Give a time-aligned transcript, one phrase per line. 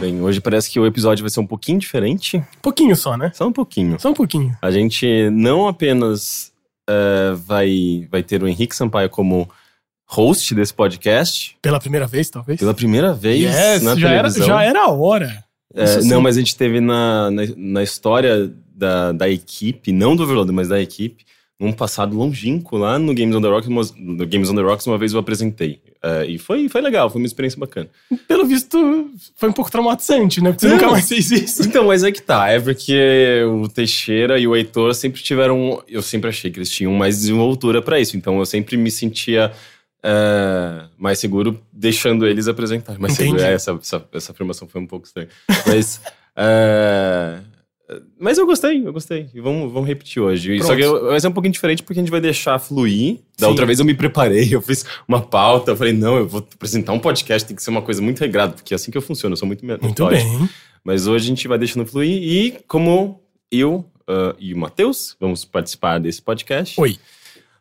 [0.00, 2.42] Bem, hoje parece que o episódio vai ser um pouquinho diferente.
[2.60, 3.30] Pouquinho só, né?
[3.34, 4.00] Só um pouquinho.
[4.00, 4.56] Só um pouquinho.
[4.60, 6.52] A gente não apenas
[6.88, 9.48] eh, vai, vai ter o Henrique Sampaio como
[10.12, 12.58] host desse podcast Pela primeira vez, talvez.
[12.60, 15.42] pela primeira vez yes, na já era, já era a hora.
[15.74, 20.22] É, não, mas a gente teve na, na, na história da, da equipe, não do
[20.22, 21.24] Overloader, mas da equipe,
[21.58, 24.86] num passado longínquo lá no Games on the Rocks, uma- no Games on the Rocks
[24.86, 25.80] uma vez eu apresentei.
[26.04, 27.88] É, e foi, foi legal, foi uma experiência bacana.
[28.26, 30.50] Pelo visto, foi um pouco traumatizante, né?
[30.50, 31.62] Porque você nunca mais fez isso.
[31.62, 35.80] Então, mas é que tá, é porque o Teixeira e o Heitor sempre tiveram.
[35.88, 39.52] Eu sempre achei que eles tinham mais desenvoltura pra isso, então eu sempre me sentia
[40.02, 42.46] é, mais seguro deixando eles
[43.12, 43.30] Entendi.
[43.30, 43.42] seguro.
[43.42, 45.28] É, essa, essa, essa afirmação foi um pouco estranha.
[45.66, 46.00] Mas.
[46.36, 47.38] é,
[48.18, 49.28] mas eu gostei, eu gostei.
[49.34, 50.58] E vamos, vamos repetir hoje.
[50.60, 50.78] Só Pronto.
[50.78, 53.18] que eu- vai ser um pouquinho diferente porque a gente vai deixar fluir.
[53.38, 53.50] Da Sim.
[53.50, 56.92] outra vez eu me preparei, eu fiz uma pauta, eu falei, não, eu vou apresentar
[56.92, 59.32] um podcast, tem que ser uma coisa muito regrada, porque é assim que eu funciono,
[59.34, 60.38] eu sou muito Muito metódico.
[60.38, 60.48] bem.
[60.84, 65.44] Mas hoje a gente vai deixando fluir e como eu ah, e o Matheus vamos
[65.44, 66.98] participar desse podcast, Oi.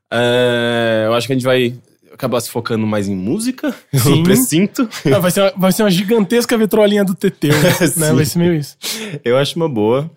[0.10, 1.76] ah, eu acho que a gente vai
[2.22, 4.20] acabar se focando mais em música, Sim.
[4.20, 4.88] eu presinto.
[5.06, 7.72] Ah, vai, ser uma, vai ser uma gigantesca vitrolinha do Teteu, né?
[8.14, 8.78] Vai ser meio isso.
[9.26, 10.10] Eu acho uma boa.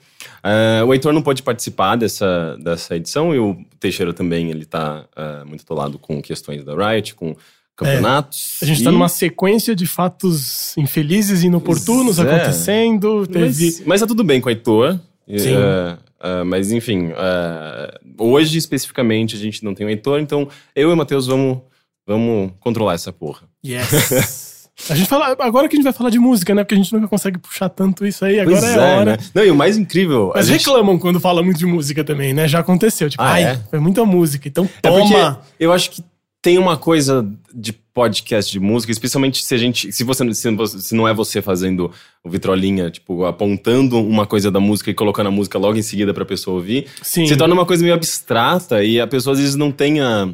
[0.42, 5.06] Ah, o Heitor não pode participar dessa, dessa edição e o Teixeira também, ele tá
[5.16, 7.34] ah, muito atolado com questões da Riot, com
[7.74, 8.58] campeonatos.
[8.62, 8.84] A gente e...
[8.84, 12.22] tá numa sequência de fatos infelizes e inoportunos é.
[12.22, 13.26] acontecendo.
[13.26, 13.64] Teve.
[13.64, 14.98] Mas, mas tá tudo bem com o Heitor.
[15.26, 15.54] Sim.
[15.54, 20.90] Eh, eh, mas enfim, eh, hoje especificamente a gente não tem o Heitor, então eu
[20.90, 21.58] e o Matheus vamos,
[22.06, 23.42] vamos controlar essa porra.
[23.66, 24.44] Yes!
[24.90, 26.64] A gente fala, agora que a gente vai falar de música, né?
[26.64, 29.04] Porque a gente nunca consegue puxar tanto isso aí, agora é, a hora.
[29.12, 29.18] né?
[29.32, 30.32] Não, e o mais incrível.
[30.34, 32.48] Mas gente- reclamam quando fala muito de música também, né?
[32.48, 33.08] Já aconteceu.
[33.08, 33.60] Tipo, Ah, ai, é?
[33.70, 35.34] foi muita música, então É toma!
[35.34, 36.02] porque eu acho que
[36.42, 39.92] tem uma coisa de podcast de música, especialmente se a gente.
[39.92, 41.92] Se você se, você- se não é você fazendo
[42.24, 46.12] o vitrolinha, tipo, apontando uma coisa da música e colocando a música logo em seguida
[46.12, 46.86] pra pessoa ouvir.
[47.00, 47.28] Sim.
[47.28, 50.28] se torna uma coisa meio abstrata e a pessoa às vezes não tem a,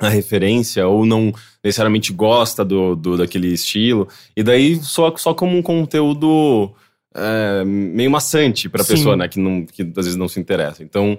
[0.00, 4.08] a referência ou não necessariamente gosta do, do daquele estilo.
[4.36, 6.72] E daí só, só como um conteúdo
[7.14, 8.94] é, meio maçante pra Sim.
[8.94, 9.28] pessoa, né?
[9.28, 10.82] Que, não, que às vezes não se interessa.
[10.82, 11.18] Então.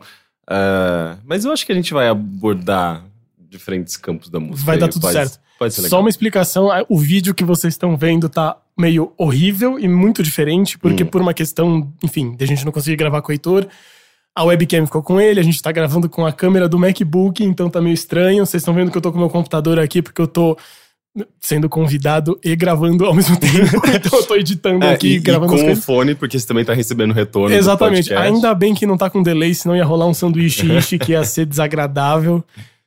[0.49, 3.05] é, mas eu acho que a gente vai abordar
[3.49, 4.65] diferentes campos da música.
[4.65, 5.39] Vai dar tudo pode- certo.
[5.59, 5.89] Pode ser legal.
[5.91, 10.23] Só uma explicação: a- o vídeo que vocês estão vendo tá meio horrível e muito
[10.23, 11.07] diferente, porque Hum.
[11.07, 13.67] por uma questão, enfim, de a gente não conseguir gravar com o Heitor.
[14.35, 17.69] A webcam ficou com ele, a gente tá gravando com a câmera do MacBook, então
[17.69, 18.45] tá meio estranho.
[18.45, 20.57] Vocês estão vendo que eu tô com o meu computador aqui porque eu tô
[21.41, 23.81] sendo convidado e gravando ao mesmo tempo.
[23.93, 26.47] então eu tô editando É, aqui, e, e gravando as com o fone, porque você
[26.47, 27.53] também tá recebendo retorno.
[27.53, 28.13] Exatamente.
[28.13, 30.65] Ainda bem que não tá com delay, senão ia rolar um sanduíche
[30.97, 32.43] que ia ser desagradável.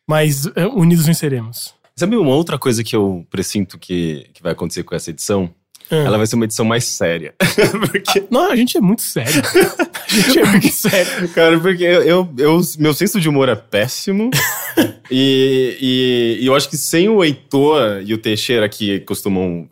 [0.08, 1.74] Mas é, unidos venceremos.
[1.96, 5.50] Sabe uma outra coisa que eu presinto que, que vai acontecer com essa edição?
[5.90, 5.96] Ah.
[5.96, 7.34] Ela vai ser uma edição mais séria.
[7.90, 9.42] porque, Não, a gente é muito sério.
[9.44, 11.28] A gente é muito sério.
[11.30, 14.30] cara, porque eu, eu- eu- meu senso de humor é péssimo.
[15.10, 19.68] e, e- e eu acho que sem o Heitor e o Teixeira, que costumam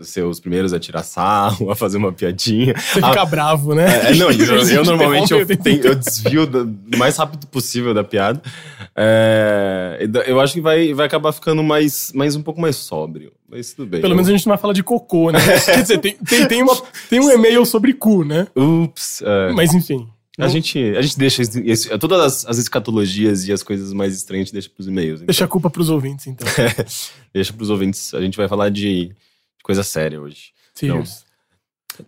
[0.00, 2.74] ser os primeiros a tirar sarro, a fazer uma piadinha.
[2.76, 4.10] Você a- fica bravo, né?
[4.10, 8.02] É, não, eu, eu normalmente eu, o tenho- eu desvio do mais rápido possível da
[8.04, 8.40] piada.
[8.96, 13.32] É, eu acho que vai, vai acabar ficando mais, mais um pouco mais sóbrio.
[13.48, 14.00] Mas tudo bem.
[14.00, 15.38] Pelo Eu- menos a gente não vai falar de cocô, né?
[15.64, 16.76] Quer dizer, tem, tem, tem, uma,
[17.08, 18.46] tem um e-mail sobre cu, né?
[18.56, 19.22] Ups.
[19.24, 19.52] é.
[19.52, 20.08] Mas enfim.
[20.36, 24.42] A gente, a gente deixa esse- todas as, as escatologias e as coisas mais estranhas,
[24.42, 25.18] a gente deixa pros e-mails.
[25.18, 25.26] então.
[25.26, 26.46] Deixa a culpa pros ouvintes, então.
[27.32, 28.12] Deixa pros ouvintes.
[28.14, 29.12] A gente vai falar de
[29.64, 30.52] coisa séria hoje.
[30.74, 31.24] Serious.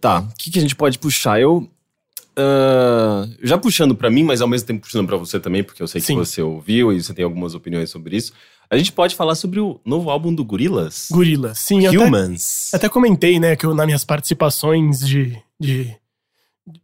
[0.00, 1.40] Tá, o que, que a gente pode puxar?
[1.40, 1.68] Eu.
[2.36, 5.88] ah, já puxando pra mim, mas ao mesmo tempo puxando pra você também, porque eu
[5.88, 6.16] sei que Sim.
[6.16, 8.32] você ouviu e você tem algumas opiniões sobre isso.
[8.68, 11.08] A gente pode falar sobre o novo álbum do Gorillaz.
[11.10, 11.54] Gorila.
[11.54, 12.74] Sim, eu até, Humans.
[12.74, 15.94] até comentei, né, que eu, nas minhas participações de, de,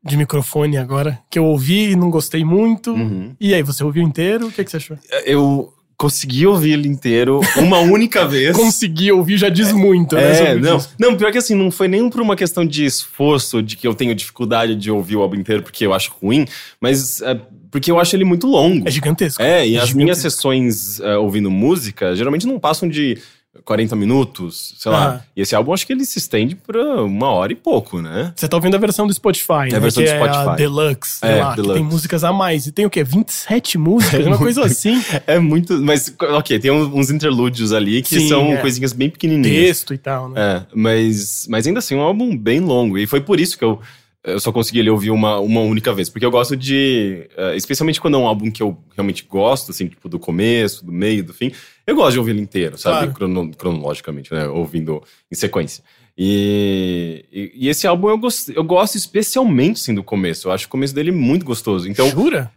[0.02, 2.92] de microfone agora, que eu ouvi e não gostei muito.
[2.92, 3.34] Uhum.
[3.40, 4.46] E aí, você ouviu inteiro?
[4.46, 4.96] O que, que você achou?
[5.26, 8.56] Eu consegui ouvir ele inteiro uma única vez.
[8.56, 10.32] Consegui ouvir, já diz muito, né?
[10.32, 10.90] É, sobre não, isso.
[10.98, 13.94] não, pior que assim, não foi nem por uma questão de esforço, de que eu
[13.94, 16.44] tenho dificuldade de ouvir o álbum inteiro porque eu acho ruim,
[16.80, 17.38] mas é,
[17.70, 18.86] porque eu acho ele muito longo.
[18.86, 19.40] É gigantesco.
[19.40, 19.96] É, e É as gigantesco.
[19.96, 23.16] minhas sessões é, ouvindo música geralmente não passam de
[23.64, 25.20] 40 minutos, sei lá.
[25.22, 25.26] Ah.
[25.36, 28.32] E esse álbum, acho que ele se estende pra uma hora e pouco, né?
[28.34, 29.76] Você tá ouvindo a versão do Spotify, né?
[29.76, 30.56] a versão que do É a Spotify.
[30.56, 31.74] Deluxe, sei É, lá, que Deluxe.
[31.74, 32.66] tem músicas a mais.
[32.66, 33.04] E tem o quê?
[33.04, 34.24] 27 músicas?
[34.26, 35.02] uma coisa assim.
[35.26, 35.74] É muito.
[35.82, 38.56] Mas, ok, tem uns interlúdios ali que Sim, são é.
[38.56, 39.66] coisinhas bem pequenininhas.
[39.66, 40.40] Texto e tal, né?
[40.40, 42.96] É, mas, mas ainda assim, é um álbum bem longo.
[42.98, 43.78] E foi por isso que eu,
[44.24, 46.08] eu só consegui ele ouvir uma, uma única vez.
[46.08, 47.28] Porque eu gosto de.
[47.36, 50.90] eh, especialmente quando é um álbum que eu realmente gosto, assim, tipo, do começo, do
[50.92, 51.52] meio, do fim.
[51.92, 52.96] Eu gosto de ouvir ele inteiro, sabe?
[52.98, 53.12] Claro.
[53.12, 54.48] Crono- cronologicamente, né?
[54.48, 55.82] Ouvindo em sequência.
[56.16, 60.48] E, e, e esse álbum eu, gost, eu gosto especialmente, assim, do começo.
[60.48, 61.88] Eu acho o começo dele muito gostoso.
[61.88, 62.50] Então, Jura?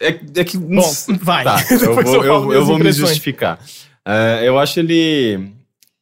[0.00, 0.56] é, é que.
[0.58, 1.44] Bom, vai.
[1.44, 3.58] Tá, eu vou, eu eu, eu vou me justificar.
[4.04, 5.48] É, eu acho ele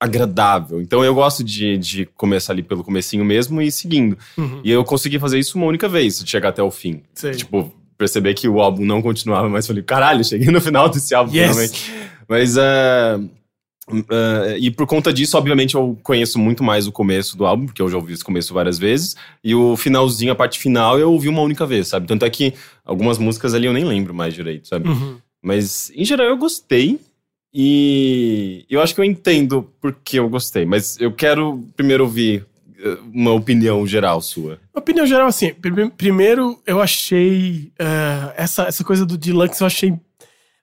[0.00, 0.80] agradável.
[0.80, 4.18] Então eu gosto de, de começar ali pelo comecinho mesmo e ir seguindo.
[4.36, 4.60] Uhum.
[4.62, 7.02] E eu consegui fazer isso uma única vez, de chegar até o fim.
[7.14, 7.32] Sei.
[7.32, 11.32] Tipo, perceber que o álbum não continuava, mas falei, caralho, cheguei no final desse álbum,
[11.34, 11.48] Yes.
[11.48, 11.92] finalmente.
[12.28, 13.18] Mas, é,
[14.10, 17.82] é, e por conta disso, obviamente, eu conheço muito mais o começo do álbum, porque
[17.82, 19.14] eu já ouvi esse começo várias vezes.
[19.42, 22.06] E o finalzinho, a parte final, eu ouvi uma única vez, sabe?
[22.06, 22.54] Tanto é que
[22.84, 24.88] algumas músicas ali eu nem lembro mais direito, sabe?
[24.88, 25.16] Uhum.
[25.42, 26.98] Mas, em geral, eu gostei.
[27.56, 30.64] E eu acho que eu entendo por que eu gostei.
[30.64, 32.44] Mas eu quero primeiro ouvir
[32.78, 34.58] eh, uma opinião geral sua.
[34.74, 39.94] Opinião geral, assim, prime- primeiro eu achei eh, essa, essa coisa do Deluxe, eu achei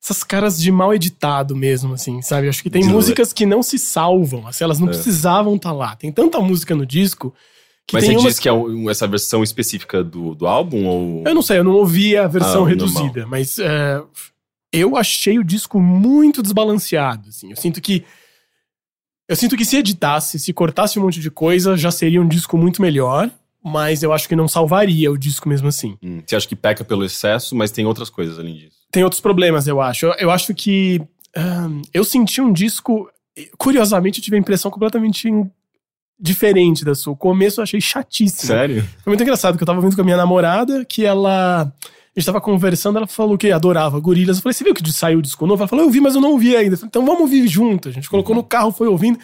[0.03, 2.47] essas caras de mal editado mesmo, assim, sabe?
[2.47, 2.95] Eu acho que tem Deluxe.
[2.95, 4.91] músicas que não se salvam, assim, elas não É.
[4.91, 5.95] precisavam estar lá.
[5.95, 7.33] Tem tanta música no disco
[7.87, 8.53] que Mas tem você umas diz que é
[8.89, 10.85] essa versão específica do, do álbum?
[10.87, 11.23] Ou...
[11.25, 14.01] Eu não sei, eu não ouvi a versão Ah, reduzida, mas é,
[14.73, 17.29] eu achei o disco muito desbalanceado.
[17.29, 17.49] Assim.
[17.51, 18.03] Eu sinto que.
[19.29, 22.57] Eu sinto que se editasse, se cortasse um monte de coisa, já seria um disco
[22.57, 23.31] muito melhor,
[23.63, 25.97] mas eu acho que não salvaria o disco mesmo assim.
[26.01, 28.77] Hum, você acha que peca pelo excesso, mas tem outras coisas além disso?
[28.91, 30.07] Tem outros problemas, eu acho.
[30.07, 31.01] Eu, eu acho que.
[31.93, 33.09] eu senti um disco.
[33.57, 35.29] Curiosamente, eu tive a impressão completamente
[36.19, 37.13] diferente da sua.
[37.13, 38.47] O começo eu achei chatíssimo.
[38.47, 38.83] Sério?
[39.03, 41.63] Foi muito engraçado, que eu tava vindo com a minha namorada, que ela.
[41.63, 44.37] A gente tava conversando, ela falou que adorava gorilas.
[44.37, 45.61] Eu falei, você viu que saiu o disco novo?
[45.61, 46.73] Ela falou, eu vi, mas eu não ouvi ainda.
[46.73, 47.87] Eu falei, então vamos ouvir junto.
[47.87, 49.17] A gente colocou no carro, foi ouvindo.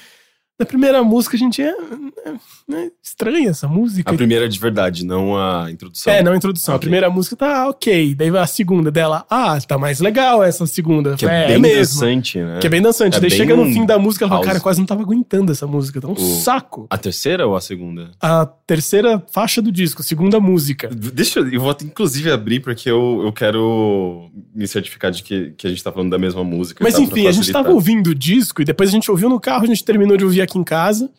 [0.60, 1.70] Na primeira música, a gente é.
[1.70, 4.10] é, é estranha essa música.
[4.10, 6.12] A primeira de verdade, não a introdução.
[6.12, 6.74] É, não a introdução.
[6.74, 6.82] A Ok.
[6.88, 8.16] primeira música tá ok.
[8.16, 11.16] Daí a segunda dela, ah, tá mais legal essa segunda.
[11.16, 12.02] Que é, é, bem mesmo.
[12.02, 12.58] dançante, né?
[12.60, 13.18] Que é bem dançante.
[13.18, 15.52] É Daí bem chega no fim da música, ela fala, cara, quase não tava aguentando
[15.52, 16.02] essa música.
[16.02, 16.88] Tá um O- saco.
[16.90, 18.10] A terceira ou a segunda?
[18.20, 20.90] A terceira faixa do disco, segunda música.
[20.92, 25.68] Deixa eu, eu vou inclusive abrir porque eu, eu quero me certificar de que, que
[25.68, 26.84] a gente tá falando da mesma música.
[26.84, 27.02] Mas tá?
[27.02, 29.68] Enfim, a gente tava ouvindo o disco e depois a gente ouviu no carro, a
[29.68, 31.10] gente terminou de ouvir aqui em casa.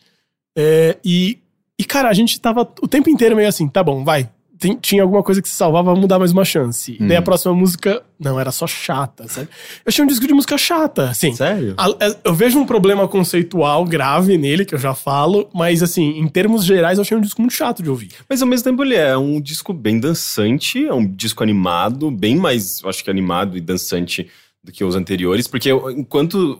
[0.57, 1.39] É, e,
[1.79, 4.29] e, cara, a gente tava o tempo inteiro meio assim, tá bom, vai.
[4.59, 6.97] Tem- tinha alguma coisa que se salvava, vamos dar mais uma chance.
[6.99, 7.23] E daí a Uhum.
[7.23, 9.47] próxima música, não, era só chata, sabe?
[9.47, 11.31] Eu achei um disco de música chata, assim.
[11.33, 11.75] Sério?
[11.77, 16.19] A- a- Eu vejo um problema conceitual grave nele, que eu já falo, mas assim,
[16.19, 18.09] em termos gerais, eu achei um disco muito chato de ouvir.
[18.27, 22.35] Mas ao mesmo tempo ele é um disco bem dançante, é um disco animado, bem
[22.35, 24.27] mais, eu acho que animado e dançante
[24.61, 26.59] do que os anteriores, porque enquanto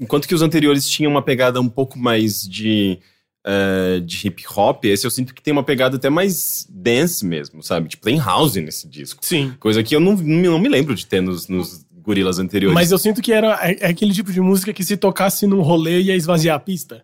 [0.00, 2.98] enquanto que os anteriores tinham uma pegada um pouco mais de
[3.42, 7.62] eh, de hip hop, esse eu sinto que tem uma pegada até mais dance mesmo,
[7.62, 7.88] sabe?
[7.88, 9.24] Tipo, tem house nesse disco.
[9.24, 9.54] Sim.
[9.58, 12.74] Coisa que eu não, não me lembro de ter nos, nos gorilas anteriores.
[12.74, 15.62] Mas eu sinto que era é, é aquele tipo de música que se tocasse num
[15.62, 17.02] rolê ia esvaziar a pista.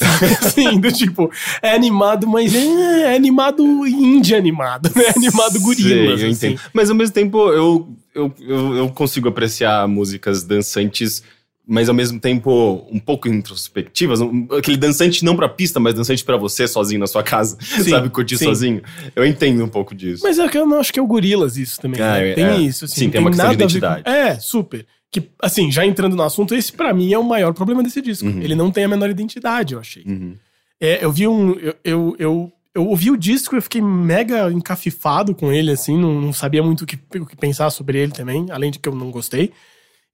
[0.54, 5.04] Sim, do tipo, é animado, mas é, é animado indie animado, né?
[5.04, 6.22] É animado gorilas.
[6.22, 6.56] Eu assim.
[6.72, 11.22] Mas ao mesmo tempo eu, eu, eu, eu consigo apreciar músicas dançantes,
[11.70, 14.20] mas ao mesmo tempo um pouco introspectivas.
[14.22, 18.08] Um- aquele dançante não pra pista, mas dançante pra você sozinho na sua casa, sabe?
[18.08, 18.44] Curtir sim.
[18.46, 18.82] sozinho.
[19.14, 20.22] Eu entendo um pouco disso.
[20.24, 22.00] Mas é que eu não acho que é o Gorilas isso também.
[22.00, 22.30] Ah, né?
[22.30, 22.56] é, Tem é.
[22.60, 22.94] isso, assim.
[22.94, 24.02] Sim, não tem uma questão de identidade.
[24.04, 24.86] com- É, super.
[25.10, 28.26] Que, assim, já entrando no assunto, esse pra mim é o maior problema desse disco.
[28.26, 28.40] Uhum.
[28.42, 30.04] Ele não tem a menor identidade, eu achei.
[30.06, 30.34] Uhum.
[30.80, 31.52] É, eu vi um.
[31.58, 35.96] Eu, eu, eu, eu ouvi o disco e eu fiquei mega encafifado com ele, assim,
[35.98, 38.88] não, não sabia muito o que, o que pensar sobre ele também, além de que
[38.88, 39.50] eu não gostei.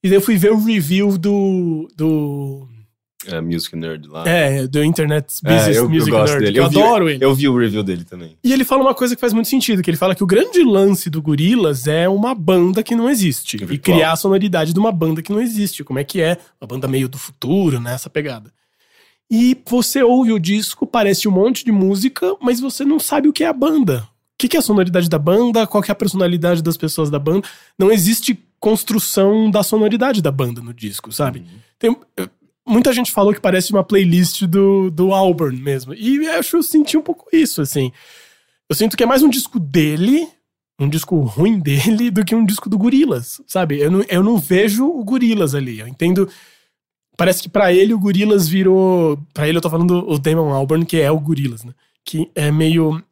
[0.04, 1.88] E daí eu fui ver o review do.
[1.96, 2.68] do
[3.26, 4.28] É, Music Nerd lá.
[4.28, 6.44] é, do Internet É, Business eu, eu Music gosto Nerd.
[6.44, 6.52] dele.
[6.52, 7.24] que Eu, vi, adoro ele.
[7.24, 8.36] Eu vi o review dele também.
[8.44, 10.62] E ele fala uma coisa que faz muito sentido, que ele fala que o grande
[10.62, 13.56] lance do Gorilas é uma banda que não existe.
[13.56, 13.96] E Virtual.
[13.96, 15.82] criar a sonoridade de uma banda que não existe.
[15.82, 16.36] Como é que é?
[16.60, 17.94] Uma banda meio do futuro, né?
[17.94, 18.52] Essa pegada.
[19.30, 23.32] E você ouve o disco, parece um monte de música, mas você não sabe o
[23.32, 24.06] que é a banda.
[24.34, 25.66] O que é a sonoridade da banda?
[25.66, 27.48] Qual é a personalidade das pessoas da banda?
[27.78, 31.44] Não existe construção da sonoridade da banda no disco, sabe?
[31.78, 32.28] Tem- eh,
[32.66, 35.92] muita gente falou que parece uma playlist do, do Auburn mesmo.
[35.92, 37.92] E eu acho que eu senti um pouco isso, assim.
[38.66, 40.26] Eu sinto que é mais um disco dele,
[40.80, 43.78] um disco ruim dele, do que um disco do Gorilas, sabe?
[43.80, 45.80] Eu não, eu não vejo o Gorilas ali.
[45.80, 46.26] Eu entendo.
[47.18, 49.18] Parece que para ele o Gorilas virou.
[49.34, 51.74] para ele eu tô falando o Damon Albarn, que é o Gorilas, né?
[52.02, 53.02] Que é meio.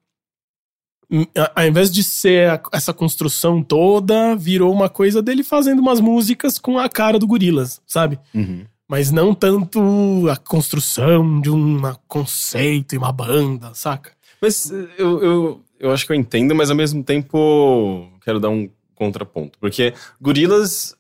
[1.54, 6.78] Ao invés de ser essa construção toda, virou uma coisa dele fazendo umas músicas com
[6.78, 8.18] a cara do Gorilas, sabe?
[8.34, 8.64] Uhum.
[8.88, 14.12] Mas não tanto a construção de um conceito e uma banda, saca?
[14.40, 18.68] Mas eu, eu, eu acho que eu entendo, mas ao mesmo tempo quero dar um
[18.94, 19.58] contraponto.
[19.58, 20.96] Porque Gorilas,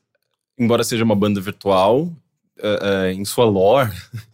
[0.58, 2.10] embora seja uma banda virtual,
[2.62, 3.90] uh, uh, em sua lore,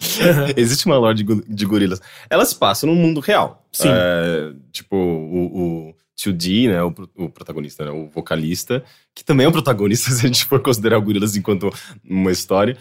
[0.57, 2.01] existe uma lore de, de gorilas.
[2.29, 3.67] Elas passam no mundo real.
[3.73, 3.89] Sim.
[3.89, 9.49] Uh, tipo, o, o 2D, né, o, o, protagonista, né, o vocalista, que também é
[9.49, 11.73] um protagonista, se a gente for considerar o Gorilas enquanto
[12.09, 12.77] uma história.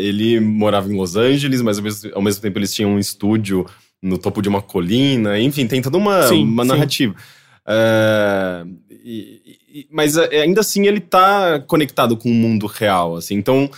[0.00, 3.66] ele morava em Los Angeles, mas ao mesmo, ao mesmo, tempo eles tinham um estúdio
[4.02, 5.38] no topo de uma colina.
[5.38, 7.14] Enfim, tem toda uma, sim, uma narrativa.
[9.04, 13.34] E, e, mas ainda assim ele tá conectado com o mundo real, assim.
[13.34, 13.70] Então,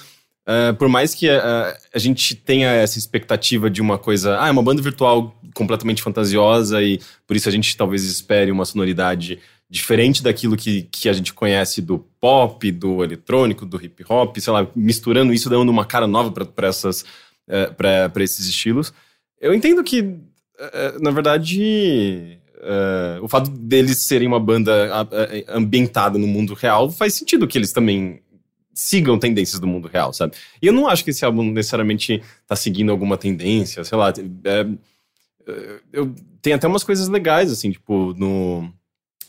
[0.46, 4.50] Uh, por mais que uh, a gente tenha essa expectativa de uma coisa, ah, é
[4.52, 10.22] uma banda virtual completamente fantasiosa e por isso a gente talvez espere uma sonoridade diferente
[10.22, 14.68] daquilo que, que a gente conhece do pop, do eletrônico, do hip hop, sei lá,
[14.76, 18.92] misturando isso, dando uma cara nova para essas uh, para esses estilos.
[19.40, 20.16] Eu entendo que,
[21.00, 22.38] na verdade,
[23.20, 25.06] o fato deles serem uma banda
[25.46, 28.22] ambientada no mundo real faz sentido que eles também
[28.76, 30.34] sigam tendências do mundo real, sabe?
[30.60, 34.12] E eu não acho que esse álbum necessariamente tá seguindo alguma tendência, sei lá.
[34.44, 38.70] É, é eu tem até umas coisas legais, assim, tipo, no.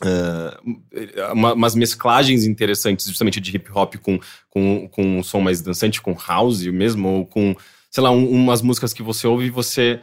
[0.00, 5.60] Uh, uma, umas mesclagens interessantes, justamente de hip hop com, com, com um som mais
[5.60, 7.56] dançante, com house mesmo, ou com,
[7.90, 10.00] sei lá, um, umas músicas que você ouve e você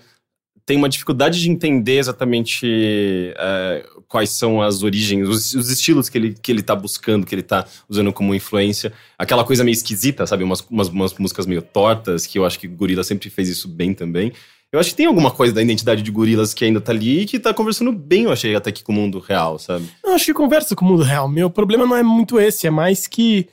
[0.66, 6.18] tem uma dificuldade de entender exatamente uh, quais são as origens, os, os, estilos que
[6.18, 8.92] ele, que ele tá buscando, que ele tá usando como influência.
[9.18, 10.44] Aquela coisa meio esquisita, sabe?
[10.44, 13.94] Umas, umas, umas músicas meio tortas, que eu acho que Gorila sempre fez isso bem
[13.94, 14.34] também.
[14.72, 17.26] Eu acho que tem alguma coisa da identidade de gorilas que ainda tá ali e
[17.26, 19.88] que tá conversando bem, eu achei, até aqui com o mundo real, sabe?
[20.04, 21.30] Eu acho que conversa com o mundo real.
[21.30, 23.48] Meu problema não é muito esse, é mais que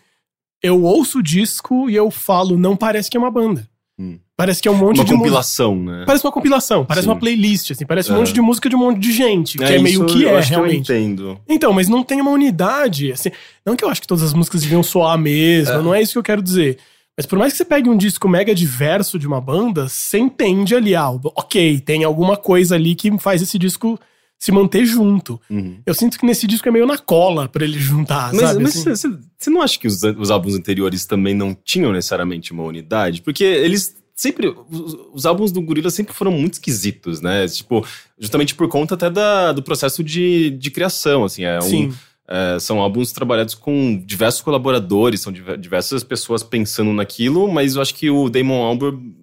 [0.62, 3.68] eu ouço o disco e eu falo, não parece que é uma banda.
[4.02, 4.18] Hum.
[4.36, 5.12] Parece que é um monte uma de.
[5.12, 6.02] Uma compilação, né?
[6.04, 7.10] Parece uma compilação, parece Sim.
[7.12, 7.86] uma playlist, assim.
[7.86, 8.18] Parece um é.
[8.18, 9.56] monte de música de um monte de gente.
[9.56, 10.90] Que é, é meio que é, realmente.
[10.90, 11.40] eu entendo.
[11.48, 13.30] Então, mas não tem uma unidade, assim.
[13.64, 15.82] Não que eu acho que todas as músicas deviam soar a mesma, é.
[15.82, 16.78] não é isso que eu quero dizer.
[17.16, 20.74] Mas por mais que você pegue um disco mega diverso de uma banda, você entende
[20.74, 24.00] ali, ah, ok, tem alguma coisa ali que faz esse disco
[24.42, 25.40] se manter junto.
[25.48, 25.78] Uhum.
[25.86, 28.60] Eu sinto que nesse disco é meio na cola para ele juntar, mas, sabe?
[28.64, 29.20] Mas você assim?
[29.46, 33.22] não acha que os, os álbuns anteriores também não tinham necessariamente uma unidade?
[33.22, 34.52] Porque eles sempre.
[34.68, 37.46] Os, os, álbuns do Gorilla sempre foram muito esquisitos, né?
[37.46, 37.86] Tipo,
[38.18, 41.44] justamente por conta até da, do processo de, de criação, assim.
[41.44, 41.86] É Sim.
[41.86, 41.94] Um,
[42.26, 47.94] é, são álbuns trabalhados com diversos colaboradores, são diversas pessoas pensando naquilo, mas eu acho
[47.94, 49.21] que o Damon Albarn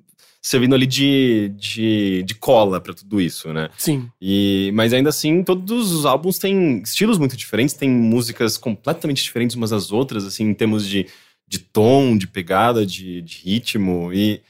[0.49, 3.69] servindo ali de, de, de cola para tudo isso, né?
[3.77, 4.09] Sim.
[4.19, 9.55] E, mas ainda assim, todos os álbuns têm estilos muito diferentes, têm músicas completamente diferentes
[9.55, 11.05] umas das outras, assim, em termos de,
[11.47, 14.11] de tom, de pegada, de, de ritmo.
[14.11, 14.41] E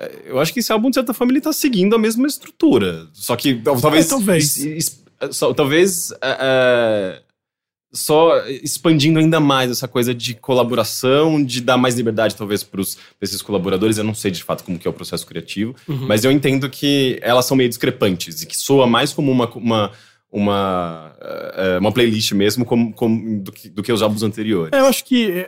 [0.00, 3.06] é, eu acho que esse álbum, de certa forma, ele tá seguindo a mesma estrutura.
[3.12, 4.06] Só que talvez.
[4.06, 4.54] É, talvez.
[5.54, 6.12] Talvez.
[6.22, 7.22] É,
[7.92, 12.80] só expandindo ainda mais essa coisa de colaboração, de dar mais liberdade, talvez, para
[13.20, 13.98] esses colaboradores.
[13.98, 16.06] Eu não sei de fato como que é o processo criativo, uhum.
[16.06, 19.50] mas eu entendo que elas são meio discrepantes e que soa mais como uma.
[19.54, 19.92] uma
[20.34, 24.72] uma, uh, uma playlist mesmo como, como do, que, do, que, os álbuns anteriores.
[24.72, 25.46] É, eu acho que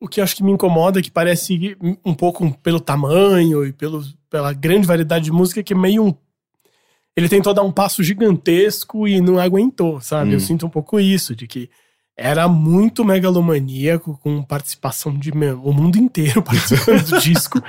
[0.00, 4.02] o que acho que me incomoda é que parece um pouco pelo tamanho e pelo,
[4.28, 6.14] pela grande variedade de música que é meio um
[7.20, 10.30] ele tentou dar um passo gigantesco e não aguentou, sabe?
[10.30, 10.34] Hum.
[10.34, 11.70] Eu sinto um pouco isso, de que
[12.16, 17.62] era muito megalomaníaco, com participação de meu, o mundo inteiro participando do disco.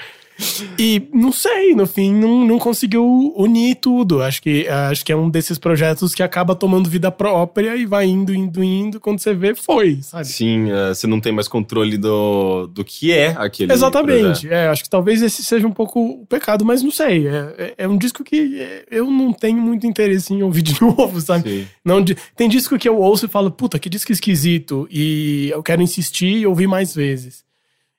[0.77, 4.21] E não sei, no fim não, não conseguiu unir tudo.
[4.21, 8.05] Acho que, acho que é um desses projetos que acaba tomando vida própria e vai
[8.05, 8.99] indo, indo, indo.
[8.99, 10.27] Quando você vê, foi, sabe?
[10.27, 13.71] Sim, uh, você não tem mais controle do, do que é aquele.
[13.71, 14.49] Exatamente.
[14.49, 17.27] É, acho que talvez esse seja um pouco o pecado, mas não sei.
[17.27, 21.19] É, é, é um disco que eu não tenho muito interesse em ouvir de novo,
[21.21, 21.49] sabe?
[21.49, 21.67] Sim.
[21.83, 22.03] Não,
[22.35, 24.87] tem disco que eu ouço e falo, puta, que disco esquisito.
[24.89, 27.43] E eu quero insistir e ouvir mais vezes.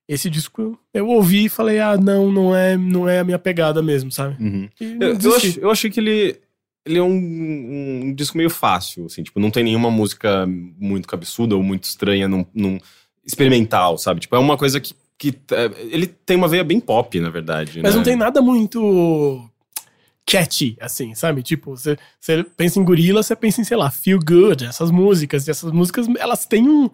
[0.08, 3.80] Esse disco eu ouvi e falei, ah, não, não é, não é a minha pegada
[3.80, 4.42] mesmo, sabe?
[4.42, 4.68] Uhum.
[4.80, 6.40] Eu, eu, ach, eu achei que ele,
[6.84, 11.54] ele é um, um, disco meio fácil, assim, tipo, não tem nenhuma música muito cabeçuda
[11.54, 12.78] ou muito estranha, num, num
[13.24, 14.20] experimental, sabe?
[14.20, 17.80] Tipo, é uma coisa que, que é, ele tem uma veia bem pop, na verdade.
[17.82, 17.96] Mas né?
[17.96, 19.48] não tem nada muito
[20.26, 21.42] catchy, assim, sabe?
[21.42, 25.46] Tipo, você, você pensa em gorila, você pensa em, sei lá, Feel Good, essas músicas,
[25.46, 26.90] e essas músicas, elas têm um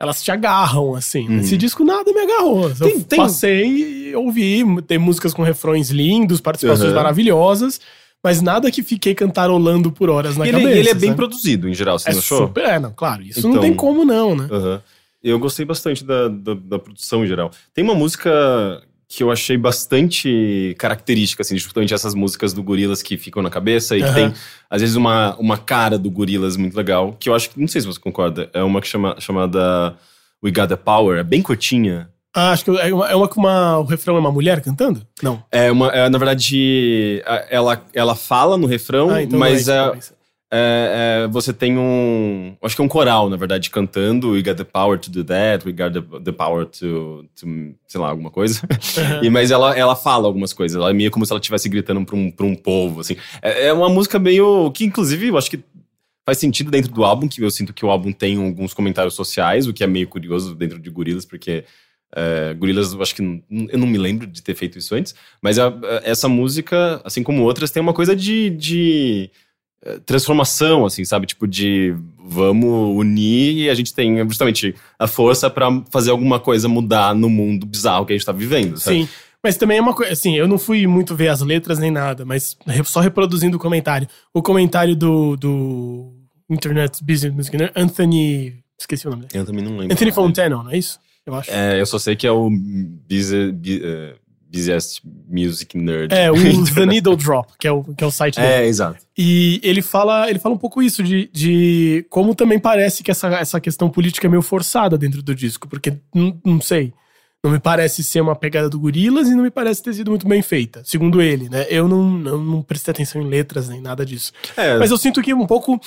[0.00, 1.28] elas te agarram, assim.
[1.28, 1.40] Uhum.
[1.40, 2.70] Esse disco nada me agarrou.
[2.74, 3.18] Tem, eu tem...
[3.18, 6.96] passei, ouvi, tem músicas com refrões lindos, participações Uhum.
[6.96, 7.80] maravilhosas,
[8.22, 10.78] mas nada que fiquei cantarolando por horas na E ele, cabeça.
[10.78, 12.38] ele é bem produzido, em geral, você É não achou?
[12.46, 14.48] super, é, não, claro, isso não Então- tem como não, né?
[14.50, 14.82] Aham.
[15.20, 17.50] Eu gostei bastante da, da, da produção em geral.
[17.74, 23.16] Tem uma música que eu achei bastante característica, assim, justamente essas músicas do Gorilas que
[23.16, 24.14] ficam na cabeça e que Aham.
[24.14, 24.34] tem,
[24.68, 27.80] às vezes, uma, uma cara do Gorilas muito legal, que eu acho que, não sei
[27.80, 29.96] se você concorda, é uma que chama, chamada
[30.44, 32.10] We Got The Power, é bem curtinha.
[32.36, 35.00] Ah, acho que é uma, é uma que uma, o refrão é uma mulher cantando?
[35.22, 35.42] Não.
[35.50, 39.96] É uma, é, na verdade, ela, ela fala no refrão, Ah, então mas não é,
[39.96, 40.00] é,
[40.50, 42.56] é é, é, você tem um.
[42.62, 45.66] Acho que é um coral, na verdade, cantando We got the power to do that,
[45.66, 47.46] we got the, the power to, to.
[47.86, 48.60] sei lá, alguma coisa.
[48.98, 49.20] Aham.
[49.24, 52.04] E, mas ela, ela fala algumas coisas, ela é meio como se ela estivesse gritando
[52.04, 53.16] pra um, pra um povo, assim.
[53.42, 54.70] É, é uma música meio.
[54.72, 55.60] que, inclusive, eu acho que
[56.26, 59.66] faz sentido dentro do álbum, que eu sinto que o álbum tem alguns comentários sociais,
[59.66, 61.64] o que é meio curioso dentro de Gorilas, porque.
[62.16, 65.58] É, Gorilas, eu acho que eu não me lembro de ter feito isso antes, mas
[65.58, 69.30] a- a- essa música, assim como outras, tem uma coisa de, de
[70.04, 71.26] transformação, assim, sabe?
[71.26, 76.68] Tipo, de vamos unir e a gente tem justamente a força pra fazer alguma coisa
[76.68, 79.02] mudar no mundo bizarro que a gente tá vivendo, sabe?
[79.04, 79.08] Sim.
[79.42, 82.24] Mas também é uma coisa, assim, eu não fui muito ver as letras nem nada,
[82.24, 84.08] mas só reproduzindo o comentário.
[84.34, 86.12] O comentário do, do
[86.50, 87.70] Internet Business Music, né?
[87.76, 88.56] Anthony.
[88.78, 89.40] Esqueci o nome dele.
[89.40, 89.92] Eu também não lembro.
[89.94, 90.98] Anthony Fontana, não é isso?
[91.24, 91.50] Eu acho.
[91.52, 94.14] É, eu só sei que é o Busy, Bu- eh,
[94.50, 96.12] Busiest Music Nerd.
[96.12, 96.74] É, o Internet.
[96.74, 98.48] The Needle Drop, que é o, que é o site dele.
[98.48, 98.98] É, exato.
[99.16, 103.28] E ele fala, ele fala um pouco isso, de, de como também parece que essa,
[103.28, 106.92] essa questão política é meio forçada dentro do disco, porque não, não sei.
[107.42, 110.26] Não me parece ser uma pegada do Gorilas e não me parece ter sido muito
[110.26, 111.66] bem feita, segundo ele, né?
[111.70, 114.32] Eu não, não, não prestei atenção em letras nem nada disso.
[114.56, 115.80] É, Mas eu sinto que um pouco.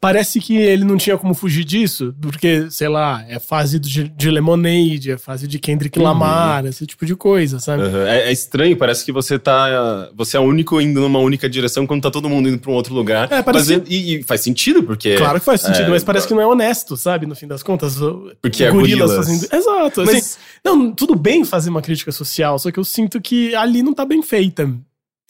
[0.00, 4.30] Parece que ele não tinha como fugir disso, porque, sei lá, é fase de, de
[4.30, 6.04] Lemonade, é fase de Kendrick Uhum.
[6.04, 7.82] Lamar, esse tipo de coisa, sabe?
[7.84, 8.06] Aham.
[8.06, 10.10] É, é estranho, parece que você tá.
[10.14, 12.74] Você é o único indo numa única direção quando tá todo mundo indo pra um
[12.74, 13.30] outro lugar.
[13.32, 15.16] É, parece- Mas, e, e faz sentido, porque.
[15.16, 17.26] Claro que faz sentido, é, mas parece que não é honesto, sabe?
[17.26, 17.96] No fim das contas.
[18.42, 19.26] Porque é gorilas gorilas.
[19.26, 19.54] fazendo.
[19.60, 20.00] Exato.
[20.02, 23.82] assim, Mas- não, tudo bem fazer uma crítica social, só que eu sinto que ali
[23.82, 24.70] não tá bem feita.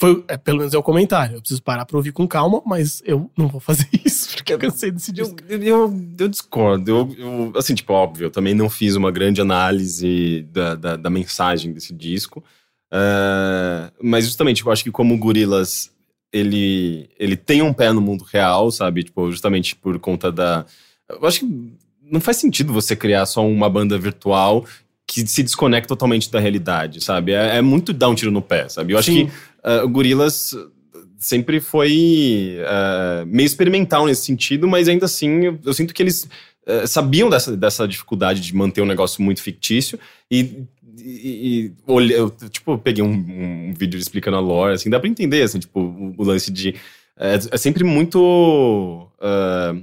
[0.00, 1.36] Foi, é, pelo menos é o comentário.
[1.36, 4.58] Eu preciso parar pra ouvir com calma, mas eu não vou fazer isso, porque eu
[4.58, 5.36] cansei desse disco.
[5.48, 6.90] Eu, eu, eu discordo.
[6.90, 11.10] Eu, eu- assim, tipo, óbvio, eu também não fiz uma grande análise da, da, da
[11.10, 12.42] mensagem desse disco.
[12.92, 15.90] É, mas justamente, eu acho que como o Gorilas,
[16.32, 19.04] ele, ele tem um pé no mundo real, sabe?
[19.04, 20.64] Tipo, justamente por conta da...
[21.08, 24.64] Eu acho que não faz sentido você criar só uma banda virtual
[25.06, 27.32] que se desconecta totalmente da realidade, sabe?
[27.32, 28.92] É, é muito dar um tiro no pé, sabe?
[28.94, 29.26] Eu acho Sim.
[29.26, 30.54] que ah, o Gorilas
[31.24, 36.28] sempre foi ah, meio experimental nesse sentido, mas ainda assim eu, eu sinto que eles
[36.66, 39.98] ah, sabiam dessa, dessa dificuldade de manter um negócio muito fictício
[40.30, 40.64] e,
[40.98, 45.00] e, e olhei- eu, tipo, eu peguei um, um vídeo explicando a lore, assim, dá
[45.00, 46.74] pra entender, assim, tipo, o, o lance de...
[47.16, 49.08] É, é sempre muito...
[49.20, 49.74] ah,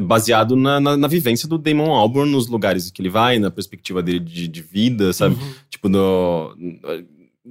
[0.00, 4.02] baseado na, na, na vivência do Damon Albarn nos lugares que ele vai, na perspectiva
[4.02, 5.34] dele de, de vida, sabe?
[5.34, 5.54] Uhum.
[5.68, 6.56] Tipo, no,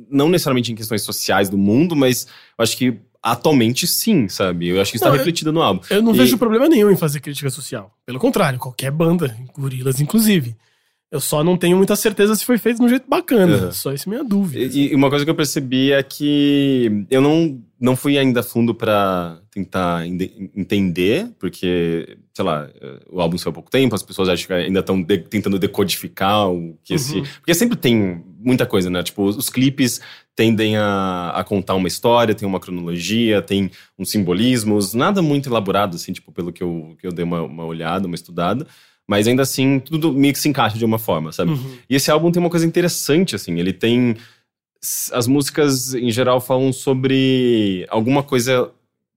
[0.09, 2.25] não necessariamente em questões sociais do mundo, mas
[2.57, 4.67] eu acho que atualmente sim, sabe?
[4.67, 5.81] Eu acho que está Não, eu- refletido no álbum.
[5.89, 7.95] Eu não E- vejo problema nenhum em fazer crítica social.
[8.05, 10.55] Pelo contrário, qualquer banda, gorilas inclusive.
[11.09, 13.65] Eu só não tenho muita certeza se foi feito de um jeito bacana.
[13.67, 13.71] Uhum.
[13.71, 14.75] Só essa é minha dúvida.
[14.75, 18.73] E, e uma coisa que eu percebi é que eu não, não fui ainda fundo
[18.73, 22.67] pra tentar ende- entender, porque, sei lá,
[23.11, 26.75] o álbum saiu há pouco tempo, as pessoas acho que ainda estão tentando decodificar o
[26.83, 27.17] que esse.
[27.19, 27.23] Uhum.
[27.37, 29.01] Porque sempre tem muita coisa, né?
[29.03, 30.01] Tipo, os clipes
[30.35, 35.95] tendem a, a contar uma história, tem uma cronologia, tem uns simbolismos, nada muito elaborado,
[35.95, 38.67] assim, tipo, pelo que eu, que eu dei uma, uma olhada, uma estudada.
[39.07, 41.51] Mas ainda assim, tudo meio que se encaixa de uma forma, sabe?
[41.51, 41.77] Uhum.
[41.89, 44.15] E esse álbum tem uma coisa interessante, assim, ele tem.
[45.11, 48.69] As músicas, em geral, falam sobre alguma coisa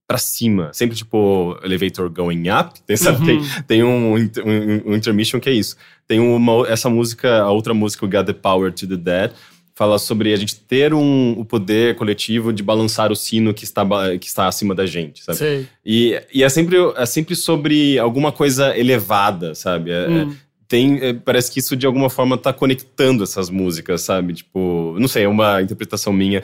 [0.07, 0.69] pra cima.
[0.73, 2.79] Sempre, tipo, elevator going up.
[2.85, 3.25] Tem, sabe?
[3.25, 3.45] Tem, Uhum.
[3.67, 5.75] tem um, inter- um, um intermission que é isso.
[6.07, 9.31] Tem uma, essa música, a outra música, o Got the Power to the Dead,
[9.75, 13.85] fala sobre a gente ter um, o poder coletivo de balançar o sino que está,
[14.19, 15.37] que está acima da gente, sabe?
[15.37, 15.67] Sei.
[15.85, 19.91] E, e é, sempre, é sempre sobre alguma coisa elevada, sabe?
[19.91, 20.35] É- Hum.
[20.67, 24.33] Tem, é, parece que isso de alguma forma tá conectando essas músicas, sabe?
[24.33, 26.43] Tipo, não sei, é uma interpretação minha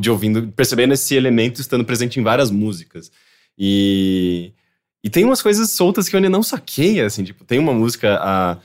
[0.00, 3.10] de ouvindo, percebendo esse elemento estando presente em várias músicas.
[3.58, 4.52] E,
[5.04, 8.18] e tem umas coisas soltas que eu ainda não saquei, assim, tipo, tem uma música,
[8.22, 8.58] a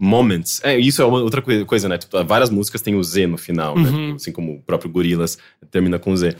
[0.00, 1.98] Moments, é, isso é outra coi- coisa, né?
[1.98, 3.90] Tipo, várias músicas têm o Z no final, né?
[3.90, 4.14] Uhum.
[4.14, 5.36] Assim como o próprio Gorillaz
[5.72, 6.36] termina com Z.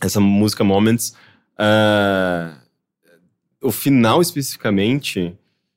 [0.00, 1.12] Essa música Moments,
[1.58, 2.56] ah,
[3.60, 5.34] o final especificamente,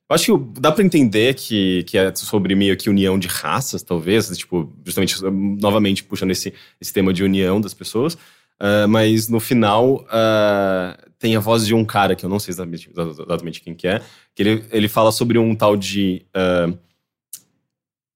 [0.08, 3.82] Eu acho que dá pra entender que, que é sobre meio que união de raças,
[3.82, 8.14] talvez, tipo, justamente, novamente puxando esse, esse tema de união das pessoas.
[8.14, 12.52] Uh, mas no final uh, tem a voz de um cara que eu não sei
[12.52, 14.02] exatamente, exatamente quem que é,
[14.34, 16.24] que ele, ele fala sobre um tal de.
[16.34, 16.76] Uh,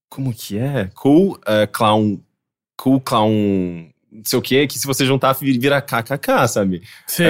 [0.09, 0.89] como que é?
[0.95, 1.39] Cool
[1.71, 2.19] Clown.
[2.75, 3.89] Cool Clown.
[4.11, 6.83] Não sei o que, que se você juntar vira KKK, sabe?
[7.07, 7.23] Sim.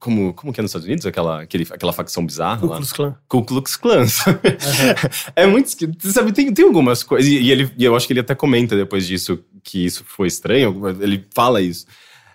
[0.00, 1.04] Como, como que é nos Estados Unidos?
[1.04, 2.68] Aquela, aquele, aquela facção bizarra Ku.
[2.68, 3.14] Klux Klan.
[3.28, 4.06] Ku Klux Klan.
[5.36, 6.10] é muito esquisito.
[6.10, 7.30] Sabe, tem, tem algumas coisas.
[7.30, 10.74] E, ele, e eu acho que ele até comenta depois disso que isso foi estranho.
[11.00, 11.86] Ele fala isso.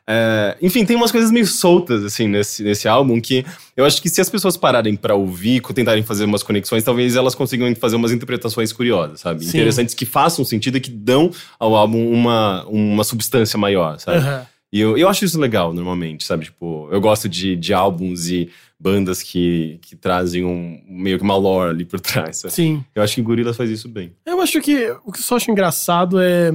[0.07, 3.43] É, enfim, tem umas coisas meio soltas, assim, nesse, nesse álbum que
[3.75, 7.33] eu acho que se as pessoas pararem para ouvir, tentarem fazer umas conexões, talvez elas
[7.33, 9.43] consigam fazer umas interpretações curiosas, sabe?
[9.43, 9.57] Sim.
[9.57, 14.19] Interessantes que façam sentido e que dão ao álbum uma, uma substância maior, sabe?
[14.19, 14.45] Aham.
[14.75, 16.43] E eu, eu acho isso legal, normalmente, sabe?
[16.43, 21.37] Tipo, eu gosto de, de álbuns e bandas que, que trazem um, meio que uma
[21.37, 22.53] lore ali por trás, sabe?
[22.53, 22.83] Sim.
[22.93, 24.11] Eu acho que Gorillaz faz isso bem.
[24.25, 26.51] Eu acho que o que eu só acho engraçado é.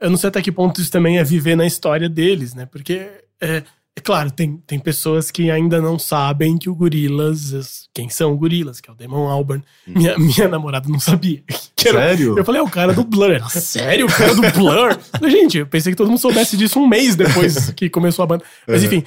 [0.00, 2.64] Eu não sei até que ponto isso também é viver na história deles, né?
[2.64, 3.06] Porque,
[3.42, 3.62] é,
[3.98, 8.36] é claro, tem, tem pessoas que ainda não sabem que o Gorilas, quem são o
[8.36, 9.62] Gorilas, que é o Damon Albarn.
[9.86, 11.42] Minha, minha namorada não sabia.
[11.76, 12.38] Que era- Sério?
[12.38, 13.30] Eu falei, é o cara do Blur.
[13.32, 14.06] Ela, sério?
[14.06, 14.98] O cara do Blur?
[15.30, 18.44] Gente, eu pensei que todo mundo soubesse disso um mês depois que começou a banda.
[18.66, 19.04] Mas enfim,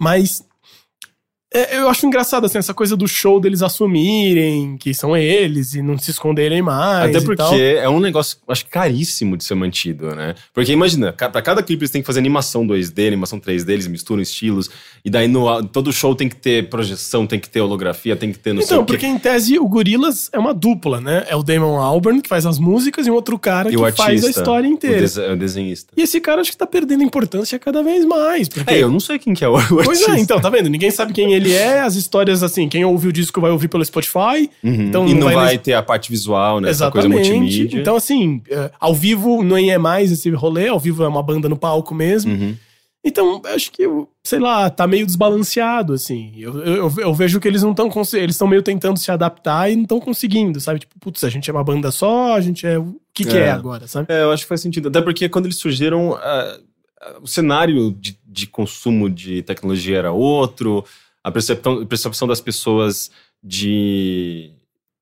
[0.00, 0.44] mas
[1.52, 5.82] é, eu acho engraçado assim, essa coisa do show deles assumirem que são eles e
[5.82, 7.08] não se esconderem mais.
[7.14, 10.34] Até porque é um negócio, acho que caríssimo de ser mantido, né?
[10.52, 14.22] Porque imagina, pra cada clipe eles têm que fazer animação 2D, animação 3D, eles misturam
[14.22, 14.70] estilos.
[15.04, 18.38] E daí no, todo show tem que ter projeção, tem que ter holografia, tem que
[18.38, 18.92] ter não sei Então, o quê.
[18.92, 21.24] porque em tese o Gorilas é uma dupla, né?
[21.28, 23.80] É o Damon Albarn que faz as músicas e um outro cara E que o
[23.80, 25.00] faz a artista, história O, inteira.
[25.00, 25.92] dese- o desenhista.
[25.96, 28.48] E esse cara acho que tá perdendo importância cada vez mais.
[28.48, 28.72] Porque...
[28.74, 30.12] É, eu não sei quem que é o, o Pois artista.
[30.12, 30.68] é, então, tá vendo?
[30.68, 33.84] Ninguém sabe quem ele é, as histórias assim, quem ouve o disco vai ouvir pelo
[33.84, 34.50] Spotify.
[34.62, 34.82] Uhum.
[34.82, 36.70] Então e não não vai vai, ter a parte visual, né?
[36.70, 37.32] Essa coisa Exatamente.
[37.32, 37.80] multimídia.
[37.80, 41.48] Então, assim, é, ao vivo nem é mais esse rolê, ao vivo é uma banda
[41.48, 42.32] no palco mesmo.
[42.32, 42.54] Uhum.
[43.04, 43.84] Então, acho que,
[44.24, 46.32] sei lá, tá meio desbalanceado, assim.
[46.36, 49.76] Eu, eu, eu vejo que eles não estão Eles estão meio tentando se adaptar e
[49.76, 50.80] não estão conseguindo, sabe?
[50.80, 52.78] Tipo, putz, a gente é uma banda só, a gente é.
[52.78, 53.46] O que, que é.
[53.46, 53.50] É.
[53.50, 54.12] agora, sabe?
[54.12, 54.88] É, eu acho que faz sentido.
[54.88, 56.18] Até porque quando eles surgiram,
[57.22, 60.84] o cenário de, de consumo de tecnologia era outro,
[61.22, 63.10] a percepção, a percepção das pessoas
[63.42, 64.52] de,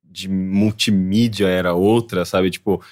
[0.05, 2.51] de multimídia era outra, sabe?
[2.51, 2.83] Tipo,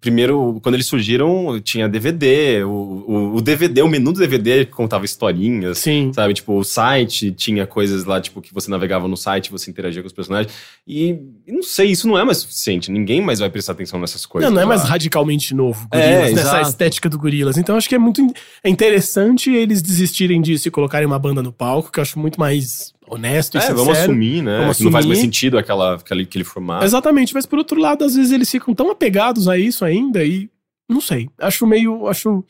[0.00, 5.04] primeiro, quando eles surgiram, tinha DVD, o, o, o DVD, o menu do DVD contava
[5.04, 5.78] historinhas.
[5.78, 6.10] Sim.
[6.14, 10.02] Sabe, tipo, o site tinha coisas lá, tipo, que você navegava no site, você interagia
[10.02, 10.52] com os personagens.
[10.86, 12.90] E, não sei, isso não é mais suficiente.
[12.90, 14.48] Ninguém mais vai prestar atenção nessas coisas.
[14.48, 16.68] Não, não é mais radicalmente novo, É, Gorilas, nessa exato.
[16.68, 17.58] estética do Gorilas.
[17.58, 18.26] Então acho que é muito
[18.64, 22.40] é interessante eles desistirem disso e colocarem uma banda no palco, que eu acho muito
[22.40, 23.78] mais honesto e É, sincero.
[23.78, 24.58] vamos assumir, né?
[24.60, 25.34] Vamos que não faz mais assumir.
[25.34, 26.84] sentido aquela, aquele, aquele formato.
[26.84, 30.48] Exatamente, mas por outro lado, às vezes eles ficam tão apegados a isso ainda e
[30.88, 31.28] não sei.
[31.38, 32.06] Acho meio.
[32.08, 32.44] Acho.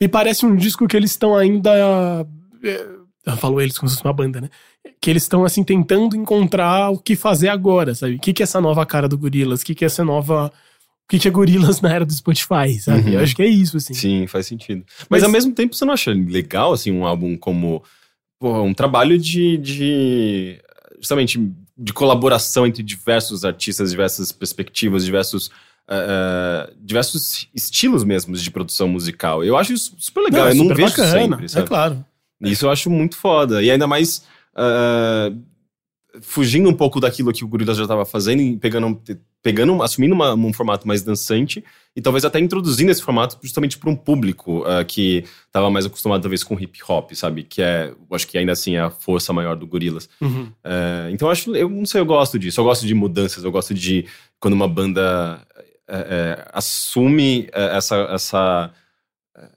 [0.00, 1.70] Me parece um disco que eles estão ainda.
[2.62, 2.86] é,
[3.26, 4.48] eu falo eles como se fosse uma banda, né?
[5.00, 8.14] Que eles estão assim tentando encontrar o que fazer agora, sabe?
[8.14, 9.60] O que, que é essa nova cara do Gorilas?
[9.60, 10.46] O que, que é essa nova.
[10.46, 13.08] O que, que é Gorilas na era do Spotify, sabe?
[13.08, 13.14] Uhum.
[13.14, 13.92] Eu acho que é isso, assim.
[13.92, 14.84] Sim, faz sentido.
[15.00, 17.82] Mas, Mas- ao mesmo tempo, você não acha legal, assim, um álbum como.
[18.40, 19.56] Pô, um trabalho de.
[19.58, 20.58] de
[20.98, 21.38] justamente
[21.78, 25.50] de colaboração entre diversos artistas, diversas perspectivas, diversos.
[25.88, 29.44] eh, diversos estilos mesmo de produção musical.
[29.44, 30.48] Eu acho isso super legal.
[30.48, 31.64] é eu não vejo bacana, sempre, sabe?
[31.64, 32.04] É claro.
[32.42, 33.62] Isso eu acho muito foda.
[33.62, 34.24] E ainda mais
[34.54, 35.32] ah,
[36.20, 39.00] fugindo um pouco daquilo que o Gorillaz já estava fazendo e pegando,
[39.42, 41.64] pegando assumindo uma- um formato mais dançante
[41.96, 46.20] e talvez até introduzindo esse formato justamente para um público ah, que estava mais acostumado
[46.22, 47.42] talvez com hip hop, sabe?
[47.44, 50.08] Que é, eu acho que ainda assim é a força maior do Gorillaz.
[50.20, 50.50] Uhum.
[50.62, 52.60] É, então eu acho, eu não sei, eu gosto disso.
[52.60, 54.06] Eu gosto de mudanças, eu gosto de
[54.38, 55.40] quando uma banda
[55.88, 58.70] é, é, assume essa, essa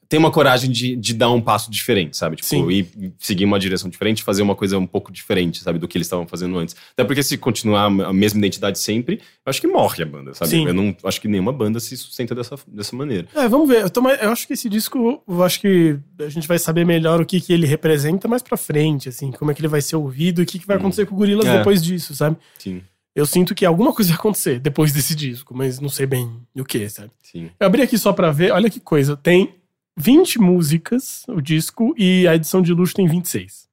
[0.08, 2.36] tem uma coragem de, de dar um passo diferente, sabe?
[2.36, 2.70] Tipo, Sim.
[2.70, 5.80] ir ir seguir uma direção diferente, fazer uma coisa um pouco diferente, sabe?
[5.80, 6.76] Do que eles estavam fazendo antes.
[6.94, 9.16] Até porque se continuar a mesma identidade sempre,
[9.46, 10.52] eu acho que morre a banda, sabe?
[10.52, 10.68] Sim.
[10.68, 13.28] Eu não acho que nenhuma banda se sustenta dessa, dessa maneira.
[13.34, 13.82] É, vamos ver.
[13.82, 17.20] Eu, tô eu acho que esse disco, eu acho que a gente vai saber melhor
[17.22, 19.96] o que, que ele representa mais pra frente, assim, como é que ele vai ser
[19.96, 21.58] ouvido e o que, que vai acontecer com o Gorillaz É.
[21.58, 22.38] depois disso, sabe?
[22.60, 22.82] Sim,
[23.16, 26.64] Eu sinto que alguma coisa vai acontecer depois desse disco, mas não sei bem o
[26.64, 27.12] que, sabe?
[27.22, 27.50] sim.
[27.60, 29.18] Eu abri aqui só pra ver, olha que coisa.
[29.18, 29.56] Tem
[29.98, 33.68] 20 músicas o disco e a edição de luxo tem 26.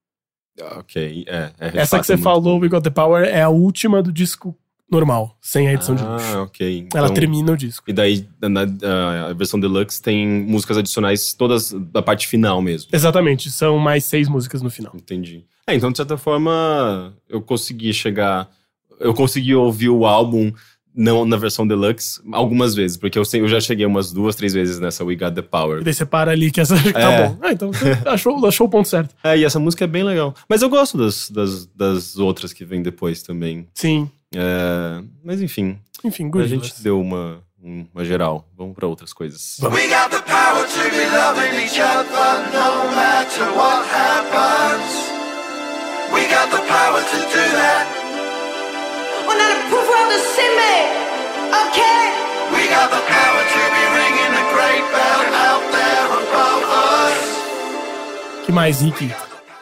[0.60, 1.50] Ah, Ok, é.
[1.58, 2.58] é Essa que você muito falou.
[2.60, 4.54] We Got the Power, é a última do disco
[4.90, 6.26] normal, sem a edição de luxo.
[6.36, 6.88] Ah, ok.
[6.94, 7.88] Ela Então- termina o disco.
[7.88, 12.90] E daí, na, na- a versão deluxe tem músicas adicionais, todas da parte final mesmo.
[12.92, 14.92] Exatamente, são mais seis músicas no final.
[14.94, 15.44] Entendi.
[15.66, 18.50] É, então, de certa forma, eu consegui chegar.
[18.98, 20.52] eu consegui ouvir o álbum
[20.94, 24.52] não na versão deluxe algumas vezes, porque eu, sei, eu já cheguei umas duas, três
[24.52, 25.80] vezes nessa We Got The Power.
[25.80, 26.74] E daí você para ali que essa.
[26.92, 27.28] Tá É.
[27.28, 27.38] bom.
[27.40, 29.14] Ah, então você achou, achou o ponto certo.
[29.22, 30.34] É, e essa música é bem legal.
[30.48, 33.66] Mas eu gosto das, das, das outras que vêm depois também.
[33.74, 34.10] Sim.
[34.34, 36.48] É, mas enfim, Enfim, a good.
[36.48, 38.48] gente deu uma, uma geral.
[38.56, 39.58] Vamos pra outras coisas.
[39.60, 45.10] We got the power to be loving each other no matter what happens.
[46.12, 47.99] We got the power to do that.
[49.30, 50.80] On a le pouvoir de s'aimer,
[51.62, 51.78] ok
[52.52, 58.44] We got the power to be ringing the great bell out there above us.
[58.44, 59.08] que mais, Rick?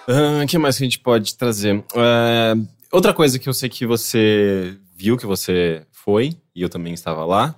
[0.09, 1.85] O que mais que a gente pode trazer?
[1.94, 2.54] É,
[2.90, 7.26] outra coisa que eu sei que você viu, que você foi, e eu também estava
[7.26, 7.54] lá,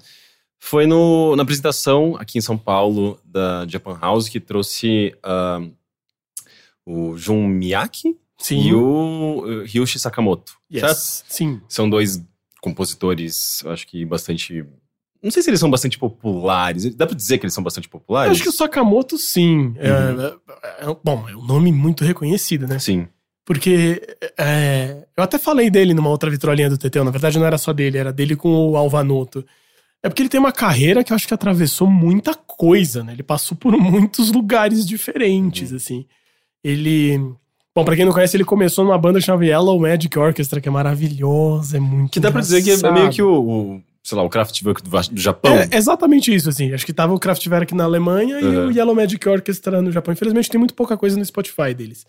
[0.58, 5.60] foi no, na apresentação aqui em São Paulo da Japan House, que trouxe ah,
[6.84, 8.60] o Jun Miyake Sim.
[8.60, 10.52] e o uh, Ryushi Sakamoto.
[10.72, 10.86] certo?
[10.88, 11.24] Yes.
[11.28, 11.60] Sim.
[11.68, 12.20] São dois
[12.60, 14.64] compositores, eu acho que bastante.
[15.22, 16.94] Não sei se eles são bastante populares.
[16.94, 18.32] Dá pra dizer que eles são bastante Eu populares?
[18.32, 19.74] acho que o Sakamoto, sim.
[19.76, 20.20] É, Uhum.
[20.22, 22.78] é- é- bom, é um nome muito reconhecido, né?
[22.78, 23.06] Sim.
[23.44, 24.00] Porque
[24.38, 27.04] é, eu até falei dele numa outra vitrolinha do Teteu.
[27.04, 29.44] Na verdade, não era só dele, era dele com o Alvanoto.
[30.02, 33.12] É porque ele tem uma carreira que eu acho que atravessou muita coisa, né?
[33.12, 34.86] Ele passou por muitos lugares Uhum.
[34.86, 36.06] diferentes, assim.
[36.64, 37.18] Ele.
[37.74, 40.72] Bom, pra quem não conhece, ele começou numa banda chamada Yellow Magic Orchestra, que é
[40.72, 42.10] maravilhosa, é muito.
[42.12, 42.98] Que dá pra dizer que é engraçado.
[42.98, 45.54] meio que o, o, sei lá, o Kraftwerk do, do Japão.
[45.56, 46.72] É exatamente isso, assim.
[46.72, 48.66] Acho que tava o Kraftwerk na Alemanha e Uhum.
[48.68, 50.12] o Yellow Magic Orchestra no Japão.
[50.12, 52.04] Infelizmente tem muito pouca coisa no Spotify deles.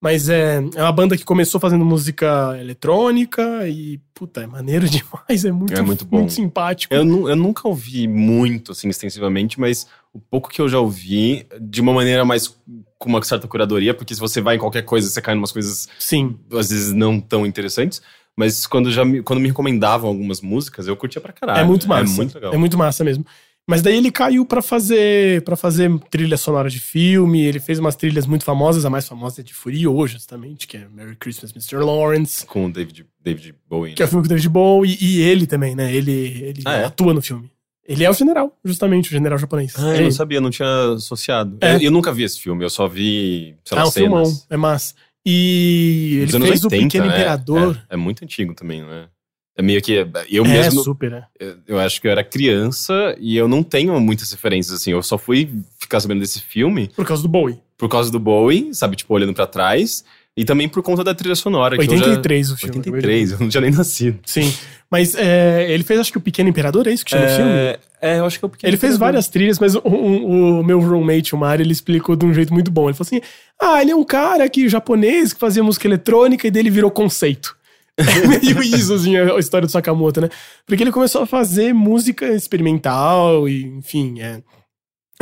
[0.00, 5.44] Mas é, é uma banda que começou fazendo música eletrônica e, puta, é maneiro demais,
[5.44, 6.28] é muito, É muito bom.
[6.28, 6.92] simpático.
[6.92, 11.80] Eu, eu nunca ouvi muito, assim, extensivamente, mas o pouco que eu já ouvi, de
[11.80, 12.52] uma maneira mais
[13.02, 15.50] com uma certa curadoria, porque se você vai em qualquer coisa, você cai em umas
[15.52, 18.00] coisas, Sim, às vezes, não tão interessantes.
[18.36, 21.60] Mas quando, já me, quando me recomendavam algumas músicas, eu curtia pra caralho.
[21.60, 22.12] é muito massa.
[22.12, 22.54] É muito legal.
[22.54, 23.26] É muito massa mesmo.
[23.68, 27.94] Mas daí ele caiu pra fazer para fazer trilha sonora de filme, ele fez umas
[27.94, 31.76] trilhas muito famosas, a mais famosa é de Furio, justamente, que é Merry Christmas, Mr.
[31.84, 33.94] Lawrence, Com o David, David Bowie.
[33.94, 35.94] que é o filme com o David Bowie, e, e ele também, né?
[35.94, 36.84] Ele, ele Ah, é?
[36.86, 37.48] atua no filme.
[37.86, 39.74] Ele é o general, justamente, o general japonês.
[39.76, 40.04] Ah, é eu ele.
[40.04, 41.58] não sabia, não tinha associado.
[41.60, 41.74] É.
[41.76, 44.46] Eu, eu nunca vi esse filme, eu só vi, sei lá, Ah, um filmão, cenas.
[44.48, 44.94] é massa.
[45.26, 47.14] E ele fez 80, o Pequeno né?
[47.14, 47.82] Imperador.
[47.90, 49.06] É, é muito antigo também, né?
[49.56, 49.92] É meio que.
[50.30, 50.82] Eu É, mesmo.
[50.82, 51.24] super, né?
[51.38, 54.92] eu- Eu acho que eu era criança e eu não tenho muitas referências, assim.
[54.92, 57.60] Eu só fui ficar sabendo desse filme Por causa do Bowie.
[57.76, 58.96] por causa do Bowie, sabe?
[58.96, 60.04] Tipo, olhando pra trás.
[60.36, 61.76] E também por conta da trilha sonora.
[61.76, 62.76] que eu já- 83 o filme.
[62.78, 64.18] 83, eu não tinha nem nascido.
[64.24, 64.52] Sim.
[64.90, 67.50] Mas é, ele fez, acho que o Pequeno Imperador, é isso que chama o filme?
[67.50, 69.06] É, é, eu acho que é o Pequeno Ele fez Imperador.
[69.12, 72.52] várias trilhas, mas o, o- o meu roommate, o Mário, ele explicou de um jeito
[72.52, 72.88] muito bom.
[72.88, 73.20] Ele falou assim:
[73.60, 77.54] ah, ele é um cara que japonês que fazia música eletrônica e dele virou conceito.
[77.98, 80.30] É meio isso, assim, a história do Sakamoto, né?
[80.66, 84.40] Porque ele começou a fazer música experimental e, enfim, é,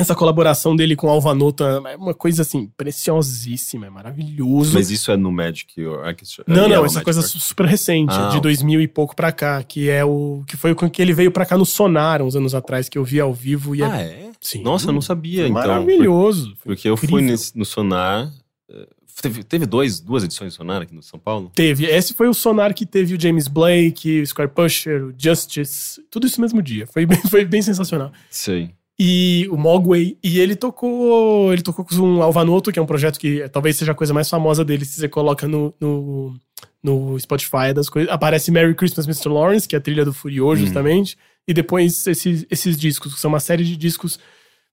[0.00, 4.74] essa colaboração dele com o Alvanoto é uma coisa, assim, preciosíssima, é maravilhoso.
[4.74, 6.44] Mas isso é no Magic Orchestra?
[6.46, 8.40] Não, É, não, é essa o coisa super recente, Ah, de ok.
[8.42, 11.44] 2000 e pouco pra cá, que é o que foi com que ele veio pra
[11.46, 14.04] cá no Sonar uns anos atrás, que eu vi ao vivo e Orchestra.
[14.06, 14.30] é Ah, é?
[14.40, 14.62] Sim.
[14.62, 15.52] Nossa, eu não sabia, então.
[15.54, 16.50] maravilhoso.
[16.56, 18.30] Por- Porque eu fui nesse- no Sonar.
[18.70, 18.86] eh,
[19.22, 21.52] Teve, teve dois, duas edições do Sonar aqui no São Paulo?
[21.54, 26.00] Teve, esse foi o Sonar que teve o James Blake, o Square Pusher, o Justice,
[26.10, 26.86] tudo isso no mesmo dia.
[26.86, 28.10] Foi bem, foi bem sensacional.
[28.30, 28.70] Sei.
[29.02, 33.18] E o Mogwai, e ele tocou, ele tocou com um Alvanoto, que é um projeto
[33.18, 36.36] que talvez seja a coisa mais famosa dele, se você coloca no, no,
[36.82, 38.12] no Spotify das coisas.
[38.12, 39.30] Aparece Merry Christmas, Mr.
[39.30, 41.16] Lawrence, que é a trilha do Furiô, justamente.
[41.48, 44.20] E depois esses, esses discos, que são uma série de discos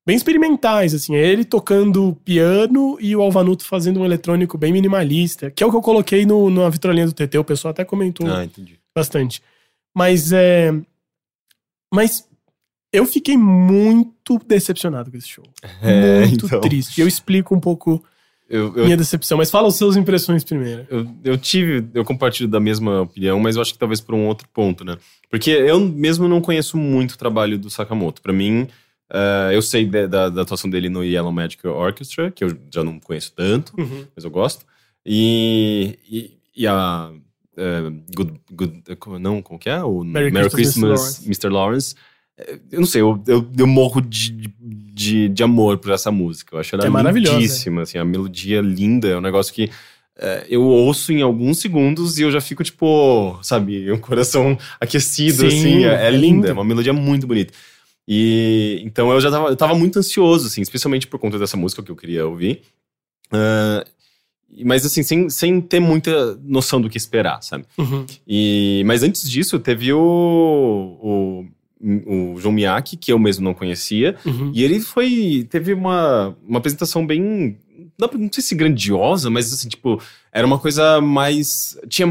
[0.06, 1.16] bem experimentais, assim.
[1.16, 5.72] É ele tocando piano e o Alvanuto fazendo um eletrônico bem minimalista, que é o
[5.72, 8.46] que eu coloquei no, na vitrolinha do TT, o pessoal até comentou Ah,
[8.94, 9.42] bastante.
[9.96, 10.74] Mas é.
[11.94, 12.28] Mas
[12.92, 15.44] eu fiquei muito decepcionado com esse show.
[15.82, 16.62] É, muito então.
[16.62, 17.00] triste.
[17.02, 18.04] Eu explico um pouco
[18.50, 20.86] Eu, eu, minha decepção, mas fala as suas impressões primeiro.
[20.90, 24.26] eu, eu tive, eu compartilho da mesma opinião, mas eu acho que talvez por um
[24.28, 24.98] outro ponto, né?
[25.30, 28.22] Porque eu mesmo não conheço muito o trabalho do Sakamoto.
[28.22, 28.68] Pra mim,
[29.12, 32.84] eh, eu sei de- da, da atuação dele no Yellow Magic Orchestra, que eu já
[32.84, 33.74] não conheço tanto,
[34.16, 34.66] mas eu gosto.
[35.06, 37.12] E, e, e a.
[37.58, 39.84] eh, good, good, como- não, como que é?
[39.84, 41.50] O Merry Merry, Christmas, Christmas, Mr.
[41.50, 41.96] Lawrence.
[41.96, 42.00] Eh,
[42.72, 46.56] Eu não sei, eu, eu, eu morro de, de, de amor por essa música.
[46.56, 46.90] Eu acho ela É
[47.40, 49.72] lindíssima, assim, a melodia linda, é um negócio que
[50.18, 55.42] eh, eu ouço em alguns segundos e eu já fico, tipo, sabe, o coração aquecido,
[55.42, 57.54] Sim, assim, é, é é linda, é uma melodia muito bonita.
[58.08, 61.82] E então eu já tava, eu tava muito ansioso, assim, especialmente por conta dessa música
[61.84, 62.62] que eu queria ouvir.
[64.50, 67.66] E- Mas assim, sem, sem ter muita noção do que esperar, sabe?
[67.78, 68.06] Uhum.
[68.28, 71.46] E, mas antes disso, teve o, o,
[71.82, 74.16] o João Miyake, que eu mesmo não conhecia.
[74.26, 74.52] Uhum.
[74.54, 75.48] E ele foi.
[75.50, 77.58] Teve uma, uma apresentação bem.
[78.00, 81.78] Não, não sei se grandiosa, mas assim, tipo, era uma coisa mais.
[81.88, 82.08] Tinha,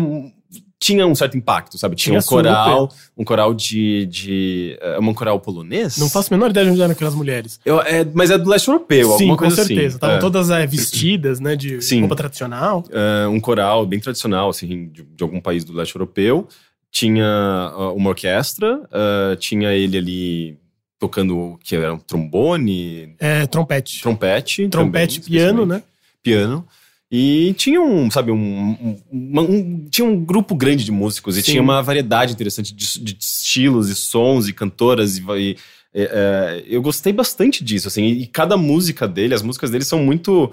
[0.79, 1.97] tinha um certo impacto, sabe?
[1.97, 3.03] Tinha, Tinha um coral, super.
[3.17, 4.07] um coral de.
[4.07, 5.97] de é um coral polonês?
[5.97, 7.59] Não faço a menor ideia de onde eram aquelas mulheres.
[7.65, 9.87] Eu, é, mas é do leste europeu, Sim, alguma com coisa certeza.
[9.87, 9.95] assim.
[9.97, 10.21] Estavam É.
[10.21, 12.01] todas é, vestidas, né, de Sim.
[12.01, 12.85] roupa tradicional.
[12.91, 16.47] É, um coral bem tradicional, assim, de, de algum país do leste europeu.
[16.91, 20.59] Tinha ah, uma orquestra, ah, tinha ele ali
[20.99, 24.01] tocando, que era um trombone, É, trompete.
[24.01, 24.69] trompete.
[24.69, 25.83] trompete, também, piano, né?
[26.23, 26.67] Piano.
[27.13, 31.53] E tinha um, sabe, um, um- um- Tinha um grupo grande de músicos e Sim.
[31.53, 35.17] tinha uma variedade interessante de, de estilos e sons e cantoras.
[35.19, 35.57] E, e-
[35.95, 38.05] é, é, eu gostei bastante disso, assim.
[38.07, 40.51] E cada música dele, as músicas dele são muito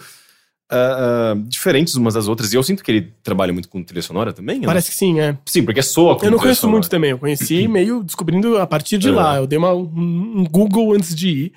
[0.75, 2.51] ah, diferentes umas das outras.
[2.51, 4.59] E eu sinto que ele trabalha muito com trilha sonora também.
[4.59, 4.65] né?
[4.65, 5.37] Parece que sim, é.
[5.45, 6.77] Sim, porque soa com Eu não conheço sonora.
[6.79, 7.11] muito também.
[7.11, 9.15] Eu conheci meio descobrindo a partir de Uhum.
[9.15, 9.37] lá.
[9.37, 11.51] Eu dei uma, um, Google antes de ir.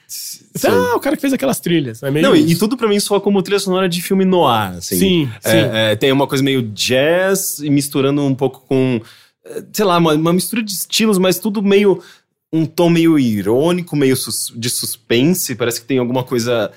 [0.64, 2.02] Ah, o cara que fez aquelas trilhas.
[2.02, 4.98] É Não, e, e tudo pra mim soa como trilha sonora de filme noir, assim.
[4.98, 5.56] Sim, É, sim.
[5.72, 9.00] é, tem uma coisa meio jazz e misturando um pouco com,
[9.72, 12.00] sei lá, uma, uma mistura de estilos, mas tudo meio.
[12.52, 14.14] Um tom meio irônico, meio
[14.54, 15.54] de suspense.
[15.56, 16.70] Parece que tem alguma coisa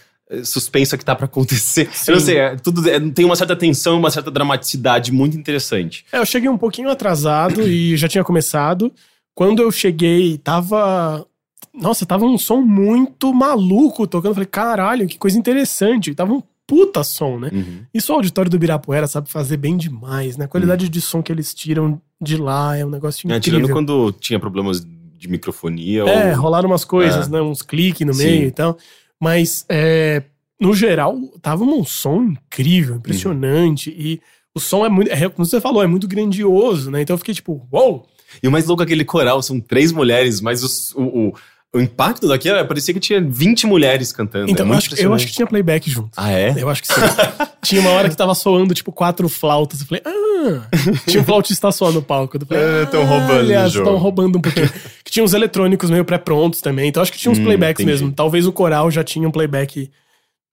[0.44, 1.90] suspensa que tá pra acontecer.
[2.08, 2.26] Eu não Sim.
[2.26, 6.06] sei, é, tudo é, tem uma certa tensão, uma certa dramaticidade muito interessante.
[6.12, 8.92] É, eu cheguei um pouquinho atrasado e já tinha começado.
[9.34, 11.26] Quando eu cheguei, tava.
[11.74, 14.32] Nossa, tava um som muito maluco tocando.
[14.32, 16.14] Eu Falei, caralho, que coisa interessante.
[16.14, 17.50] Tava um puta som, né?
[17.52, 17.80] Uhum.
[17.94, 20.46] Isso o auditório do Ibirapuera sabe fazer bem demais, né?
[20.46, 23.60] A qualidade de som que eles tiram de lá é um negócio É, incrível.
[23.62, 24.86] tirando quando tinha problemas
[25.18, 26.42] de microfonia É, ou.
[26.42, 27.32] rolaram umas coisas, É.
[27.32, 27.42] né?
[27.42, 28.24] Uns cliques no Sim.
[28.24, 28.78] meio e tal.
[29.20, 30.24] Mas, é,
[30.60, 33.00] no geral, tava um som incrível, Uhum.
[33.00, 33.90] impressionante.
[33.98, 34.22] E
[34.56, 37.02] o som é muito, é, como você falou, é muito grandioso, né?
[37.02, 38.08] Então eu fiquei tipo, uou!
[38.44, 41.34] E o mais louco é aquele coral, são três mulheres, mas os- o, o,
[41.74, 44.50] o impacto daquilo é, parecia que tinha 20 mulheres cantando.
[44.50, 46.10] Então é eu, acho, que- eu acho que tinha playback junto.
[46.18, 46.54] Ah, é?
[46.58, 46.94] Eu acho que sim.
[47.64, 49.82] tinha uma hora que tava soando, tipo, quatro flautas.
[49.82, 50.68] Eu falei, ah!
[51.06, 52.38] Tinha um flautista só no palco.
[52.38, 53.86] Eu falei, É, tão roubando olha, o jogo.
[53.88, 54.70] Estão roubando um pouquinho.
[55.04, 56.88] que tinha uns eletrônicos meio pré-prontos também.
[56.90, 58.02] Então acho que tinha uns Hum, playbacks entendi.
[58.02, 58.12] mesmo.
[58.16, 59.92] Talvez o coral já tinha um playback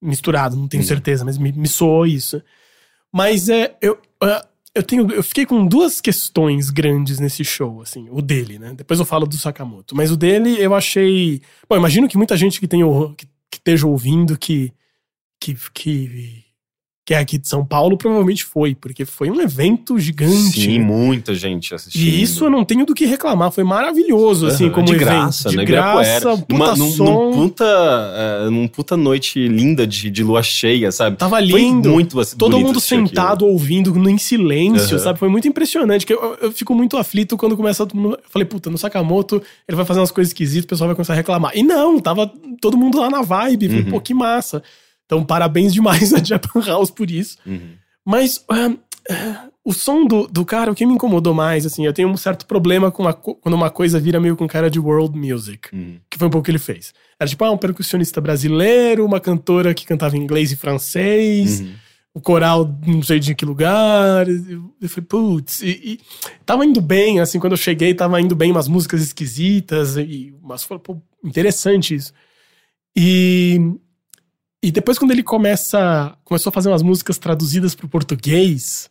[0.02, 0.87] misturado, não tenho Hum.
[0.87, 2.42] certeza, mas me, me soou isso.
[3.12, 4.44] Mas é, eu, ah,
[4.76, 8.74] eu tenho, eu fiquei com duas questões grandes nesse show, assim, o dele, né?
[8.74, 12.60] Depois eu falo do Sakamoto, mas o dele eu achei, bom, imagino que muita gente
[12.60, 12.82] que tem
[13.16, 14.72] que, que esteja ouvindo que
[15.40, 16.44] que, que
[17.06, 20.60] que é aqui de São Paulo provavelmente foi, porque foi um evento gigante.
[20.62, 22.02] Sim, muita gente assistindo.
[22.02, 25.04] E isso eu não tenho do que reclamar, foi maravilhoso, assim, Aham, como de evento.
[25.06, 25.64] graça, de né?
[25.64, 27.04] graça, um puta Numa- num, som.
[27.04, 27.64] num puta,
[28.44, 31.16] eh, num puta noite linda de, de lua cheia, sabe?
[31.16, 31.90] Tava Foi lindo.
[31.90, 33.08] muito assim, Todo mundo assistir aquilo.
[33.08, 35.04] sentado ouvindo em silêncio, Aham.
[35.04, 35.18] sabe?
[35.20, 36.04] Foi muito impressionante.
[36.04, 38.14] Que eu, eu fico muito aflito quando começa todo mundo.
[38.16, 41.12] Eu falei, puta, no Sakamoto ele vai fazer umas coisas esquisitas, o pessoal vai começar
[41.12, 41.52] a reclamar.
[41.54, 42.28] E não, tava
[42.60, 43.68] todo mundo lá na vibe.
[43.68, 43.90] Falei, Uhum.
[43.90, 44.60] pô, que massa.
[45.06, 47.38] Então, parabéns demais a Japan House por isso.
[47.46, 47.74] Uhum.
[48.04, 48.72] Mas ah,
[49.10, 52.16] ah, o som do, do cara, o que me incomodou mais, assim, eu tenho um
[52.16, 55.98] certo problema com uma, quando uma coisa vira meio com cara de world music, Uhum.
[56.10, 56.92] que foi um pouco que ele fez.
[57.18, 61.72] Era tipo, ah, um percussionista brasileiro, uma cantora que cantava em inglês e francês, Uhum.
[62.14, 64.28] o coral não sei de que lugar.
[64.28, 66.00] Eu, eu falei, putz, e, e
[66.44, 70.64] tava indo bem, assim, quando eu cheguei, tava indo bem umas músicas esquisitas, e umas,
[70.64, 72.12] pô, interessante isso.
[72.96, 73.60] E,
[74.66, 78.90] e depois, quando ele começa, começou a fazer umas músicas traduzidas pro português,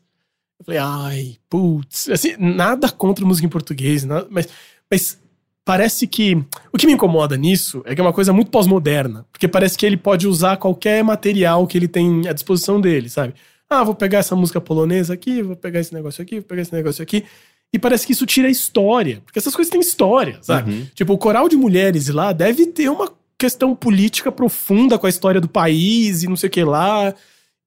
[0.60, 4.48] eu falei, ai, putz, assim, nada contra música em português, nada- mas,
[4.90, 5.20] mas
[5.66, 6.36] parece que.
[6.72, 9.86] O que me incomoda nisso é que é uma coisa muito pós-moderna, porque parece que
[9.86, 13.34] ele pode usar qualquer material que ele tem à disposição dele, sabe?
[13.70, 16.74] Ah, vou pegar essa música polonesa aqui, vou pegar esse negócio aqui, vou pegar esse
[16.74, 17.26] negócio aqui.
[17.74, 20.72] E parece que isso tira a história, porque essas coisas têm história, sabe?
[20.72, 20.88] Uhum.
[20.94, 25.42] Tipo, o coral de mulheres lá deve ter uma questão política profunda com a história
[25.42, 27.14] do país e não sei o que lá.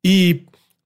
[0.04, 0.42] E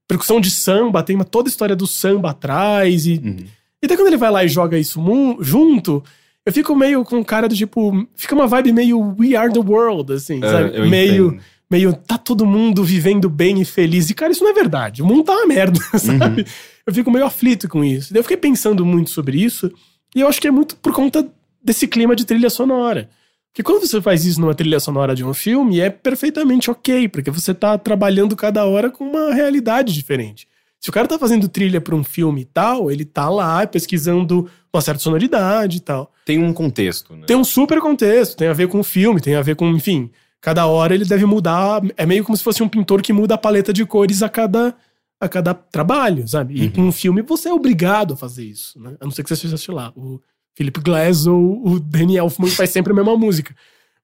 [0.07, 3.05] percussão de samba, tem uma, toda a história do samba atrás.
[3.05, 3.37] E, Uhum.
[3.81, 4.99] e daí quando ele vai lá e joga isso
[5.39, 6.03] junto,
[6.45, 8.05] eu fico meio com cara do tipo.
[8.15, 10.89] Fica uma vibe meio We Are the World, assim, É, sabe?
[10.89, 11.43] Meio, entendo.
[11.71, 11.93] meio.
[11.93, 14.09] Tá todo mundo vivendo bem e feliz.
[14.09, 15.01] E, cara, isso não é verdade.
[15.01, 16.41] O mundo tá uma merda, sabe?
[16.41, 16.47] Uhum.
[16.85, 18.11] Eu fico meio aflito com isso.
[18.11, 19.71] Daí eu fiquei pensando muito sobre isso.
[20.13, 21.25] E eu acho que é muito por conta
[21.63, 23.09] desse clima de trilha sonora.
[23.53, 27.29] Porque quando você faz isso numa trilha sonora de um filme, é perfeitamente ok, porque
[27.29, 30.47] você tá trabalhando cada hora com uma realidade diferente.
[30.79, 34.49] Se o cara tá fazendo trilha pra um filme e tal, ele tá lá pesquisando
[34.73, 36.11] uma certa sonoridade e tal.
[36.25, 37.27] Tem um contexto, né?
[37.27, 40.09] Tem um super contexto, tem a ver com o filme, tem a ver com, enfim,
[40.41, 41.79] cada hora ele deve mudar.
[41.95, 44.75] É meio como se fosse um pintor que muda a paleta de cores a cada,
[45.21, 46.59] a cada trabalho, sabe?
[46.59, 48.95] E com um filme você é obrigado a fazer isso, né?
[48.99, 50.19] A não ser que você seja, sei lá, o
[50.55, 53.55] Philip Glass ou o Danny Elfman faz sempre a mesma música.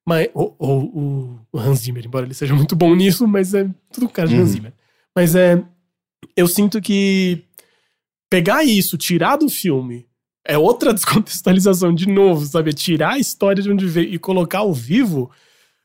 [0.06, 4.10] Mas, ou, ou o- Hans Zimmer, embora ele seja muito bom nisso, mas é tudo
[4.10, 4.54] cara de Hans Uhum.
[4.54, 4.74] Zimmer.
[5.16, 5.64] Mas é.
[6.36, 7.44] Eu sinto que
[8.30, 10.06] pegar isso, tirar do filme,
[10.46, 12.72] é outra descontextualização de novo, sabe?
[12.72, 15.30] É Tirar a história de onde veio e colocar ao vivo,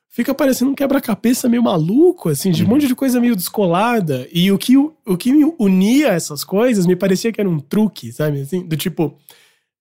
[0.09, 4.27] fica parecendo um quebra-cabeça meio maluco, assim, de um monte de coisa meio descolada.
[4.33, 8.13] E o que, o que me unia essas coisas me parecia que era um truque,
[8.13, 8.41] sabe?
[8.41, 9.17] Assim, do tipo.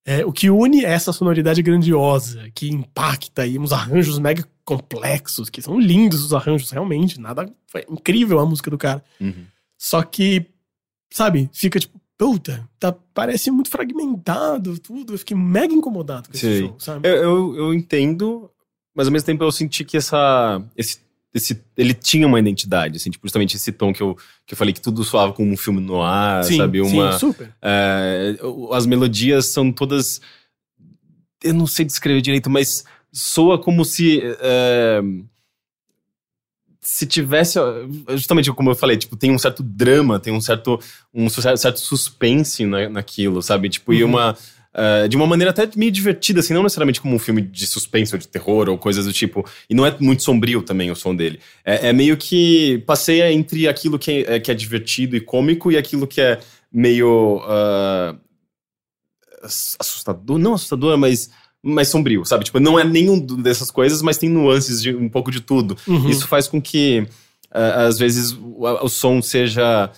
[0.06, 5.50] É, o que une é essa sonoridade grandiosa, que impacta aí uns arranjos mega complexos,
[5.50, 7.20] que são lindos os arranjos, realmente.
[7.20, 7.50] Nada.
[7.68, 9.04] Foi incrível a música do cara.
[9.20, 9.46] Uhum.
[9.78, 10.46] Só que,
[11.12, 15.14] sabe, fica tipo, puta, tá, parece muito fragmentado, tudo.
[15.14, 17.08] Eu fiquei mega incomodado com esse show, sabe?
[17.08, 18.50] Eu, eu, eu entendo,
[18.94, 20.62] mas ao mesmo tempo eu senti que essa.
[20.76, 21.00] Esse,
[21.34, 24.16] esse, ele tinha uma identidade, assim, tipo, justamente esse tom que eu,
[24.46, 26.80] que eu falei que tudo soava como um filme no ar, sabe?
[26.82, 27.52] Uma, super.
[27.62, 28.36] é,
[28.72, 30.22] as melodias são todas.
[31.44, 34.22] Eu não sei descrever direito, mas soa como se.
[34.40, 35.02] é,
[36.82, 37.58] se tivesse.
[38.10, 40.80] Justamente como eu falei, tipo, tem um certo drama, tem um certo,
[41.14, 43.70] um cer- certo suspense na, naquilo, sabe?
[43.70, 44.10] Tipo, e Uhum.
[44.10, 44.38] uma.
[44.74, 48.14] É, de uma maneira até meio divertida, assim, não necessariamente como um filme de suspense
[48.14, 49.46] ou de terror ou coisas do tipo.
[49.70, 51.40] E não é muito sombrio também o som dele.
[51.64, 55.78] É, é meio que passeia entre aquilo que é, que é divertido e cômico e
[55.78, 56.40] aquilo que é
[56.72, 57.42] meio.
[59.44, 61.30] ass- assustador, não assustador, mas
[61.62, 62.44] mais sombrio, sabe?
[62.44, 65.78] Tipo, não é nenhum dessas coisas, mas tem nuances de um pouco de tudo.
[65.88, 66.10] Uhum.
[66.10, 67.08] Isso faz com que,
[67.52, 69.90] ah, às vezes, o, o som seja.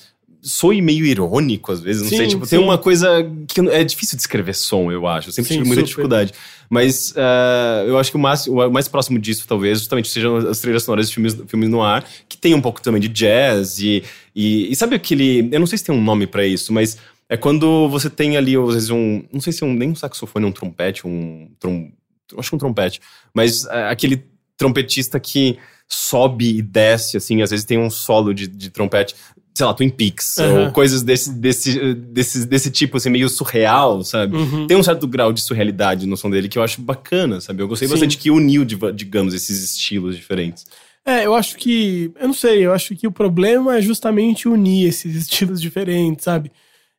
[0.46, 2.28] Soe meio irônico, às vezes, não Sim, sei.
[2.28, 2.58] Tipo, sim.
[2.58, 3.10] tem uma coisa
[3.48, 5.30] que é difícil descrever som, eu acho.
[5.30, 5.88] Eu sempre Sim, tive muita super.
[5.88, 6.34] dificuldade.
[6.70, 10.60] Mas ah, eu acho que o mais, o mais próximo disso, talvez, justamente sejam as
[10.60, 14.04] trilhas sonoras de filmes, filmes no ar, que tem um pouco também de jazz e,
[14.36, 15.50] e, e sabe aquele.
[15.52, 18.56] Eu não sei se tem um nome pra isso, mas é quando você tem ali,
[18.56, 19.24] às vezes, um.
[19.34, 21.50] Não sei se é um, nem um saxofone, um trompete, um.
[21.60, 21.90] Trom,
[22.38, 23.02] acho que um trompete.
[23.34, 24.24] Mas é, aquele
[24.56, 29.16] trompetista que sobe e desce, assim, às vezes tem um solo de, de trompete.
[29.56, 30.66] Sei lá, Twin Peaks, Aham.
[30.66, 34.36] ou coisas desse, desse, desse, desse tipo, assim, meio surreal, sabe?
[34.36, 34.68] Uhum.
[34.68, 37.64] Tem um certo grau de surrealidade no som dele que eu acho bacana, sabe?
[37.64, 37.94] Eu gostei Sim.
[37.94, 40.66] bastante que uniu, digamos, esses estilos diferentes.
[41.06, 42.12] É, eu acho que.
[42.20, 46.52] Eu não sei, eu acho que o problema é justamente unir esses estilos diferentes, sabe?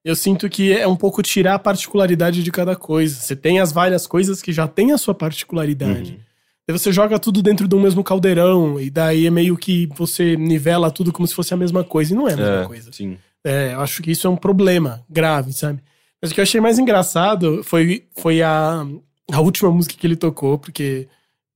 [0.05, 3.17] Eu sinto que é um pouco tirar a particularidade de cada coisa.
[3.17, 6.13] Você tem as várias coisas que já têm a sua particularidade.
[6.13, 6.26] Uhum.
[6.69, 10.91] Daí você joga tudo dentro do mesmo caldeirão, e daí é meio que você nivela
[10.91, 12.91] tudo como se fosse a mesma coisa, e não é a mesma É, coisa.
[12.93, 13.17] sim.
[13.45, 15.81] É, eu acho que isso é um problema grave, sabe?
[16.21, 18.85] Mas o que eu achei mais engraçado foi, foi a,
[19.31, 21.07] a última música que ele tocou, porque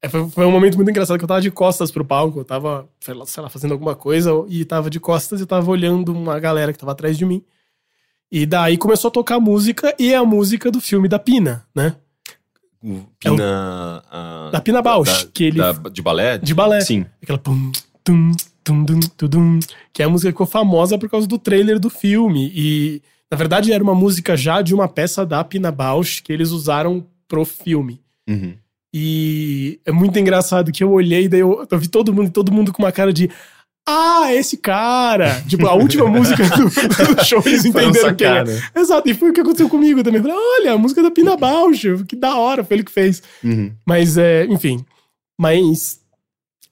[0.00, 2.88] é, foi, um momento muito engraçado que eu tava de costas pro palco, eu tava,
[3.00, 6.38] sei lá, sei lá, fazendo alguma coisa, e tava de costas e tava olhando uma
[6.38, 7.42] galera que tava atrás de mim.
[8.30, 11.96] E daí começou a tocar música, e é a música do filme da Pina, né?
[12.82, 14.02] O É o- Pina.
[14.10, 16.38] a- Da Pina Bausch, da- que ele- da- de balé?
[16.38, 16.80] De balé.
[16.80, 17.04] Sim.
[17.22, 17.70] Aquela pum,
[18.02, 18.32] tum,
[18.64, 19.58] tum, tum, tum, tum,
[19.92, 22.50] que é a música que ficou famosa por causa do trailer do filme.
[22.54, 26.50] E, na verdade, era uma música já de uma peça da Pina Bausch que eles
[26.50, 28.00] usaram pro filme.
[28.28, 28.54] Uhum.
[28.94, 32.72] E é muito engraçado que eu olhei, daí eu, eu vi todo mundo, todo mundo
[32.72, 33.30] com uma cara de.
[33.88, 35.42] Ah, esse cara!
[35.48, 38.44] Tipo, a última música do, do show, eles entenderam quem é.
[38.80, 40.20] Exato, e foi o que aconteceu comigo também.
[40.22, 43.22] Falei, olha, a música da Pina Bausch, que da hora, foi ele que fez.
[43.42, 43.72] Uhum.
[43.86, 44.84] Mas, é, enfim.
[45.38, 45.99] Mas.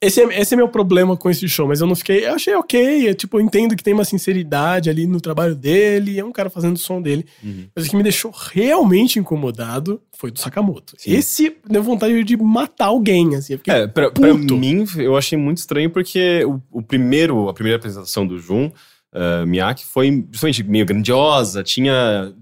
[0.01, 2.25] Esse é, esse é meu problema com esse show, mas eu não fiquei.
[2.25, 3.09] Eu achei ok.
[3.09, 6.49] É, tipo, eu entendo que tem uma sinceridade ali no trabalho dele, é um cara
[6.49, 7.25] fazendo o som dele.
[7.43, 7.65] Uhum.
[7.75, 10.95] Mas o que me deixou realmente incomodado foi do Sakamoto.
[10.97, 11.11] Sim.
[11.11, 13.53] Esse deu vontade de matar alguém, assim.
[13.53, 17.77] Eu É, pra, pra mim, eu achei muito estranho porque o, o primeiro, a primeira
[17.77, 18.67] apresentação do Jun,
[19.13, 22.33] uh, Miyake, foi justamente meio grandiosa, tinha,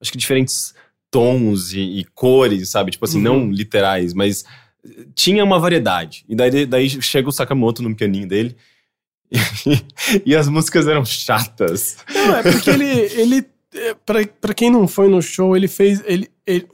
[0.00, 0.72] acho que diferentes
[1.10, 2.92] tons e, e cores, sabe?
[2.92, 3.22] Tipo assim, Uhum.
[3.24, 4.44] não literais, mas
[5.14, 6.24] tinha uma variedade.
[6.28, 8.56] E daí, daí chega o Sakamoto no pianinho dele
[10.24, 11.96] e, as músicas eram chatas.
[12.12, 12.90] Não, é porque ele.
[12.90, 16.02] ele é, pra, pra quem não foi no show, ele fez.
[16.06, 16.66] Ele, ele,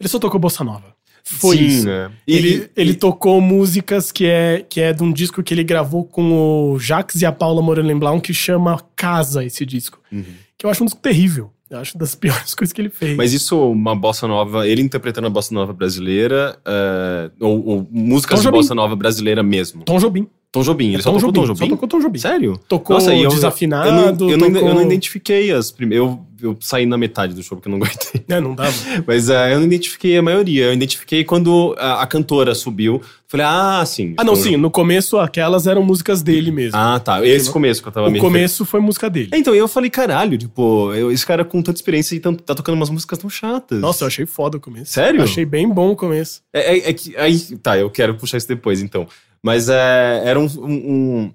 [0.00, 0.94] ele só tocou Bossa Nova.
[1.22, 1.86] Foi Sim, isso.
[1.86, 2.10] né?
[2.26, 6.04] Ele, e- ele tocou músicas que é, que é de um disco que ele gravou
[6.04, 10.00] com o Jax e a Paula Morelenbaum, que chama Casa, esse disco.
[10.12, 10.24] Uhum.
[10.58, 11.50] Que eu acho um disco terrível.
[11.70, 13.16] Eu acho das piores coisas que ele fez.
[13.16, 18.36] Mas isso, uma bossa nova, ele interpretando a bossa nova brasileira, eh, ou, ou músicas
[18.38, 18.58] Tom de Jobim.
[18.58, 19.82] bossa nova brasileira mesmo.
[19.84, 20.28] Tom Jobim.
[20.54, 20.92] Tom Jobim.
[20.94, 21.58] Ele só Tom tocou Tom Jobim, Jobim?
[21.58, 22.18] só tocou Tom Jobim.
[22.20, 22.60] Sério?
[22.68, 26.06] Tocou Nossa, eu- desafinado, Eu não, eu, não, tocou- eu não identifiquei as primeiras.
[26.06, 28.24] Eu, eu saí na metade do show porque eu não aguentei.
[28.28, 28.72] É, não dava.
[29.04, 30.66] Mas é, eu não identifiquei a maioria.
[30.66, 33.02] Eu identifiquei quando a, a cantora subiu.
[33.26, 34.14] Falei, ah, sim.
[34.16, 36.78] Ah, não, sim, no começo aquelas eram músicas dele mesmo.
[36.78, 37.26] Ah, tá.
[37.26, 39.24] Esse começo que eu tava o me começo foi música dele.
[39.24, 39.40] referindo.
[39.50, 42.76] Então, eu falei, caralho, tipo, eu- esse cara com tanta experiência e tão- tá tocando
[42.76, 43.80] umas músicas tão chatas.
[43.80, 44.92] Nossa, eu achei foda o começo.
[44.92, 45.20] Sério?
[45.20, 46.42] Achei bem bom o começo.
[46.52, 47.16] É, é- é que.
[47.16, 49.08] Aí, tá, eu quero puxar isso depois, então.
[49.44, 51.34] Mas é, eram um, um-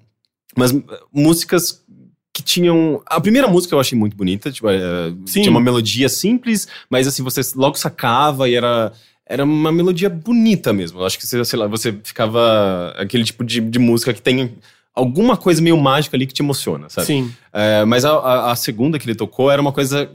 [0.56, 0.74] umas
[1.14, 1.80] músicas
[2.32, 3.00] que tinham.
[3.06, 4.78] A primeira música eu achei muito bonita, tipo, é,
[5.26, 8.92] tinha uma melodia simples, mas assim, você logo sacava e era.
[9.24, 10.98] Era uma melodia bonita mesmo.
[10.98, 12.92] Eu acho que, sei lá, você ficava.
[12.98, 14.56] Aquele tipo de, de música que tem
[14.92, 17.06] alguma coisa meio mágica ali que te emociona, sabe?
[17.06, 17.32] Sim.
[17.52, 20.10] É, mas a, a- a segunda que ele tocou era uma coisa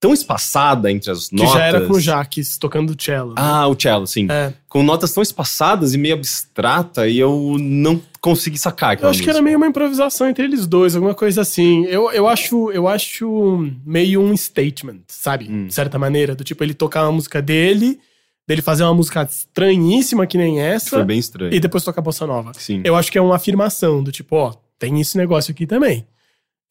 [0.00, 1.52] tão espaçada entre as Que notas.
[1.52, 3.28] já era com o Jaques tocando cello.
[3.30, 3.34] né?
[3.36, 4.52] Ah, o cello, sim É.
[4.66, 9.28] com notas tão espaçadas e meio abstrata e eu não consegui sacar Eu acho que
[9.28, 9.42] era música.
[9.44, 11.84] meio uma improvisação entre eles dois, alguma coisa assim.
[11.84, 15.46] Eu, eu, acho, eu acho meio um statement, sabe?
[15.50, 15.66] Hum.
[15.66, 16.34] De certa maneira.
[16.34, 17.98] Do tipo, ele tocar uma música dele,
[18.48, 21.52] dele fazer uma música estranhíssima que nem essa, Foi bem estranho.
[21.54, 22.52] e depois tocar bossa nova.
[22.56, 22.80] Sim.
[22.84, 26.06] Eu acho que é uma afirmação do tipo, ó, tem esse negócio aqui também.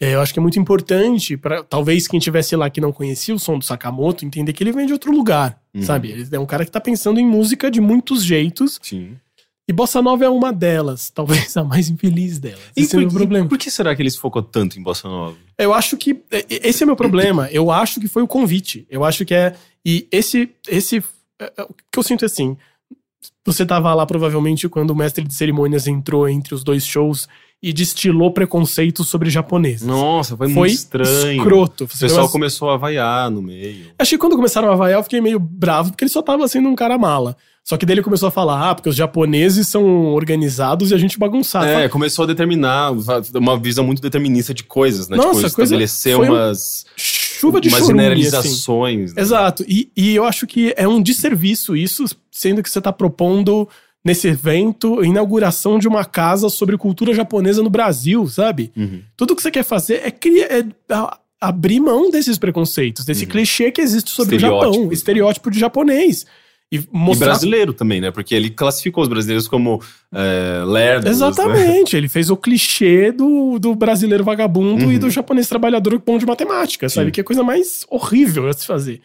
[0.01, 3.35] É, Eu acho que é muito importante para talvez quem tivesse lá que não conhecia
[3.35, 5.81] o som do Sakamoto entender que ele vem de outro lugar, Uhum.
[5.83, 6.11] sabe?
[6.11, 9.17] Ele é um cara que tá pensando em música de muitos jeitos Sim.
[9.67, 12.59] e bossa nova é uma delas, talvez a mais infeliz delas.
[12.75, 13.47] E Esse é o meu por, problema.
[13.49, 15.35] por que será que ele se focou tanto em Bossa Nova?
[15.57, 17.49] Eu acho que é, esse é meu problema.
[17.51, 18.87] Eu acho que foi o convite.
[18.89, 19.53] Eu acho que é
[19.85, 21.03] e esse esse
[21.39, 22.55] é, é, o que eu sinto é assim.
[23.45, 27.27] Você tava lá provavelmente quando o mestre de cerimônias entrou entre os dois shows
[27.61, 29.81] e destilou preconceito sobre japonês.
[29.81, 31.41] Nossa, foi, foi muito estranho.
[31.41, 31.83] escroto.
[31.83, 33.87] O pessoal começou a vaiar no meio.
[33.99, 36.69] Achei que quando começaram a vaiar, eu fiquei meio bravo, porque ele só tava sendo
[36.69, 37.35] um cara mala.
[37.61, 39.83] Só que daí ele começou a falar, ah, porque os japoneses são
[40.13, 41.65] organizados e a gente bagunçado.
[41.67, 42.91] É, começou a determinar
[43.35, 45.17] uma visão muito determinista de coisas, né?
[45.17, 48.09] Nossa, tipo, coisa- estabelecer foi um- umas, Chuva de umas chorume, assim.
[48.09, 49.13] generalizações.
[49.13, 49.21] né?
[49.21, 49.63] Exato.
[49.67, 53.67] E, e eu acho que é um desserviço isso, sendo que você tá propondo
[54.03, 58.71] nesse evento inauguração de uma casa sobre cultura japonesa no Brasil, sabe?
[58.75, 59.01] Uhum.
[59.17, 60.63] Tudo que você quer fazer é, criar, é
[61.41, 63.31] abrir mão desses preconceitos, desse Uhum.
[63.31, 64.93] clichê que existe sobre o Japão, né?
[64.93, 66.25] estereótipo de japonês.
[66.71, 68.11] E E mostrar brasileiro também, né?
[68.11, 69.81] Porque ele classificou os brasileiros como
[70.13, 71.05] é, lerdos.
[71.05, 71.11] né?
[71.11, 74.91] Exatamente, ele fez o clichê do, do brasileiro vagabundo Uhum.
[74.91, 77.07] e do japonês trabalhador bom de matemática, sabe?
[77.07, 77.11] Sim.
[77.11, 79.01] Que é a coisa mais horrível a se fazer.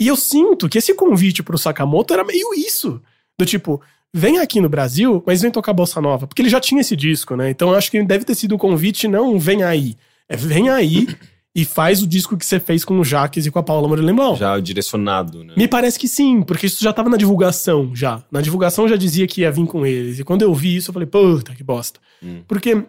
[0.00, 3.00] E eu sinto que esse convite pro Sakamoto era meio isso.
[3.42, 3.80] Do tipo,
[4.14, 6.28] vem aqui no Brasil, mas vem tocar Bossa Nova.
[6.28, 7.50] Porque ele já tinha esse disco, né?
[7.50, 9.96] Então eu acho que deve ter sido o convite, não vem aí.
[10.28, 11.08] É vem aí
[11.52, 14.36] e faz o disco que você fez com o Jaques e com a Paula Leblon.
[14.36, 15.54] Já direcionado, né?
[15.56, 18.22] Me parece que sim, porque isso já tava na divulgação já.
[18.30, 20.20] Na divulgação já dizia que ia vir com eles.
[20.20, 21.98] E quando eu vi isso, eu falei, puta, que bosta.
[22.22, 22.42] Hum.
[22.46, 22.80] Porque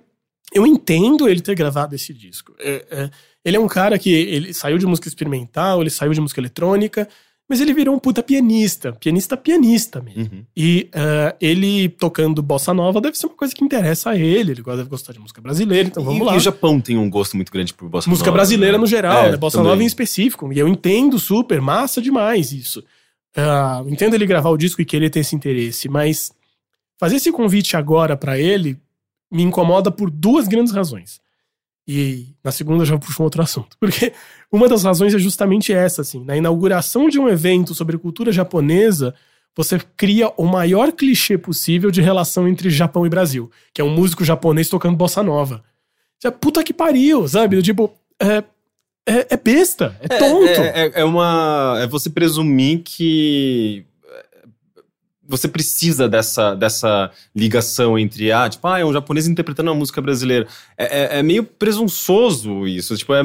[0.53, 2.53] eu entendo ele ter gravado esse disco.
[2.59, 3.09] É, é,
[3.43, 7.09] ele é um cara que ele saiu de música experimental, ele saiu de música eletrônica,
[7.49, 8.93] mas ele virou um puta pianista.
[8.93, 10.23] Pianista, pianista mesmo.
[10.23, 10.45] Uhum.
[10.55, 14.51] E é, ele tocando bossa nova deve ser uma coisa que interessa a ele.
[14.53, 16.33] Ele deve gostar de música brasileira, então vamos e, lá.
[16.33, 18.81] e o Japão tem um gosto muito grande por bossa Música nova, brasileira né?
[18.81, 19.37] no geral, É, né?
[19.37, 19.69] Bossa também.
[19.71, 20.51] nova em específico.
[20.53, 22.83] E eu entendo super, massa demais isso.
[23.35, 26.31] Ah, entendo ele gravar o disco e querer ter esse interesse, mas
[26.99, 28.77] fazer esse convite agora pra ele
[29.31, 31.19] me incomoda por duas grandes razões.
[31.88, 33.75] E na segunda já puxo um outro assunto.
[33.79, 34.13] Porque
[34.51, 36.23] uma das razões é justamente essa, assim.
[36.23, 39.13] Na inauguração de um evento sobre cultura japonesa,
[39.55, 43.93] você cria o maior clichê possível de relação entre Japão e Brasil, que é um
[43.93, 45.63] músico japonês tocando bossa nova.
[46.23, 47.61] Já, Puta que pariu, sabe?
[47.61, 48.43] Tipo, é,
[49.05, 50.47] é, é besta, é tonto.
[50.47, 51.77] É, é- é uma.
[51.81, 53.86] É você presumir que.
[55.28, 60.01] Você precisa dessa, dessa ligação entre, ah, tipo, ah, é um japonês interpretando uma música
[60.01, 60.45] brasileira.
[60.78, 62.95] É, é- é meio presunçoso isso.
[62.97, 63.21] Tipo, é,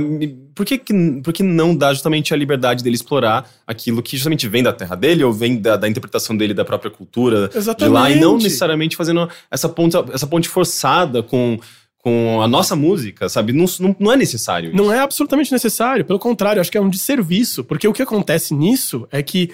[0.55, 4.47] por, que, que, por que não dá justamente a liberdade dele explorar aquilo que justamente
[4.49, 8.11] vem da terra dele ou vem da, da interpretação dele da própria cultura de lá
[8.11, 8.43] e não Exatamente.
[8.45, 11.59] necessariamente fazendo essa ponte, essa ponte forçada com,
[11.99, 13.53] com a nossa música, sabe?
[13.53, 14.71] Não, não, não é necessário.
[14.75, 18.55] Não é absolutamente necessário, pelo contrário, acho que é um desserviço, porque o que acontece
[18.55, 19.51] nisso é que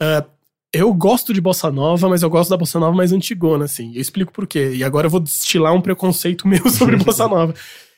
[0.00, 0.24] ah,
[0.72, 3.92] eu gosto de bossa nova, mas eu gosto da bossa nova mais antigona, assim.
[3.94, 4.72] Eu explico por quê.
[4.74, 7.54] E agora eu vou destilar um preconceito meu sobre bossa nova.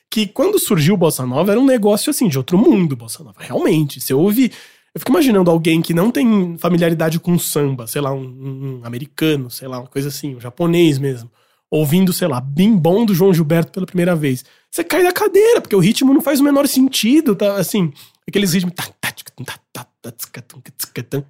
[0.09, 3.37] Que quando surgiu bossa nova era um negócio assim de outro mundo, bossa nova.
[3.39, 4.51] Realmente, você ouve
[4.93, 9.49] eu fico imaginando alguém que não tem familiaridade com samba, sei lá, um, um americano,
[9.49, 11.31] sei lá, uma coisa assim, um japonês mesmo,
[11.69, 14.45] ouvindo, sei lá, Bim Bom do João Gilberto pela primeira vez.
[14.69, 17.55] Você cai da cadeira, porque o ritmo não faz o menor sentido, tá?
[17.55, 17.91] Assim,
[18.27, 18.75] aqueles ritmos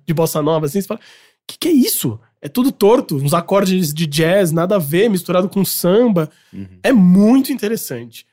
[0.05, 0.99] de bossa nova, assim, você fala,
[1.47, 2.19] que que é isso?
[2.41, 6.29] É tudo torto, uns acordes de jazz, nada a ver, misturado com samba.
[6.51, 6.79] Uhum.
[6.83, 8.25] É muito interessante.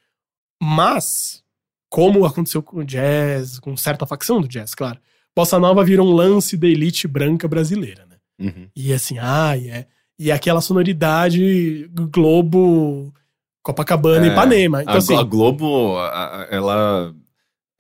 [0.63, 1.43] Mas,
[1.89, 4.99] como aconteceu com o jazz, com certa facção do jazz, claro,
[5.35, 8.17] Bossa Nova virou um lance da elite branca brasileira, né?
[8.41, 8.69] Uhum.
[8.75, 9.87] E assim, ah, e é,
[10.19, 13.15] e aquela sonoridade Globo,
[13.63, 14.83] Copacabana, É, Ipanema.
[14.83, 17.15] Então, a, assim, a Globo, a- ela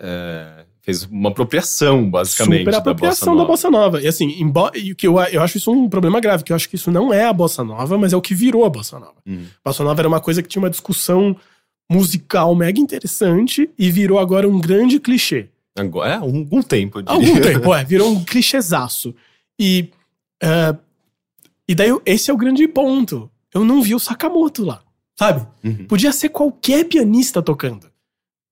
[0.00, 4.00] é, fez uma apropriação, basicamente, super apropriação da da Bossa Bossa Nova.
[4.00, 6.68] E assim, embora, e que eu, eu acho isso um problema grave, que eu acho
[6.68, 9.16] que isso não é a Bossa Nova, mas é o que virou a Bossa Nova.
[9.26, 9.44] Hum.
[9.64, 11.36] Bossa Nova era uma coisa que tinha uma discussão
[11.90, 15.48] musical mega interessante e virou agora um grande clichê.
[15.76, 19.14] Agora, é, algum tempo, algum tempo, é, virou um clichêzaço.
[19.58, 19.90] E,
[20.42, 20.74] é,
[21.68, 23.30] e daí esse é o grande ponto.
[23.52, 24.82] Eu não vi o Sakamoto lá,
[25.18, 25.46] sabe?
[25.64, 25.86] Uhum.
[25.86, 27.89] Podia ser qualquer pianista tocando.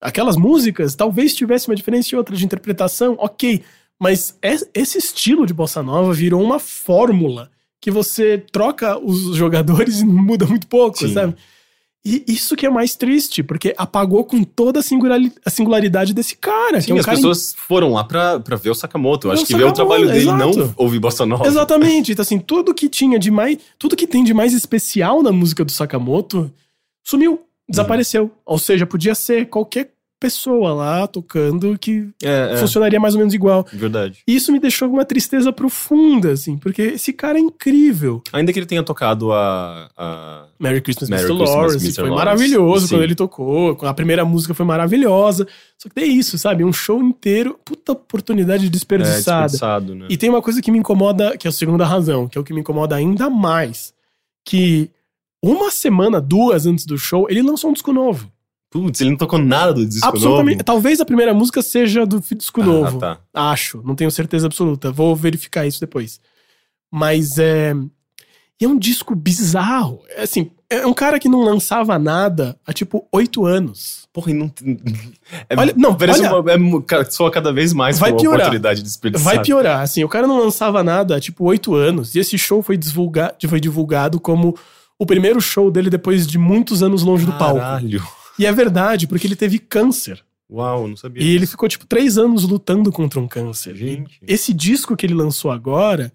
[0.00, 3.62] Aquelas músicas, talvez tivesse uma diferença e outra de interpretação, ok.
[4.00, 10.00] Mas es- esse estilo de bossa nova virou uma fórmula que você troca os jogadores
[10.00, 11.12] e muda muito pouco, Sim.
[11.12, 11.34] sabe?
[12.06, 16.36] E isso que é mais triste, porque apagou com toda a singulari- a singularidade desse
[16.36, 16.80] cara.
[16.80, 19.26] Sim, é um as cara pessoas foram lá pra, pra ver o Sakamoto.
[19.28, 20.74] Eu Acho que ver o trabalho dele não exato.
[20.76, 21.44] ouvir Bossa Nova.
[21.46, 22.12] Exatamente.
[22.12, 23.58] Então, assim, tudo que tinha de mais.
[23.78, 26.50] Tudo que tem de mais especial na música do Sakamoto
[27.04, 28.30] sumiu, desapareceu.
[28.46, 29.90] Ou seja, podia ser qualquer
[30.20, 33.64] pessoa lá tocando que É, é, funcionaria mais ou menos igual.
[33.72, 34.18] verdade.
[34.26, 38.20] E isso me deixou com uma tristeza profunda, assim, porque esse cara é incrível.
[38.32, 39.88] Ainda que ele tenha tocado a...
[39.96, 41.36] a- Merry Christmas, Merry Mr.
[41.36, 41.84] Christmas, Lawrence.
[41.86, 41.94] Mr.
[42.00, 42.24] Foi Lawrence.
[42.24, 42.94] maravilhoso Sim.
[42.96, 43.78] quando ele tocou.
[43.82, 45.46] A primeira música foi maravilhosa.
[45.80, 46.64] Só que tem isso, sabe?
[46.64, 47.56] Um show inteiro.
[47.64, 49.46] Puta oportunidade é, desperdiçada.
[49.46, 50.06] desperdiçado, né?
[50.10, 52.44] E tem uma coisa que me incomoda, que é a segunda razão, que é o
[52.44, 53.94] que me incomoda ainda mais.
[54.44, 54.90] Que
[55.42, 58.30] uma semana, duas antes do show, ele lançou um disco novo.
[58.70, 60.56] Putz, ele não tocou nada do disco Absolutamente.
[60.56, 60.64] novo.
[60.64, 62.98] Talvez a primeira música seja do disco Ah, novo.
[62.98, 63.18] tá.
[63.32, 63.80] Acho.
[63.84, 64.92] Não tenho certeza absoluta.
[64.92, 66.20] Vou verificar isso depois.
[66.92, 67.74] Mas é.
[68.60, 70.00] E é um disco bizarro.
[70.10, 74.06] É assim, é um cara que não lançava nada há tipo oito anos.
[74.12, 74.52] Porra, e não...
[75.48, 78.40] É, Olha- não, parece olha- uma, é, soa cada vez mais Vai uma piorar.
[78.40, 79.34] oportunidade desperdiçada.
[79.36, 79.80] Vai piorar.
[79.80, 82.14] Assim, o cara não lançava nada há tipo oito anos.
[82.14, 84.54] E esse show foi, divulga foi divulgado como
[84.98, 87.60] o primeiro show dele depois de muitos anos longe do palco.
[87.60, 88.02] Caralho.
[88.38, 90.22] E é verdade, porque ele teve câncer.
[90.50, 91.22] Uau, não sabia.
[91.22, 93.74] E ele ficou, tipo, três anos lutando contra um câncer.
[93.76, 94.18] Gente.
[94.26, 96.12] Esse disco que ele lançou agora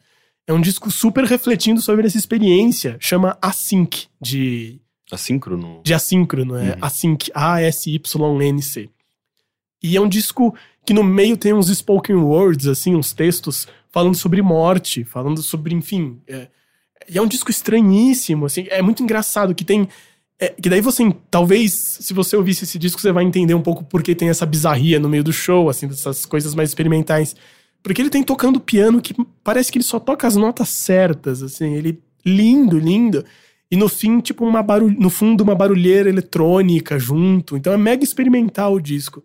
[0.48, 2.98] é um disco super refletindo sobre essa experiência.
[3.00, 4.80] Chama Async, de,
[5.12, 5.82] Assíncrono.
[5.84, 6.78] de assíncrono, é Uhum.
[6.82, 8.90] Async, A-S-Y-N-C.
[9.82, 10.56] E é um disco
[10.86, 15.74] que no meio tem uns spoken words, assim, uns textos falando sobre morte, falando sobre,
[15.76, 16.20] enfim.
[16.28, 16.48] é-
[17.10, 19.88] e é um disco estranhíssimo, assim, é muito engraçado que tem.
[20.40, 23.84] é, que daí você, talvez, se você ouvisse esse disco, você vai entender um pouco
[23.84, 27.36] por que tem essa bizarria no meio do show, assim, dessas coisas mais experimentais.
[27.82, 31.74] Porque ele tem tocando piano que parece que ele só toca as notas certas, assim,
[31.74, 33.26] ele lindo, lindo.
[33.70, 34.96] E no fim, tipo, uma barulh...
[34.98, 37.58] no fundo, uma barulheira eletrônica junto.
[37.58, 39.24] Então é mega experimental o disco.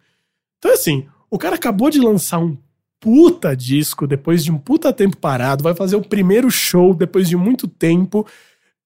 [0.58, 2.56] Então, assim, o cara acabou de lançar um
[3.00, 7.36] puta disco depois de um puta tempo parado, vai fazer o primeiro show depois de
[7.36, 8.26] muito tempo.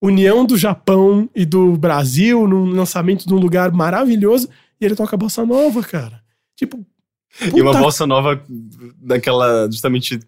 [0.00, 4.48] União do Japão e do Brasil num lançamento de um lugar maravilhoso.
[4.80, 6.20] E ele toca bossa nova, cara.
[6.56, 6.84] Tipo.
[7.40, 8.42] E uma puta bossa nova
[8.98, 10.18] daquela, justamente.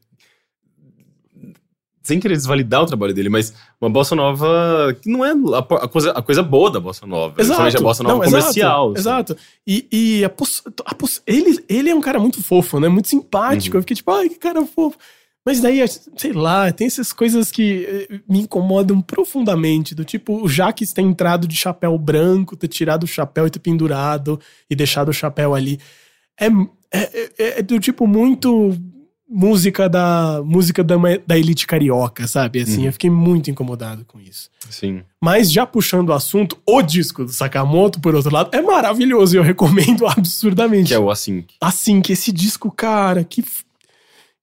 [2.05, 6.11] Sem querer desvalidar o trabalho dele, mas uma bossa nova que não é a, coisa,
[6.12, 7.34] a coisa boa da bossa nova.
[7.34, 8.90] Principalmente a bossa nova Não, exato, comercial.
[8.90, 8.98] assim.
[9.00, 9.36] Exato.
[9.66, 12.88] E, e a poss- a poss- ele, ele é um cara muito fofo, né?
[12.88, 13.74] Muito simpático.
[13.74, 13.78] Uhum.
[13.78, 14.98] Eu fiquei tipo, ai, que cara fofo.
[15.46, 15.82] Mas daí,
[16.16, 19.94] sei lá, tem essas coisas que eh, me incomodam profundamente.
[19.94, 23.59] Do tipo, o Jaques ter entrado de chapéu branco, ter tirado o chapéu e ter
[23.59, 24.38] pendurado
[24.70, 25.78] e deixado o chapéu ali.
[26.40, 26.46] É,
[26.92, 28.74] é, é- é do tipo muito
[29.37, 30.95] música da música da,
[31.26, 32.61] da elite carioca, sabe?
[32.61, 32.87] Assim, Uhum.
[32.87, 34.49] eu fiquei muito incomodado com isso.
[34.70, 35.03] Sim.
[35.20, 39.39] Mas já puxando o assunto, o disco do Sakamoto, por outro lado, é maravilhoso e
[39.39, 40.89] eu recomendo absurdamente.
[40.89, 41.45] Que é o assim.
[41.61, 43.45] Assim, que esse disco, cara, que,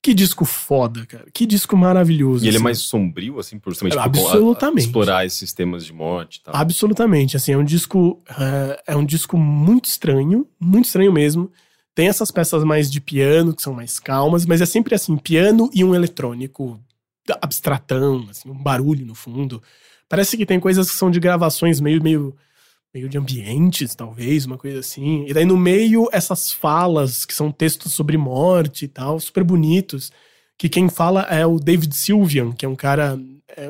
[0.02, 1.26] que disco foda, cara.
[1.34, 2.44] Que disco maravilhoso.
[2.44, 2.64] E ele é assim.
[2.64, 4.86] mais sombrio, assim, por justamente absolutamente.
[4.88, 6.56] explorar esses temas de morte e tal.
[6.56, 11.50] Absolutamente, assim, é um disco é, é um disco muito estranho, muito estranho mesmo.
[11.94, 15.70] Tem essas peças mais de piano, que são mais calmas, mas é sempre assim, piano
[15.74, 16.80] e um eletrônico
[17.42, 19.62] abstratão, assim, um barulho no fundo.
[20.10, 22.36] Parece que tem coisas que são de gravações meio, meio,
[22.94, 25.26] meio de ambientes, talvez, uma coisa assim.
[25.28, 30.12] E daí no meio, essas falas, que são textos sobre morte e tal, super bonitos.
[30.58, 33.18] Que quem fala é o David Sylvian, que é um cara.
[33.58, 33.68] É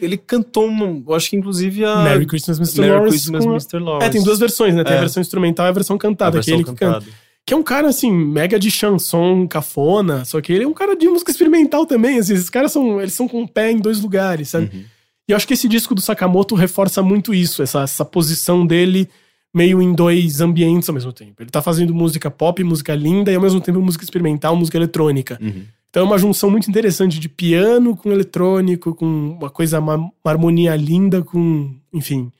[0.00, 0.70] Ele cantou,
[1.06, 2.02] eu acho que inclusive a.
[2.02, 2.80] Merry Christmas, Mr.
[2.80, 3.10] Merry Lawrence.
[3.18, 3.78] Christmas, com a- Mr.
[3.78, 4.06] Lawrence.
[4.06, 4.82] É, tem duas versões, né?
[4.84, 5.00] Tem a É.
[5.00, 7.23] versão instrumental e a versão A cantada, versão que é ele que canta.
[7.46, 10.96] Que é um cara, assim, mega de chanson, cafona, só que ele é um cara
[10.96, 14.00] de música experimental também, assim, esses caras são, eles são com o pé em dois
[14.00, 14.70] lugares, sabe?
[14.74, 14.84] Uhum.
[15.28, 19.08] E eu acho que esse disco do Sakamoto reforça muito isso, essa, essa posição dele
[19.54, 21.42] meio em dois ambientes ao mesmo tempo.
[21.42, 25.38] Ele tá fazendo música pop, música linda, e ao mesmo tempo música experimental, música eletrônica.
[25.40, 25.62] Uhum.
[25.88, 30.12] Então é uma junção muito interessante de piano com eletrônico, com uma coisa, uma, uma
[30.24, 32.32] harmonia linda, com, enfim,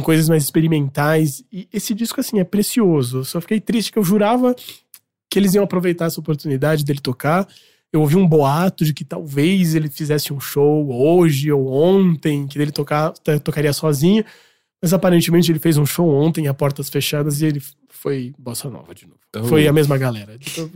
[0.00, 1.44] com coisas mais experimentais.
[1.52, 3.24] E esse disco, assim, é precioso.
[3.24, 4.54] Só fiquei triste que eu jurava
[5.28, 7.46] que eles iam aproveitar essa oportunidade dele tocar.
[7.92, 12.58] Eu ouvi um boato de que talvez ele fizesse um show hoje ou ontem, que
[12.58, 14.24] ele tocar, to- tocaria sozinho.
[14.82, 18.94] Mas aparentemente ele fez um show ontem a portas fechadas e ele foi bossa nova
[18.94, 19.18] de novo.
[19.36, 19.44] Oh.
[19.44, 20.36] Foi a mesma galera.
[20.40, 20.70] Então,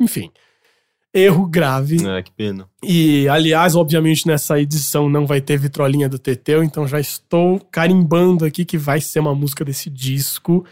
[0.00, 0.30] enfim.
[1.14, 2.04] Erro grave.
[2.04, 2.66] É, que pena.
[2.82, 8.44] E, aliás, obviamente, nessa edição não vai ter vitrolinha do Teteu, então já estou carimbando
[8.44, 10.64] aqui que vai ser uma música desse disco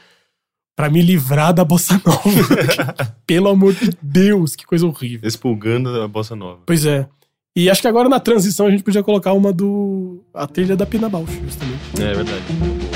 [0.75, 3.15] pra me livrar da bossa nova.
[3.25, 5.29] Pelo amor de Deus, que coisa horrível.
[5.29, 6.61] Expulgando a bossa nova.
[6.67, 7.07] Pois é.
[7.55, 10.25] E acho que agora na transição a gente podia colocar uma do.
[10.35, 12.03] a trilha da Pina Bausch, justamente.
[12.03, 12.92] É verdade.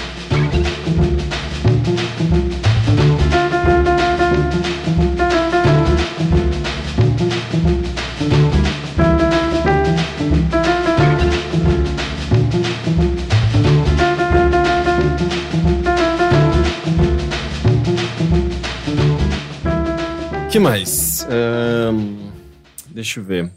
[20.57, 21.27] Que mais?
[21.29, 22.17] Ahn,
[22.89, 23.51] deixa eu ver.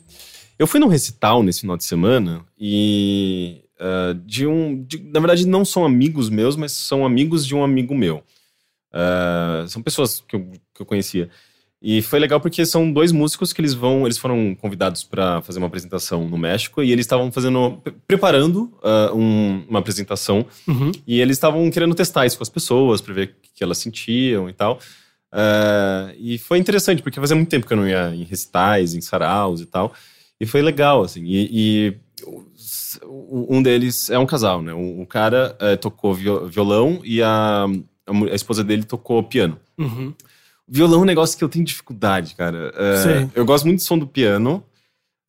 [0.57, 4.83] Eu fui num recital nesse final de semana e ah, de um.
[4.83, 8.21] de- na verdade, não são amigos meus, mas são amigos de um amigo meu.
[8.91, 11.29] Ah, são pessoas que eu, que eu conhecia.
[11.81, 14.05] E foi legal porque são dois músicos que eles vão.
[14.05, 17.79] Eles foram convidados para fazer uma apresentação no México e eles estavam fazendo.
[17.81, 20.91] pre- preparando ah, um- uma apresentação Uhum.
[21.07, 24.49] e eles estavam querendo testar isso com as pessoas para ver o que elas sentiam
[24.49, 24.79] e tal.
[25.31, 29.01] Ah, e foi interessante, porque fazia muito tempo que eu não ia em recitais, em
[29.01, 29.93] saraus e tal.
[30.39, 31.23] E foi legal, assim.
[31.25, 31.97] E, e
[33.05, 34.73] um deles é um casal, né?
[34.73, 37.65] O, cara eh, tocou viol- violão e a,
[38.07, 39.59] a esposa dele tocou piano.
[39.77, 40.13] Uhum.
[40.67, 42.71] Violão é um negócio que eu tenho dificuldade, cara.
[42.75, 43.29] É, Sei.
[43.35, 44.63] eu gosto muito do som do piano,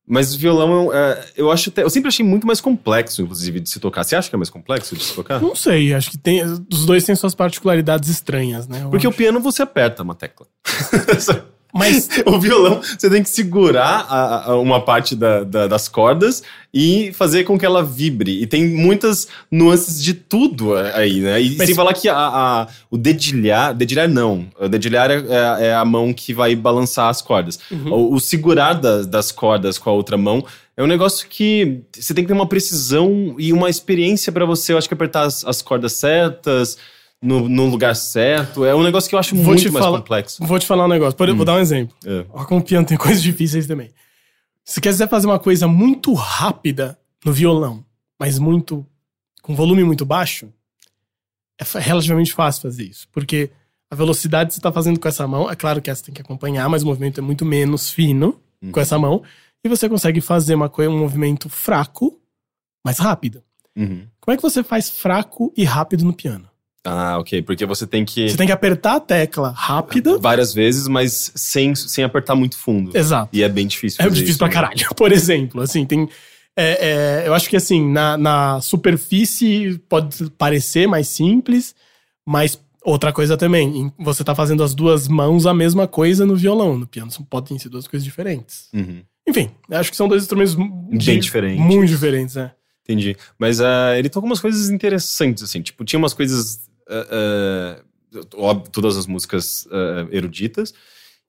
[0.07, 3.69] mas o violão é, eu acho até, eu sempre achei muito mais complexo, inclusive, de
[3.69, 4.03] se tocar.
[4.03, 5.41] Você acha que é mais complexo de se tocar?
[5.41, 6.43] Não sei, acho que tem.
[6.43, 8.83] Os dois têm suas particularidades estranhas, né?
[8.83, 9.17] Eu Porque o acho.
[9.17, 10.47] piano você aperta uma tecla.
[11.73, 16.43] Mas o violão, você tem que segurar a- a- uma parte da- da- das cordas
[16.73, 18.41] e fazer com que ela vibre.
[18.41, 21.41] E tem muitas nuances de tudo aí, né?
[21.41, 23.73] E Mas- sem falar que a, o dedilhar.
[23.73, 24.47] Dedilhar não.
[24.59, 27.59] O dedilhar é, é- é a mão que vai balançar as cordas.
[27.71, 30.43] O, o segurar da- das cordas com a outra mão
[30.77, 34.73] é um negócio que você tem que ter uma precisão e uma experiência pra você,
[34.73, 36.77] eu acho que apertar as, as cordas certas.
[37.21, 38.65] No, no lugar certo.
[38.65, 40.43] É um negócio que eu acho Vou muito mais falar- complexo.
[40.43, 41.15] vou te falar um negócio.
[41.15, 41.95] Por- Vou dar um exemplo.
[42.05, 42.25] É.
[42.31, 43.91] Ó, com o piano tem coisas difíceis também.
[44.65, 47.85] Se quiser fazer uma coisa muito rápida no violão,
[48.19, 48.85] mas muito.
[49.43, 50.51] com volume muito baixo,
[51.59, 53.07] é relativamente fácil fazer isso.
[53.11, 53.51] Porque
[53.89, 56.21] a velocidade que você está fazendo com essa mão, é claro que essa tem que
[56.21, 58.39] acompanhar, mas o movimento é muito menos fino
[58.71, 59.21] com essa mão.
[59.63, 62.19] E você consegue fazer uma coisa, um movimento fraco,
[62.83, 63.43] mas rápido.
[63.75, 64.07] Uhum.
[64.19, 66.47] Como é que você faz fraco e rápido no piano?
[66.83, 67.41] Ah, ok.
[67.43, 68.29] Porque você tem que.
[68.29, 70.17] Você tem que apertar a tecla rápida.
[70.17, 72.95] Várias vezes, mas sem, sem apertar muito fundo.
[72.97, 73.29] Exato.
[73.31, 74.03] E é bem difícil.
[74.03, 74.53] É difícil isso, pra né?
[74.53, 74.89] caralho.
[74.95, 76.09] Por exemplo, assim, tem.
[76.57, 81.75] é, é, eu acho que assim, na, na superfície pode parecer mais simples,
[82.25, 86.77] mas outra coisa também, você tá fazendo as duas mãos a mesma coisa no violão.
[86.77, 88.69] No piano podem ser duas coisas diferentes.
[88.73, 89.03] Uhum.
[89.27, 91.63] Enfim, acho que são dois instrumentos de- Bem diferentes.
[91.63, 92.51] Muito diferentes, né?
[92.83, 93.15] Entendi.
[93.37, 95.61] Mas ah, ele tocou umas coisas interessantes, assim.
[95.61, 96.59] Tipo, tinha umas coisas.
[96.91, 97.81] Ah,
[98.35, 100.73] óbvio, todas as músicas ah, eruditas.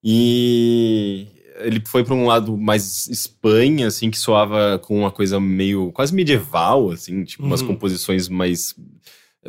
[0.05, 1.27] E
[1.61, 6.15] ele foi pra um lado mais Espanha, assim, que soava com uma coisa meio quase
[6.15, 7.69] medieval, assim, tipo, umas Uhum.
[7.69, 8.75] composições mais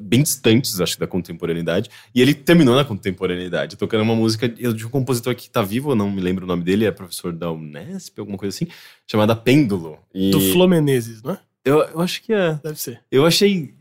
[0.01, 1.89] bem distantes, acho, da contemporaneidade.
[2.13, 6.09] E ele terminou na contemporaneidade, tocando uma música de um compositor que tá vivo, não
[6.11, 8.67] me lembro o nome dele, é professor da Unesp, alguma coisa assim,
[9.07, 9.99] chamada Pêndulo.
[10.13, 11.39] E Do Flo Menezes, não é?
[11.63, 12.59] eu, eu acho que é.
[12.63, 13.01] Deve ser.
[13.11, 13.73] Eu achei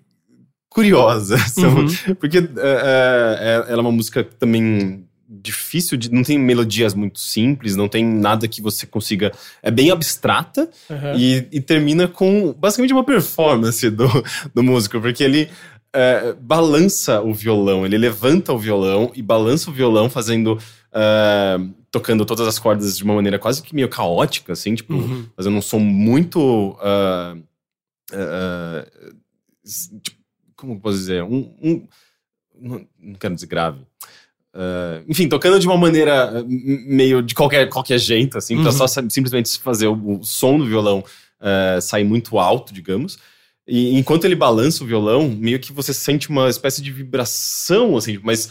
[0.73, 2.15] curiosa, são- Uhum.
[2.19, 7.19] porque é, é, é- ela é uma música também difícil, de, não tem melodias muito
[7.19, 9.33] simples, não tem nada que você consiga.
[9.63, 11.15] É bem abstrata Aham.
[11.17, 14.07] e, e termina com basicamente uma performance do,
[14.55, 15.49] do músico, porque ele
[15.95, 20.59] é, balança o violão, ele levanta o violão e balança o violão fazendo.
[20.93, 21.59] é,
[21.91, 25.27] tocando todas as cordas de uma maneira quase que meio caótica, assim, tipo, Uhum.
[25.37, 26.75] fazendo um som muito.
[26.81, 27.35] ah,
[29.65, 30.22] s- tipo,
[30.63, 31.23] como posso dizer?
[31.23, 31.87] Um, um-
[32.61, 33.81] não, não quero dizer grave.
[34.55, 38.73] eh, enfim, tocando de uma maneira m- meio de qualquer, qualquer jeito, assim, pra Uhum.
[38.73, 41.03] só sa- simplesmente fazer o, o som do violão
[41.41, 43.19] eh, sair muito alto, digamos.
[43.67, 48.19] E enquanto ele balança o violão, meio que você sente uma espécie de vibração, assim,
[48.23, 48.51] mas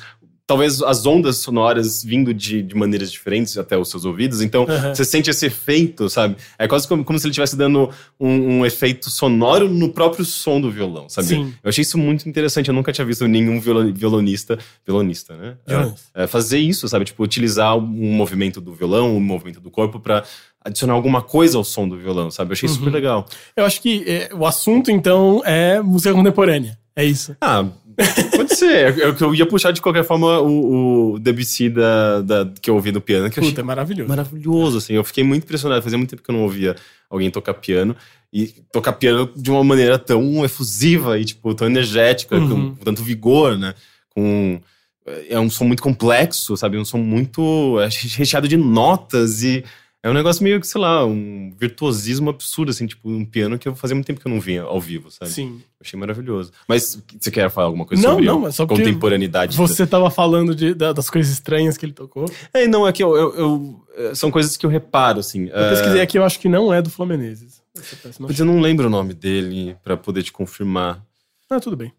[0.51, 4.41] talvez as ondas sonoras vindo de, de maneiras diferentes até os seus ouvidos.
[4.41, 4.93] Então, Aham.
[4.93, 6.35] você sente esse efeito, sabe?
[6.59, 7.89] É quase como, como se ele estivesse dando
[8.19, 11.27] um, um efeito sonoro no próprio som do violão, sabe?
[11.29, 11.53] Sim.
[11.63, 12.67] Eu achei isso muito interessante.
[12.67, 15.55] Eu nunca tinha visto nenhum violo- violonista, violonista, né?
[16.15, 17.05] É, é, fazer isso, sabe?
[17.05, 17.81] Tipo, utilizar um
[18.13, 20.23] movimento do violão, um movimento do corpo pra
[20.65, 22.49] adicionar alguma coisa ao som do violão, sabe?
[22.51, 22.75] Eu achei Uhum.
[22.75, 23.25] super legal.
[23.55, 26.77] Eu acho que é, o assunto, então, é música contemporânea.
[26.93, 27.37] É isso.
[27.39, 27.65] Ah,
[28.65, 28.97] ser.
[28.97, 32.91] Eu, eu ia puxar de qualquer forma o, o Debussy da, da- que eu ouvi
[32.91, 34.09] no piano, que achei Puta, é maravilhoso.
[34.09, 34.93] maravilhoso, assim.
[34.93, 35.81] Eu fiquei muito impressionado.
[35.81, 36.75] Fazia muito tempo que eu não ouvia
[37.09, 37.95] alguém tocar piano.
[38.33, 42.75] E tocar piano de uma maneira tão efusiva e, tipo, tão energética, Uhum.
[42.75, 43.73] com, tanto vigor, né?
[44.09, 44.59] Com...
[45.29, 46.77] É um som muito complexo, sabe?
[46.77, 49.63] Um som muito é, recheado de notas e...
[50.03, 53.67] É um negócio meio que, sei lá, um virtuosismo absurdo, assim, tipo, um piano que
[53.67, 55.29] eu fazia muito tempo que eu não via ao vivo, sabe?
[55.29, 55.57] Sim.
[55.79, 56.51] Eu achei maravilhoso.
[56.67, 59.55] Mas você quer falar alguma coisa Não, sobre não, a é só porque contemporaneidade?
[59.55, 62.25] Você tava falando de- da- das coisas estranhas que ele tocou.
[62.51, 65.45] É, não, é que eu, eu- eu- é, são coisas que eu reparo, assim.
[65.49, 67.61] Eu pesquisei aqui, eu acho que não é do Flamenenses.
[68.19, 71.05] Não- Mas eu não lembro o nome dele pra poder te confirmar.
[71.47, 71.93] Ah, tudo bem.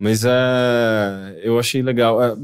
[0.00, 2.22] Mas é, eu achei legal.
[2.22, 2.36] É,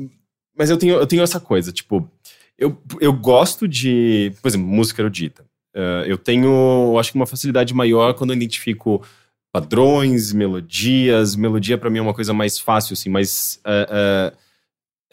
[0.58, 2.10] mas eu tenho, eu tenho essa coisa, tipo,
[2.58, 5.44] eu, eu gosto de, por exemplo, música erudita.
[5.74, 9.02] É, eu tenho, acho que uma facilidade maior quando eu identifico
[9.52, 11.36] padrões, melodias.
[11.36, 13.60] Melodia pra mim é uma coisa mais fácil, assim, mais.
[13.64, 14.32] É,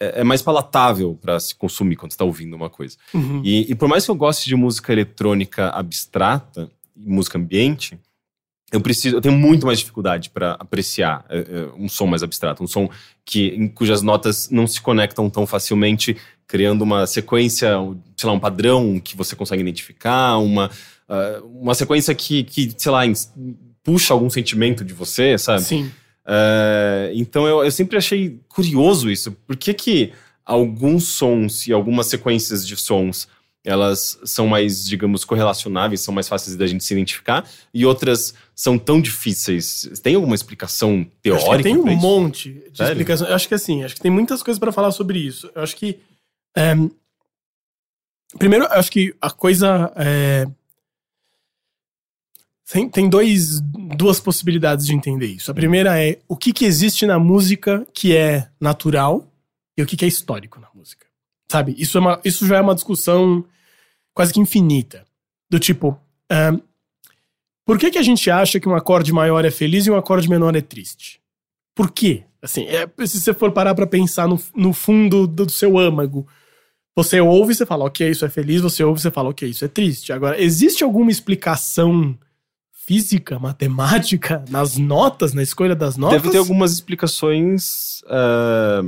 [0.00, 2.96] é, é- mais palatável pra se consumir quando você tá ouvindo uma coisa.
[3.14, 3.40] Uhum.
[3.44, 7.98] E, e por mais que eu goste de música eletrônica abstrata, música ambiente,
[8.72, 12.66] eu preciso, eu tenho muito mais dificuldade para apreciar é, um som mais abstrato, um
[12.66, 12.88] som
[13.24, 16.16] que em cujas notas não se conectam tão facilmente,
[16.52, 17.70] criando uma sequência,
[18.14, 20.70] sei lá, um padrão que você consegue identificar, uma
[21.08, 23.00] ah, uma sequência que, que sei lá,
[23.82, 25.62] puxa algum sentimento de você, sabe?
[25.62, 25.90] Sim.
[26.26, 29.32] É, então eu, eu sempre achei curioso isso.
[29.46, 30.12] Por que, que
[30.44, 33.26] alguns sons e algumas sequências de sons
[33.64, 38.76] elas são mais, digamos, correlacionáveis, são mais fáceis da gente se identificar, e outras são
[38.76, 39.88] tão difíceis?
[40.02, 41.70] Tem alguma explicação Eu acho que teórica?
[41.70, 42.92] tem um monte de Sério?
[42.92, 43.30] explicações.
[43.30, 45.50] Eu acho que assim, acho que tem muitas coisas pra falar sobre isso.
[45.54, 45.98] Eu acho que.
[46.56, 46.74] É,
[48.38, 49.92] primeiro, acho que a coisa.
[49.96, 50.46] é,
[52.70, 55.50] tem, tem dois, duas possibilidades de entender isso.
[55.50, 59.30] A primeira é o que, que existe na música que é natural
[59.76, 61.06] e o que, que é histórico na música.
[61.50, 61.74] Sabe?
[61.76, 63.44] Isso, é uma, isso já é uma discussão
[64.14, 65.04] quase que infinita.
[65.50, 66.00] Do tipo.
[67.66, 70.30] por que, que a gente acha que um acorde maior é feliz e um acorde
[70.30, 71.20] menor é triste?
[71.74, 72.24] Por quê?
[72.40, 76.26] Assim, é, se você for parar pra pensar no, no fundo do, do seu âmago,
[76.94, 79.48] você ouve e você fala, ok, isso é feliz, você ouve e você fala, ok,
[79.48, 80.12] isso é triste.
[80.12, 82.16] Agora, existe alguma explicação
[82.70, 86.20] física, matemática, nas notas, na escolha das notas?
[86.20, 88.82] Deve ter algumas explicações ah,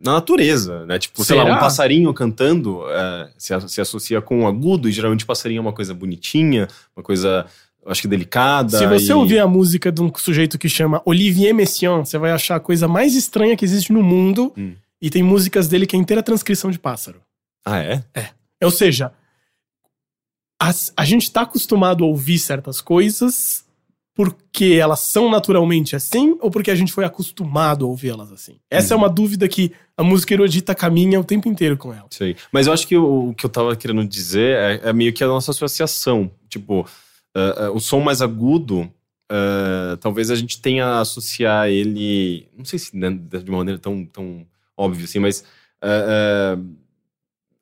[0.00, 0.98] na natureza, né?
[0.98, 1.56] Tipo, sei lá, Será?
[1.56, 5.72] um passarinho cantando ah, se, se associa com um agudo, e geralmente passarinho é uma
[5.72, 7.44] coisa bonitinha, uma coisa,
[7.86, 8.78] acho que delicada.
[8.78, 12.30] Se você e- ouvir a música de um sujeito que chama Olivier Messiaen, você vai
[12.30, 14.52] achar a coisa mais estranha que existe no mundo.
[14.56, 14.72] Hum.
[15.02, 17.20] E tem músicas dele que é inteira transcrição de pássaro.
[17.64, 18.02] Ah, é?
[18.62, 19.12] Ou seja,
[20.60, 23.64] as- a, gente tá acostumado a ouvir certas coisas
[24.14, 28.58] porque elas são naturalmente assim ou porque a gente foi acostumado a ouvi-las assim?
[28.70, 29.02] Essa é Uhum.
[29.04, 32.06] uma dúvida que a música erudita caminha o tempo inteiro com ela.
[32.10, 32.36] Sei.
[32.52, 35.24] Mas eu acho que o, o que eu tava querendo dizer é, é meio que
[35.24, 36.30] a nossa associação.
[36.48, 36.86] Tipo,
[37.34, 38.92] ah, ah, o som mais agudo,
[39.30, 42.46] ah, talvez a gente tenha a associar ele.
[42.54, 44.46] Não sei se né, de uma maneira tão, tão
[44.76, 45.42] óbvia assim, mas.
[45.80, 46.58] al-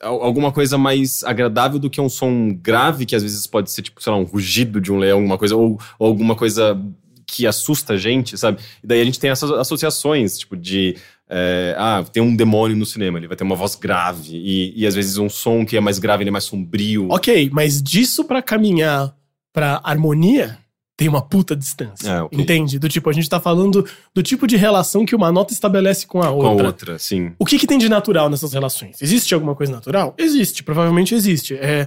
[0.01, 4.03] alguma coisa mais agradável do que um som grave, que às vezes pode ser, tipo,
[4.03, 6.81] sei lá, um rugido de um leão, uma coisa, ou, ou alguma coisa
[7.27, 8.61] que assusta a gente, sabe?
[8.83, 10.97] E daí a gente tem essas associações, tipo, de.
[11.29, 14.87] é, ah, tem um demônio no cinema, ele vai ter uma voz grave, e, e
[14.87, 17.09] às vezes um som que é mais grave, ele é mais sombrio.
[17.11, 19.15] Ok, mas disso pra caminhar
[19.53, 20.59] pra harmonia
[20.99, 22.11] tem uma puta distância.
[22.11, 22.41] É, ok.
[22.41, 22.77] Entende?
[22.77, 26.19] Do tipo, a gente tá falando do tipo de relação que uma nota estabelece com
[26.19, 26.67] a com a outra.
[26.67, 27.33] outra, sim.
[27.39, 29.01] O que, que tem de natural nessas relações?
[29.01, 30.13] Existe alguma coisa natural?
[30.19, 31.55] Existe, provavelmente existe.
[31.55, 31.87] É,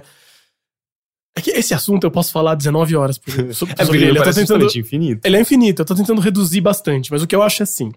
[1.36, 4.18] é que esse assunto eu posso falar 19 horas por, sobre, É sobre ele.
[4.18, 5.20] Eu tô tentando, infinito.
[5.26, 7.92] ele é infinito, eu tô tentando reduzir bastante, mas o que eu acho é assim.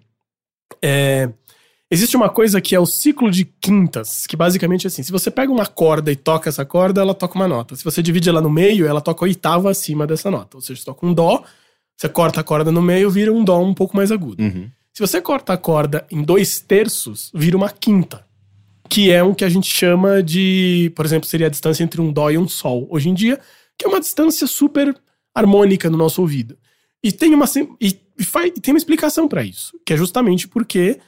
[0.82, 1.30] é,
[1.92, 5.30] existe uma coisa que é o ciclo de quintas, que basicamente é assim: se você
[5.32, 7.76] pega uma corda e toca essa corda, ela toca uma nota.
[7.76, 10.58] Se você divide ela no meio, ela toca a oitava acima dessa nota.
[10.58, 11.44] Ou seja, você toca um dó,
[11.96, 14.42] você corta a corda no meio, vira um dó um pouco mais agudo.
[14.44, 14.70] Uhum.
[14.94, 18.26] Se você corta a corda em dois terços, vira uma quinta.
[18.90, 22.14] que é um que a gente chama de, por exemplo, seria a distância entre um
[22.14, 23.40] dó e um sol hoje em dia,
[23.78, 24.96] que é uma distância super
[25.34, 26.56] harmônica no nosso ouvido.
[27.04, 27.46] E tem uma
[27.82, 31.00] e, e faz- e tem uma explicação para isso, que é justamente porque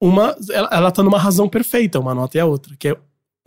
[0.00, 2.96] uma ela, ela tá numa razão perfeita, uma nota e a outra, que é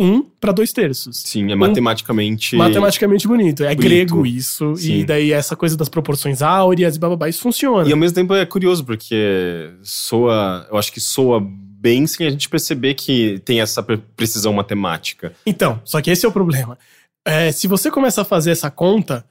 [0.02, 1.18] um para dois terços.
[1.26, 2.56] Sim, é matematicamente.
[2.56, 3.64] Matematicamente bonito.
[3.66, 3.82] É Bonito.
[3.82, 4.74] grego isso.
[4.78, 5.00] Sim.
[5.00, 7.88] E daí essa coisa das proporções áureas e bababá, isso funciona.
[7.88, 10.66] E ao mesmo tempo é curioso, porque soa.
[10.72, 15.34] Eu acho que soa bem sem a gente perceber que tem essa pre- precisão matemática.
[15.46, 16.78] Então, só que esse é o problema.
[17.26, 19.26] É, se você começa a fazer essa conta,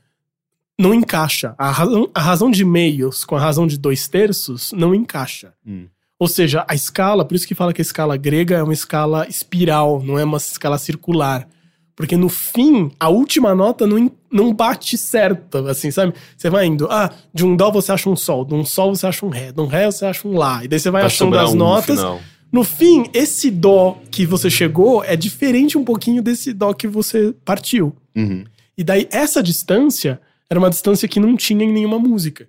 [0.78, 1.54] não encaixa.
[1.58, 5.54] A razão, a razão de meios com a razão de dois terços não encaixa.
[5.66, 5.86] Hum.
[6.18, 9.26] Ou seja, a escala, por isso que fala que a escala grega é uma escala
[9.28, 11.48] espiral, não é uma escala circular.
[11.94, 16.14] Porque no fim, a última nota não, não bate certa, assim, sabe?
[16.36, 19.06] Você vai indo, ah, de um dó você acha um sol, de um sol você
[19.06, 20.64] acha um ré, de um ré você acha um lá.
[20.64, 21.96] E daí você vai achando as um no notas.
[21.96, 22.20] final.
[22.50, 27.34] No fim, esse dó que você chegou é diferente um pouquinho desse dó que você
[27.44, 27.94] partiu.
[28.16, 28.44] Uhum.
[28.76, 32.48] E daí, essa distância era uma distância que não tinha em nenhuma música.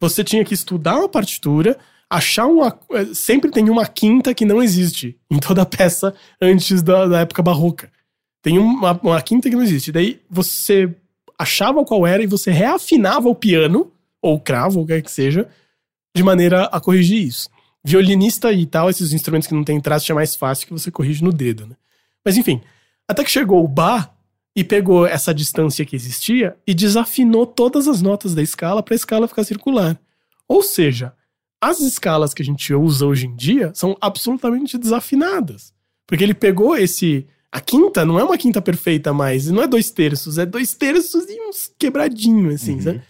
[0.00, 1.78] Você tinha que estudar uma partitura,
[2.10, 2.78] achar uma.
[2.92, 7.42] eh, Sempre tem uma quinta que não existe em toda peça antes da, da época
[7.42, 7.90] barroca.
[8.42, 9.92] Tem uma, uma quinta que não existe.
[9.92, 10.94] Daí você
[11.38, 15.10] achava qual era e você reafinava o piano, ou cravo, ou o que quer que
[15.10, 15.48] seja,
[16.16, 17.48] de maneira a corrigir isso.
[17.84, 21.22] Violinista e tal, esses instrumentos que não tem traste é mais fácil que você corrige
[21.22, 21.76] no dedo, né?
[22.24, 22.60] Mas enfim,
[23.06, 24.10] até que chegou o Bá
[24.54, 28.96] e pegou essa distância que existia e desafinou todas as notas da escala para a
[28.96, 29.98] escala ficar circular.
[30.48, 31.12] Ou seja,
[31.60, 35.72] as escalas que a gente usa hoje em dia são absolutamente desafinadas.
[36.06, 37.26] Porque ele pegou esse.
[37.50, 41.24] A quinta não é uma quinta perfeita mais, não é dois terços, é dois terços
[41.28, 42.82] e uns quebradinhos, assim, Uhum.
[42.82, 43.02] sabe?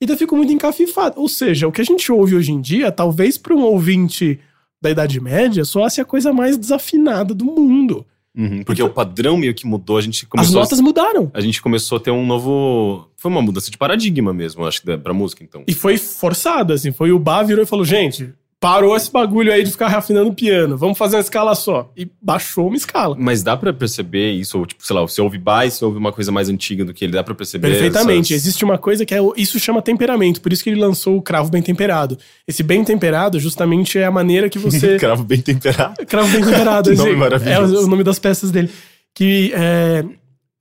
[0.00, 1.20] Então eu fico muito encafifado.
[1.20, 4.38] Ou seja, o que a gente ouve hoje em dia, talvez para um ouvinte
[4.82, 8.04] da Idade Média, soasse a coisa mais desafinada do mundo.
[8.36, 8.62] Uhum.
[8.64, 10.60] Porque o padrão meio que mudou, a gente As começou.
[10.60, 11.30] notas mudaram.
[11.32, 13.08] A gente começou a ter um novo.
[13.16, 15.64] Foi uma mudança de paradigma mesmo, acho que pra música, então.
[15.66, 16.92] E foi forçado, assim.
[16.92, 20.34] Foi o Bá virou e falou: gente, parou esse bagulho aí de ficar reafinando o
[20.34, 20.76] piano.
[20.76, 21.92] Vamos fazer uma escala só.
[21.96, 23.14] E baixou uma escala.
[23.18, 26.10] Mas dá pra perceber isso, ou tipo, sei lá, você ouve bass, você ouve uma
[26.12, 27.68] coisa mais antiga do que ele, dá pra perceber.
[27.70, 28.32] Perfeitamente.
[28.32, 29.18] essas- Existe uma coisa que é.
[29.36, 30.40] Isso chama temperamento.
[30.40, 32.18] Por isso que ele lançou o cravo bem temperado.
[32.48, 34.96] Esse bem temperado, justamente, é a maneira que você.
[34.98, 36.06] Cravo bem temperado.
[36.06, 36.90] Cravo bem temperado.
[36.90, 37.74] Que nome assim, maravilhoso.
[37.76, 38.70] É o, o nome das peças dele.
[39.14, 40.04] Que é,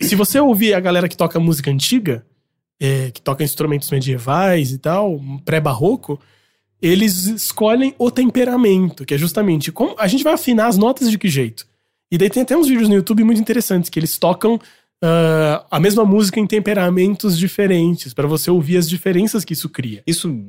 [0.02, 2.26] se você ouvir a galera que toca música antiga,
[2.80, 6.20] é, que toca instrumentos medievais e tal, pré-barroco,
[6.82, 11.18] eles escolhem o temperamento, que é justamente como a gente vai afinar as notas de
[11.18, 11.66] que jeito.
[12.12, 14.60] E daí tem até uns vídeos no YouTube muito interessantes que eles tocam
[15.02, 20.04] ah, a mesma música em temperamentos diferentes, pra você ouvir as diferenças que isso cria.
[20.06, 20.46] Isso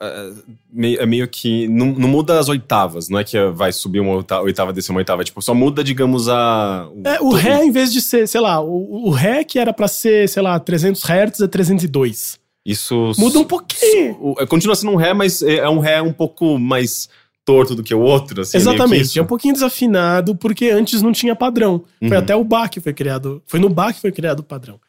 [0.00, 0.32] é,
[0.72, 1.68] meio, é meio que.
[1.68, 4.98] Não, não muda as oitavas, não é que vai subir uma oita- oitava, descer uma
[4.98, 5.24] oitava.
[5.24, 6.88] Tipo, só muda, digamos, a.
[7.04, 9.88] É, o Ré, em vez de ser, sei lá, o, o Ré que era pra
[9.88, 12.38] ser, sei lá, 300 Hz é 302.
[12.64, 13.12] Isso.
[13.18, 14.34] Muda um pouquinho.
[14.38, 17.08] é, Continua sendo um Ré, mas é é um Ré um pouco mais
[17.44, 18.52] torto do que o outro, assim.
[18.52, 21.84] que Exatamente, é um pouquinho desafinado, porque antes não tinha padrão.
[22.00, 22.18] Foi Uhum.
[22.18, 23.42] até o Bach que foi criado.
[23.46, 24.80] Foi no Bach que foi criado o padrão.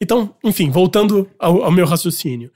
[0.00, 2.50] Então, enfim, voltando ao, ao meu raciocínio.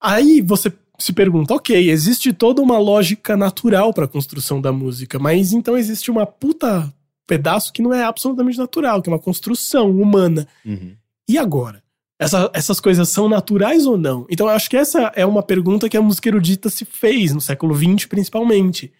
[0.00, 5.18] Aí você se pergunta, ok, existe toda uma lógica natural para a construção da música,
[5.18, 6.92] mas então existe uma puta
[7.26, 10.46] pedaço que não é absolutamente natural, que é uma construção humana.
[10.64, 10.92] Uhum.
[11.28, 11.82] E agora?
[12.18, 14.26] Essa- essas coisas são naturais ou não?
[14.30, 17.40] Então eu acho que essa é uma pergunta que a música erudita se fez no
[17.40, 18.90] século XX, principalmente.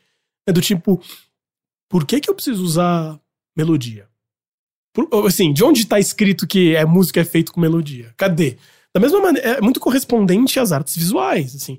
[0.47, 1.01] É do tipo,
[1.89, 3.19] por que que eu preciso usar
[3.57, 4.07] melodia?
[4.95, 8.13] Por- assim, de onde está escrito que é música é feito com melodia?
[8.17, 8.57] Cadê?
[8.95, 11.79] Da mesma maneira, é muito correspondente às artes visuais, assim.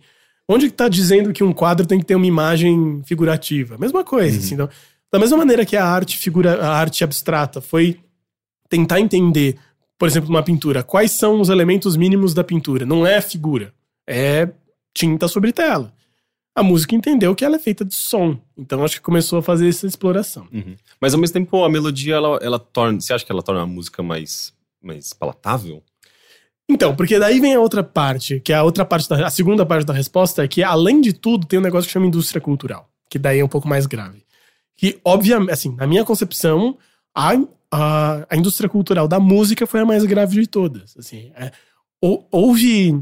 [0.50, 3.78] Onde está dizendo que um quadro tem que ter uma imagem figurativa?
[3.78, 4.44] Mesma coisa, Uhum.
[4.44, 4.54] assim.
[4.56, 4.70] Então,
[5.12, 8.00] da mesma maneira que a arte figura, a arte abstrata foi
[8.70, 9.58] tentar entender,
[9.98, 12.86] por exemplo, numa pintura, quais são os elementos mínimos da pintura?
[12.86, 13.74] Não é figura,
[14.08, 14.50] é
[14.94, 15.94] tinta sobre tela.
[16.56, 19.70] A música entendeu que ela é feita de som, então acho que começou a fazer
[19.70, 20.48] essa exploração.
[20.52, 20.76] Uhum.
[21.00, 23.00] Mas ao mesmo tempo, a melodia, ela, ela torna.
[23.00, 25.84] Você acha que ela torna a música mais, mais palatável?
[26.70, 29.66] Então, porque daí vem a outra parte, que é a outra parte da a segunda
[29.66, 32.90] parte da resposta é que além de tudo tem um negócio que chama indústria cultural,
[33.10, 34.26] que daí é um pouco mais grave.
[34.76, 36.78] Que obviamente, assim, na minha concepção,
[37.16, 37.34] a,
[37.72, 41.32] a, a indústria cultural da música foi a mais grave de todas, assim.
[41.36, 41.52] É,
[42.02, 43.00] hou- houve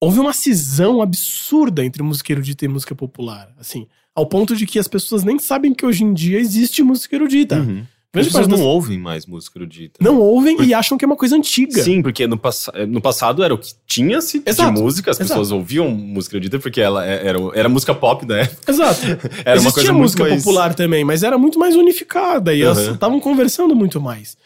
[0.00, 4.78] houve uma cisão absurda entre música erudita e música popular, assim, ao ponto de que
[4.78, 7.60] as pessoas nem sabem que hoje em dia existe música erudita.
[7.60, 7.86] Uhum.
[8.20, 9.98] As pessoas não das- ouvem mais música erudita.
[10.02, 11.82] não ouvem e acham que é uma coisa antiga.
[11.82, 15.28] Sim, porque no, pass no passado era o que tinha-se de música, as exato.
[15.30, 18.70] pessoas ouviam música erudita porque ela é- era, era música pop da época.
[18.70, 19.00] Exato.
[19.44, 22.62] Era uma Existia coisa muito música mais- popular também, mas era muito mais unificada e
[22.62, 22.94] elas Uhum.
[22.94, 24.36] estavam conversando muito mais.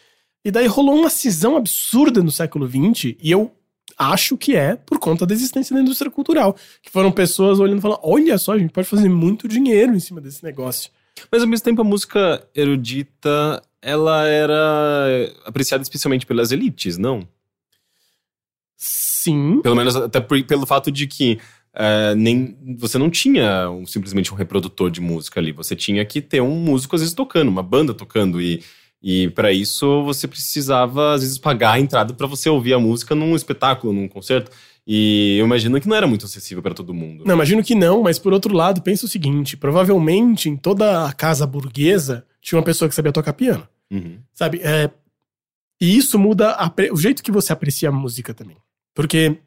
[0.43, 3.51] E daí rolou uma cisão absurda no século XX e eu
[3.97, 6.55] acho que é por conta da existência da indústria cultural.
[6.81, 9.99] Que foram pessoas olhando e falando: olha só, a gente pode fazer muito dinheiro em
[9.99, 10.89] cima desse negócio.
[11.31, 17.27] Mas ao mesmo tempo a música erudita, ela era apreciada especialmente pelas elites, não?
[18.77, 19.61] Sim.
[19.61, 21.39] Pelo menos até por- pelo fato de que
[21.81, 25.51] eh, nem você não tinha um- simplesmente um reprodutor de música ali.
[25.51, 28.63] Você tinha que ter um músico às vezes tocando, uma banda tocando e
[29.01, 33.15] e para isso você precisava às vezes pagar a entrada para você ouvir a música
[33.15, 34.51] num espetáculo, num concerto.
[34.85, 37.23] E eu imagino que não era muito acessível para todo mundo.
[37.25, 41.13] Não, imagino que não, mas por outro lado, pensa o seguinte: provavelmente em toda a
[41.13, 43.67] casa burguesa tinha uma pessoa que sabia tocar piano.
[43.91, 44.19] Uhum.
[44.33, 44.61] Sabe?
[44.63, 44.89] É,
[45.81, 48.57] e isso muda a o jeito que você aprecia a música também.
[48.93, 49.37] Porque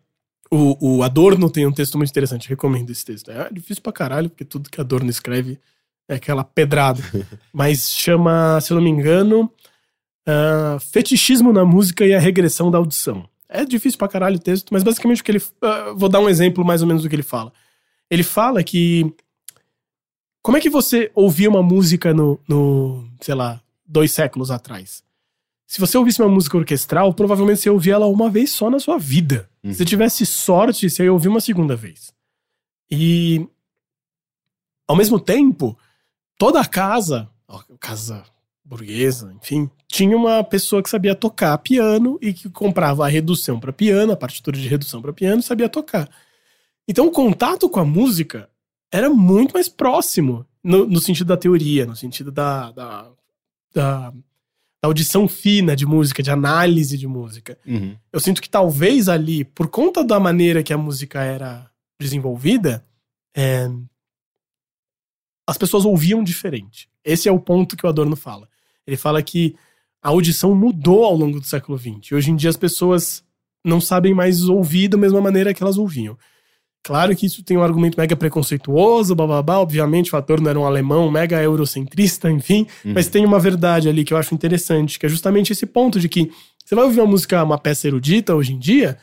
[0.51, 3.30] o, o Adorno tem um texto muito interessante, recomendo esse texto.
[3.30, 5.59] É difícil pra caralho, porque tudo que Adorno escreve
[6.09, 7.03] é aquela pedrada.
[7.53, 9.51] Mas chama, se eu não me engano,
[10.26, 13.28] ah, Fetichismo na Música e a Regressão da Audição.
[13.53, 15.42] É difícil pra caralho o texto, mas basicamente o que ele.
[15.61, 17.53] ah, vou dar um exemplo mais ou menos do que ele fala.
[18.11, 19.12] Ele fala que.
[20.42, 25.05] Como é que você ouvia uma música no, no sei lá, dois séculos atrás?
[25.66, 28.98] Se você ouvisse uma música orquestral, provavelmente você ouvia ela uma vez só na sua
[28.98, 29.48] vida.
[29.62, 29.70] Uhum.
[29.70, 32.12] Se você tivesse sorte, você ia ouvir uma segunda vez.
[32.90, 33.46] E.
[34.88, 35.78] Ao mesmo tempo,
[36.36, 38.24] toda a casa, ó, casa
[38.72, 43.70] burguesa, enfim, tinha uma pessoa que sabia tocar piano e que comprava a redução para
[43.70, 46.08] piano, a partitura de redução para piano, e sabia tocar.
[46.88, 48.48] Então o contato com a música
[48.90, 53.10] era muito mais próximo no, no sentido da teoria, no sentido da, da,
[53.74, 54.14] da, da
[54.84, 57.58] audição fina de música, de análise de música.
[57.66, 57.94] Uhum.
[58.10, 61.70] Eu sinto que talvez ali, por conta da maneira que a música era
[62.00, 62.86] desenvolvida,
[63.36, 63.68] é,
[65.46, 66.88] as pessoas ouviam diferente.
[67.04, 68.48] Esse é o ponto que o Adorno fala.
[68.87, 69.55] Ele fala que
[70.03, 72.11] a audição mudou ao longo do século XX.
[72.11, 73.22] E hoje em dia as pessoas
[73.64, 76.16] não sabem mais ouvir da mesma maneira que elas ouviam.
[76.85, 81.09] Claro que isso tem um argumento mega preconceituoso, bababá, obviamente o Adorno era um alemão
[81.09, 82.93] mega eurocentrista, enfim, Uhum.
[82.95, 86.09] mas tem uma verdade ali que eu acho interessante, que é justamente esse ponto de
[86.09, 86.28] que
[86.64, 88.99] você vai ouvir uma música, uma peça erudita hoje em dia,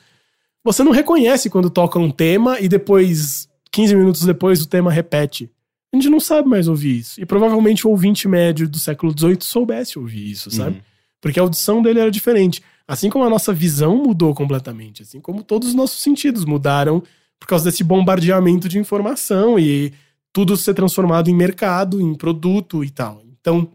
[0.61, 5.49] você não reconhece quando toca um tema e depois, 15 minutos depois, o tema repete.
[5.91, 7.19] A gente não sabe mais ouvir isso.
[7.19, 10.77] E provavelmente o ouvinte médio do século XVIII soubesse ouvir isso, sabe?
[10.77, 10.83] Uhum.
[11.19, 12.61] Porque a audição dele era diferente.
[12.87, 17.03] Assim como a nossa visão mudou completamente, assim como todos os nossos sentidos mudaram
[17.39, 19.93] por causa desse bombardeamento de informação e
[20.33, 23.21] tudo ser transformado em mercado, em produto e tal.
[23.39, 23.69] Então,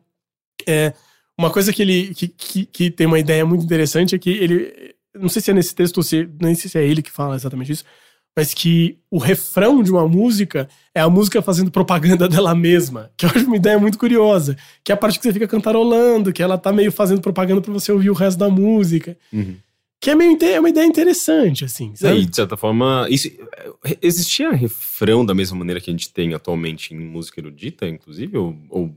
[0.66, 0.92] é,
[1.38, 4.94] uma coisa que ele que, que, que tem uma ideia muito interessante é que ele.
[5.14, 6.28] Não sei se é nesse texto ou se.
[6.40, 7.84] Nem sei se é ele que fala exatamente isso,
[8.36, 13.10] mas que o refrão de uma música é a música fazendo propaganda dela mesma.
[13.16, 14.56] Que eu acho uma ideia muito curiosa.
[14.82, 17.72] Que é a parte que você fica cantarolando, que ela tá meio fazendo propaganda pra
[17.72, 19.16] você ouvir o resto da música.
[19.32, 19.56] Uhum.
[20.00, 21.92] Que é meio é uma ideia interessante, assim.
[21.94, 22.24] E, Sabe?
[22.26, 23.28] de certa forma, isso,
[23.84, 28.36] eh, existia refrão da mesma maneira que a gente tem atualmente em música erudita, inclusive?
[28.36, 28.94] Ou- ou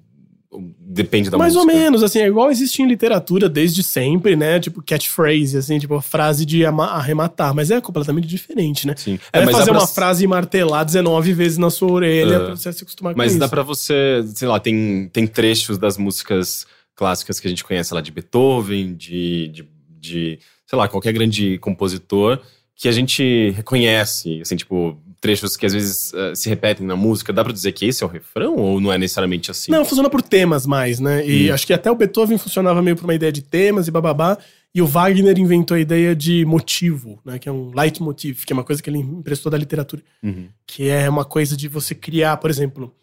[0.79, 1.71] depende da Mais música?
[1.73, 4.59] ou menos, assim, é igual existe em literatura desde sempre, né?
[4.59, 7.53] Tipo, catchphrase, assim, tipo, frase de arrematar.
[7.53, 8.93] Mas é completamente diferente, né?
[8.97, 9.19] Sim.
[9.33, 12.39] É, mas dá fazer pra- uma frase e martelar 19 vezes na sua orelha É.
[12.45, 13.39] pra você se acostumar com Mas isso.
[13.39, 17.93] dá pra você, sei lá, tem, tem trechos das músicas clássicas que a gente conhece
[17.93, 19.69] lá de Beethoven, de, de,
[19.99, 22.39] de, sei lá, qualquer grande compositor
[22.75, 27.33] que a gente reconhece, assim, tipo, trechos que às vezes eh, se repetem na música.
[27.33, 29.71] Dá pra dizer que esse é o refrão ou não é necessariamente assim?
[29.71, 31.27] Não, funciona por temas mais, né?
[31.27, 31.53] E Hum.
[31.53, 34.37] acho que até o Beethoven funcionava meio por uma ideia de temas e bababá.
[34.75, 37.39] E o Wagner inventou a ideia de motivo, né?
[37.39, 40.03] Que é um leitmotiv, que é uma coisa que ele emprestou da literatura.
[40.21, 40.49] Uhum.
[40.67, 42.93] Que é uma coisa de você criar, por exemplo,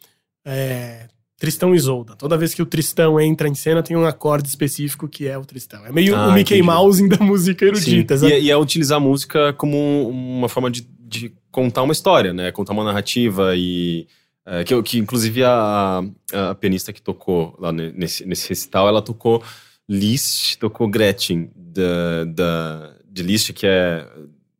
[0.46, 1.08] é,
[1.38, 2.14] Tristão e Isolda.
[2.14, 5.44] Toda vez que o Tristão entra em cena, tem um acorde específico que é o
[5.44, 5.84] Tristão.
[5.84, 6.62] É meio Ah, o Mickey entendi.
[6.62, 8.14] Mouse da música erudita?
[8.22, 12.32] E, é- e é utilizar a música como uma forma de, de contar uma história,
[12.32, 12.50] né?
[12.50, 14.06] Contar uma narrativa e.
[14.46, 16.02] é, que, que inclusive a,
[16.32, 19.42] a pianista que tocou lá ne- nesse, nesse recital, ela tocou
[19.88, 24.08] Liszt, tocou Gretchen, da, da, de Liszt, que é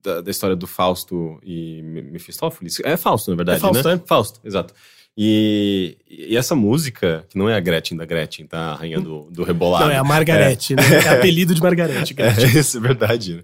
[0.02, 2.78] da, da história do Fausto e Me- Mefistófeles.
[2.84, 3.94] É Fausto, na verdade, É Fausto, né?
[3.94, 4.06] é.
[4.06, 4.74] Fausto, exato.
[5.16, 8.72] E, e essa música, que não é a Gretchen da Gretchen, tá?
[8.72, 9.84] A rainha do, do rebolado.
[9.84, 10.82] Não, é a Margarete, né?
[11.04, 12.14] É apelido de Margarete.
[12.18, 12.60] É, Gretchen.
[12.60, 13.34] isso é verdade.
[13.34, 13.42] né?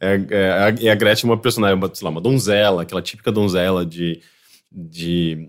[0.00, 3.02] É, é, a- e a Gretchen é uma personagem, uma, sei lá, uma donzela, aquela
[3.02, 4.20] típica donzela de,
[4.70, 5.48] de,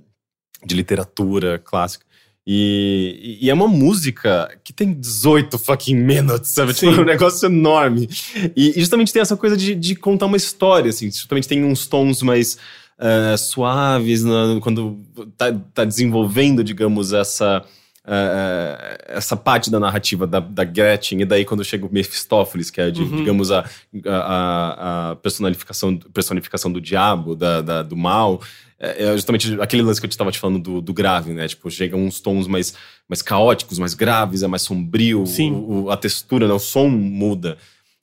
[0.65, 2.03] de literatura clássica.
[2.47, 6.73] E, e é uma música que tem 18 fucking minutes, sabe?
[6.73, 6.97] Tipo, Sim.
[6.97, 8.09] é um negócio enorme.
[8.55, 11.11] E, e justamente tem essa coisa de, de contar uma história, assim.
[11.11, 12.57] Justamente tem uns tons mais
[12.99, 14.97] eh, suaves na- quando
[15.37, 17.63] tá, tá desenvolvendo, digamos, essa...
[18.05, 22.81] eh, essa parte da narrativa da, da Gretchen, e daí quando chega o Mephistófeles, que
[22.81, 23.17] é, de, Uhum.
[23.17, 23.63] digamos, a,
[24.05, 28.41] a, a personificação, personificação do diabo, da, da- do mal,
[28.79, 31.47] é é justamente aquele lance que eu estava te falando do, do grave, né?
[31.49, 32.73] Tipo, chegam uns tons mais,
[33.09, 35.51] mais caóticos, mais graves, é mais sombrio, Sim.
[35.51, 36.53] o- o- a textura, né?
[36.53, 37.57] o som muda.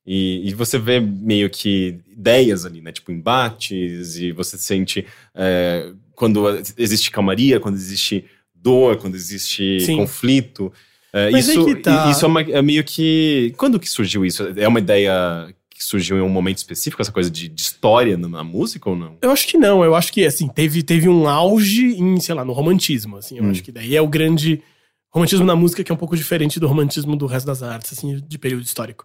[0.07, 2.93] E, e você vê meio que ideias ali, né?
[2.93, 5.05] Tipo, embates, e você sente
[5.35, 6.47] é, quando
[6.79, 8.25] existe calmaria, quando existe
[8.55, 9.97] dor, quando existe Sim.
[9.97, 10.73] conflito.
[11.13, 12.11] É, Mas aí isso que tá.
[12.11, 13.53] isso é, uma- é meio que.
[13.57, 14.43] Quando que surgiu isso?
[14.57, 18.29] É uma ideia que surgiu em um momento específico, essa coisa de, de história na,
[18.29, 19.19] na música ou não?
[19.21, 22.45] Eu acho que não, eu acho que, assim, teve, teve um auge em, sei lá,
[22.47, 23.51] no romantismo, assim, eu Hum.
[23.51, 24.63] acho que daí é o grande
[25.11, 28.23] romantismo na música que é um pouco diferente do romantismo do resto das artes, assim,
[28.27, 29.05] de período histórico.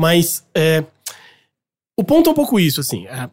[0.00, 0.82] Mas, é,
[1.94, 3.28] o ponto é um pouco isso, assim, é,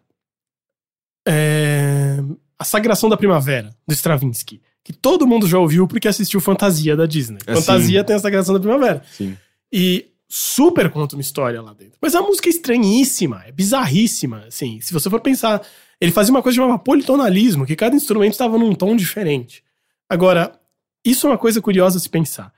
[1.25, 2.17] é,
[2.59, 7.05] a Sagração da Primavera, do Stravinsky, que todo mundo já ouviu porque assistiu Fantasia da
[7.05, 7.37] Disney.
[7.47, 9.01] É, Fantasia tem a Sagração da Primavera.
[9.09, 9.37] Sim.
[9.71, 11.97] E super conta uma história lá dentro.
[12.01, 14.43] Mas a música é estranhíssima, é bizarríssima.
[14.49, 15.65] Assim, se você for pensar,
[16.01, 19.63] ele fazia uma coisa chamada politonalismo, que cada instrumento estava num tom diferente.
[20.09, 20.59] Agora,
[21.05, 22.51] isso é uma coisa curiosa a se pensar.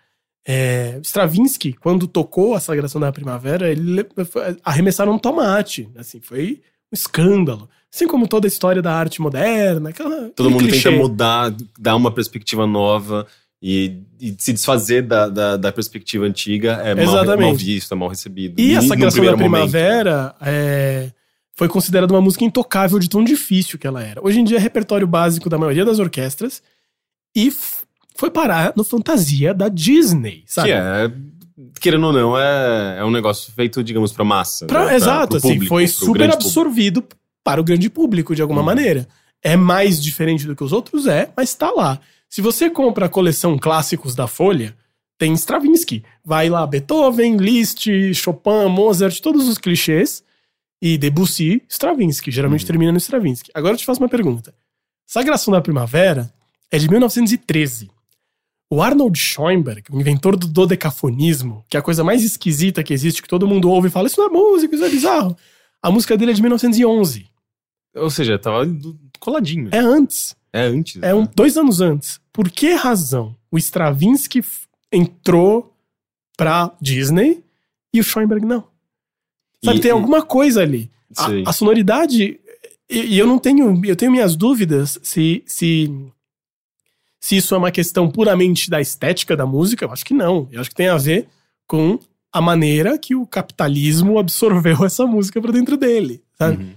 [0.52, 4.04] É, Stravinsky, quando tocou a Sagração da Primavera, ele
[4.66, 5.88] arremessaram um tomate.
[5.96, 6.60] Assim, foi
[6.92, 7.70] um escândalo.
[7.94, 9.90] Assim como toda a história da arte moderna.
[9.90, 10.90] Aquela, Todo mundo clichê.
[10.90, 13.28] tenta mudar, dar uma perspectiva nova
[13.62, 17.48] e, e se desfazer da, da, da perspectiva antiga é mal, Exatamente.
[17.48, 18.60] mal visto, é mal recebido.
[18.60, 19.38] E a num Sagração da.
[19.38, 21.12] Primavera é,
[21.54, 24.20] foi considerada uma música intocável de tão difícil que ela era.
[24.26, 26.64] Hoje em dia é repertório básico da maioria das orquestras
[27.36, 27.52] e
[28.20, 30.68] foi parar no Fantasia da Disney, sabe?
[30.70, 31.12] Que é,
[31.80, 34.66] querendo ou não, é, é um negócio feito, digamos, pra massa.
[34.66, 34.86] Pra- né?
[34.88, 36.48] Pra- exato, pro assim, público, foi pro super grande público.
[36.48, 37.04] absorvido
[37.44, 38.66] para o grande público de alguma Uhum.
[38.66, 39.08] maneira.
[39.42, 41.08] É mais diferente do que os outros?
[41.08, 42.00] É, mas tá lá.
[42.30, 44.76] Se você compra a coleção clássicos da Folha,
[45.18, 46.04] tem Stravinsky.
[46.24, 50.24] Vai lá Beethoven, Liszt, Chopin, Mozart, todos os clichês.
[50.82, 52.32] E Debussy, Stravinsky.
[52.32, 52.68] Geralmente Uhum.
[52.68, 53.50] termina no Stravinsky.
[53.54, 54.54] Agora eu te faço uma pergunta.
[55.06, 56.32] Sagração da Primavera
[56.72, 57.90] é de 1913.
[58.72, 63.22] O Arnold Schoenberg, o inventor do dodecafonismo, que é a coisa mais esquisita que existe,
[63.22, 65.36] que todo mundo ouve e fala, isso não é música, isso é bizarro.
[65.82, 67.26] A música dele é de 1911.
[67.96, 68.66] Ou seja, tava
[69.20, 69.70] coladinho.
[69.72, 70.36] É antes.
[70.54, 71.02] É, antes.
[71.02, 71.30] É um, né?
[71.36, 72.20] dois anos antes.
[72.32, 74.44] Por que razão o Stravinsky
[74.92, 75.74] entrou
[76.38, 77.44] pra Disney
[77.94, 78.68] e o Schoenberg não?
[79.64, 80.92] Sabe, E- tem e- alguma coisa ali.
[81.18, 82.40] A, a sonoridade.
[82.90, 83.84] E, e eu não tenho.
[83.84, 85.92] Eu tenho minhas dúvidas se, se.
[87.20, 89.86] Se isso é uma questão puramente da estética da música.
[89.86, 90.48] Eu acho que não.
[90.52, 91.28] Eu acho que tem a ver
[91.68, 92.00] com
[92.32, 96.22] a maneira que o capitalismo absorveu essa música pra dentro dele.
[96.38, 96.64] Sabe?
[96.64, 96.70] Uhum.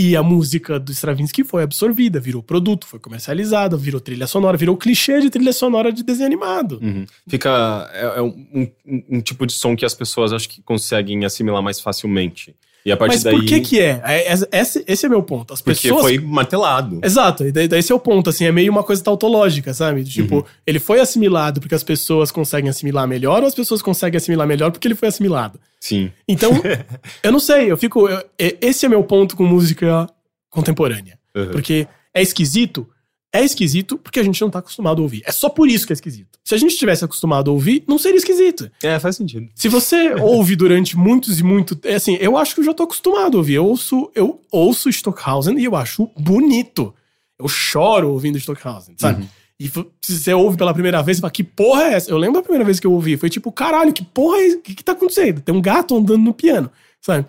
[0.00, 4.76] E a música do Stravinsky foi absorvida, virou produto, foi comercializada, virou trilha sonora, virou
[4.76, 6.78] clichê de trilha sonora de desenho animado.
[6.80, 7.04] Uhum.
[7.26, 7.90] Fica.
[7.92, 8.46] É, é um,
[8.86, 12.54] um- um tipo de som que as pessoas acho que conseguem assimilar mais facilmente.
[12.88, 13.34] E a partir Mas daí.
[13.34, 14.00] por que que é?
[14.04, 15.52] É- é- Esse, esse é meu ponto.
[15.52, 17.00] As Porque pessoas foi martelado.
[17.04, 20.02] Exato, e daí, daí esse é o ponto, assim, é meio uma coisa tautológica, sabe?
[20.04, 20.44] Tipo, Uhum.
[20.66, 24.70] ele foi assimilado porque as pessoas conseguem assimilar melhor ou as pessoas conseguem assimilar melhor
[24.70, 25.60] porque ele foi assimilado?
[25.78, 26.10] Sim.
[26.26, 26.50] Então,
[27.22, 28.08] eu não sei, eu fico.
[28.08, 30.08] eu- esse é meu ponto com música
[30.48, 31.18] contemporânea.
[31.36, 31.48] Uhum.
[31.50, 32.88] Porque é esquisito?
[33.32, 35.22] É esquisito porque a gente não tá acostumado a ouvir.
[35.26, 36.38] É só por isso que é esquisito.
[36.42, 38.70] Se a gente tivesse acostumado a ouvir, não seria esquisito.
[38.82, 39.48] É, faz sentido.
[39.54, 42.84] Se você ouve durante muitos e muito, é assim, eu acho que eu já tô
[42.84, 43.54] acostumado a ouvir.
[43.54, 46.94] Eu ouço, eu ouço Stockhausen e eu acho bonito.
[47.38, 49.22] Eu choro ouvindo Stockhausen, sabe?
[49.22, 49.28] Uhum.
[49.60, 49.68] E
[50.00, 52.10] se você ouve pela primeira vez, você fala, que porra é essa?
[52.10, 54.58] Eu lembro a primeira vez que eu ouvi, foi tipo, caralho, que porra é isso?
[54.58, 55.40] O que, que tá acontecendo?
[55.40, 57.26] Tem um gato andando no piano, sabe?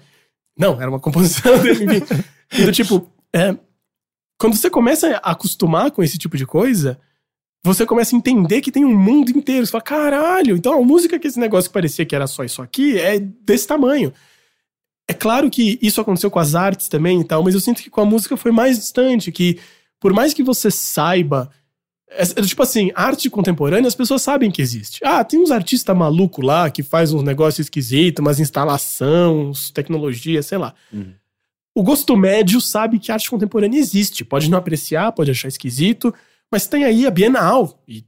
[0.57, 2.23] Não, era uma composição dele, enfim.
[2.65, 3.55] Do tipo, é,
[4.39, 6.97] quando você começa a acostumar com esse tipo de coisa,
[7.63, 9.65] você começa a entender que tem um mundo inteiro.
[9.65, 12.61] Você fala, caralho, então a música que esse negócio que parecia que era só isso
[12.61, 14.13] aqui é desse tamanho.
[15.09, 17.89] É claro que isso aconteceu com as artes também e tal, mas eu sinto que
[17.89, 19.59] com a música foi mais distante, que
[19.99, 21.49] por mais que você saiba.
[22.11, 24.99] é- é tipo assim, arte contemporânea, as pessoas sabem que existe.
[25.03, 30.57] Ah, tem uns artistas malucos lá que faz uns negócios esquisitos, umas instalações, tecnologia, sei
[30.57, 30.73] lá.
[30.91, 31.13] Uhum.
[31.79, 34.25] O gosto médio sabe que arte contemporânea existe.
[34.25, 36.13] Pode não apreciar, pode achar esquisito,
[36.51, 37.81] mas tem aí a Bienal.
[37.87, 38.03] E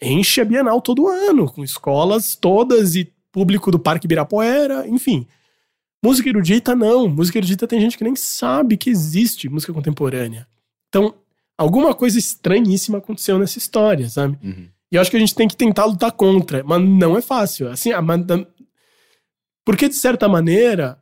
[0.00, 5.26] enche a Bienal todo ano, com escolas todas e público do Parque Ibirapuera, enfim.
[6.00, 7.08] Música erudita, não.
[7.08, 10.46] Música erudita tem gente que nem sabe que existe música contemporânea.
[10.88, 11.12] Então,
[11.58, 14.38] alguma coisa estranhíssima aconteceu nessa história, sabe?
[14.40, 14.68] Uhum.
[14.92, 17.68] E eu acho que a gente tem que tentar lutar contra, mas não é fácil.
[17.72, 18.46] Assim, a, da-
[19.64, 20.96] porque de certa maneira,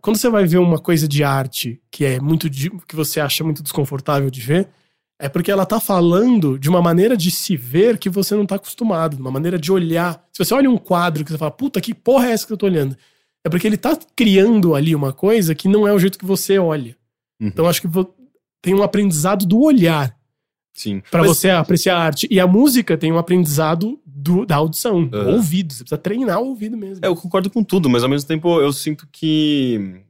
[0.00, 3.62] quando você vai ver uma coisa de arte que é muito que você acha muito
[3.62, 4.68] desconfortável de ver,
[5.20, 8.54] é porque ela tá falando de uma maneira de se ver que você não tá
[8.54, 10.24] acostumado, de uma maneira de olhar.
[10.32, 12.56] Se você olha um quadro que você fala, puta, que porra é essa que eu
[12.56, 12.96] tô olhando?
[13.44, 16.58] É porque ele tá criando ali uma coisa que não é o jeito que você
[16.58, 16.96] olha.
[17.40, 17.48] Uhum.
[17.48, 17.88] Então acho que
[18.62, 20.16] tem um aprendizado do olhar
[20.78, 21.02] Sim.
[21.10, 22.28] Pra Mas- você apreciar a arte.
[22.30, 25.32] E a música tem um aprendizado do- da audição, do Aham.
[25.34, 25.72] ouvido.
[25.72, 27.04] Você precisa treinar o ouvido mesmo.
[27.04, 30.00] É, eu concordo com tudo, mas ao mesmo tempo eu sinto que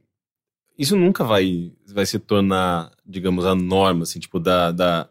[0.77, 5.09] isso nunca vai, vai se tornar, digamos, a norma, assim, tipo, da, da-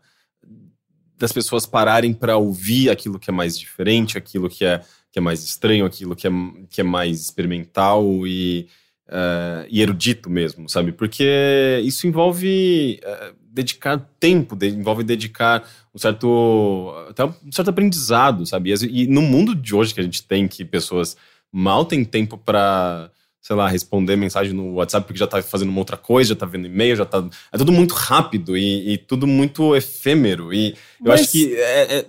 [1.19, 4.81] das pessoas pararem pra ouvir aquilo que é mais diferente, aquilo que é,
[5.11, 6.31] que é mais estranho, aquilo que é,
[6.71, 8.69] que é mais experimental e,
[9.09, 10.93] eh, e erudito mesmo, sabe?
[10.93, 18.45] Porque isso envolve eh, dedicar tempo, de- envolve dedicar um certo, até um certo aprendizado,
[18.47, 18.73] sabe?
[18.73, 21.17] E E no mundo de hoje que a gente tem, que pessoas
[21.51, 23.11] mal têm tempo pra,
[23.41, 26.47] sei lá, responder mensagem no WhatsApp porque já tá fazendo uma outra coisa, já tá
[26.47, 27.27] vendo e-mail, já tá.
[27.51, 30.53] É tudo muito rápido e, e tudo muito efêmero.
[30.53, 31.55] E eu Mas- acho que.
[31.57, 32.07] É, é,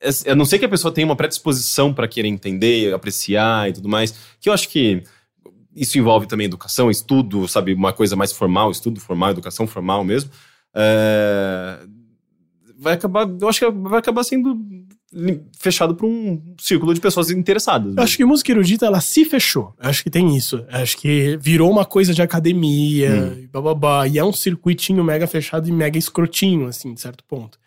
[0.00, 3.72] é, eu não sei que a pessoa tenha uma predisposição pra querer entender, apreciar e
[3.72, 5.02] tudo mais, que eu acho que.
[5.80, 7.72] Isso envolve também educação, estudo, sabe?
[7.74, 10.30] Uma coisa mais formal, estudo formal, educação formal mesmo.
[10.74, 11.78] É,
[12.78, 14.58] vai acabar, eu acho que vai acabar sendo
[15.58, 17.96] fechado para um círculo de pessoas interessadas.
[17.96, 19.74] Eu acho que música erudita, ela se fechou.
[19.78, 20.64] Acho que tem isso.
[20.68, 23.40] Acho que virou uma coisa de academia, Hum.
[23.44, 24.06] e bababá.
[24.06, 27.58] E é um circuitinho mega fechado e mega escrotinho, assim, de certo ponto.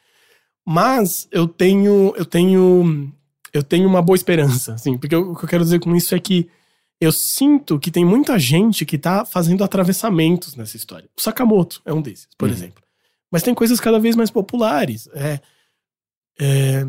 [0.66, 3.12] Mas eu tenho, eu tenho,
[3.52, 6.20] eu tenho uma boa esperança, assim, porque o que eu quero dizer com isso é
[6.20, 6.48] que
[7.02, 11.10] eu sinto que tem muita gente que tá fazendo atravessamentos nessa história.
[11.18, 12.54] O Sakamoto é um desses, por Uhum.
[12.56, 12.84] exemplo.
[13.32, 15.10] Mas tem coisas cada vez mais populares.
[15.14, 15.40] É,
[16.40, 16.84] é,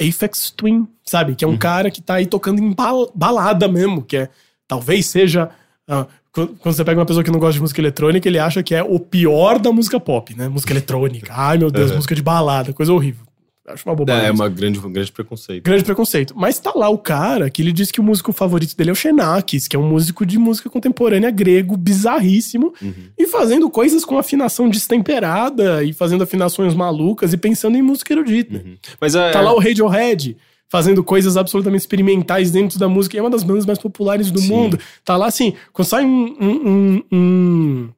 [0.00, 1.34] Aphex Twin, sabe?
[1.34, 1.58] Que é um Uhum.
[1.58, 4.30] cara que tá aí tocando em bal- balada mesmo, que é
[4.66, 5.50] talvez seja.
[5.88, 8.62] ah, quando quando você pega uma pessoa que não gosta de música eletrônica, ele acha
[8.62, 10.48] que é o pior da música pop, né?
[10.48, 11.32] Música eletrônica.
[11.36, 11.96] Ai, meu Deus, Uhum.
[11.96, 13.26] música de balada, coisa horrível.
[13.68, 14.24] Acho uma bobagem.
[14.24, 15.62] É, é uma grande, um grande preconceito.
[15.62, 16.34] Grande preconceito.
[16.36, 18.96] Mas tá lá o cara que ele diz que o músico favorito dele é o
[18.96, 22.92] Xenakis, que é um músico de música contemporânea grego, bizarríssimo, Uhum.
[23.18, 28.56] e fazendo coisas com afinação destemperada, e fazendo afinações malucas, e pensando em música erudita.
[28.64, 28.76] Uhum.
[29.00, 30.36] Mas é, Tá lá o Radiohead
[30.68, 33.16] fazendo coisas absolutamente experimentais dentro da música.
[33.16, 34.48] E é uma das bandas mais populares do Sim.
[34.48, 34.78] mundo.
[35.04, 37.88] Tá lá assim, quando sai um, um- um- um-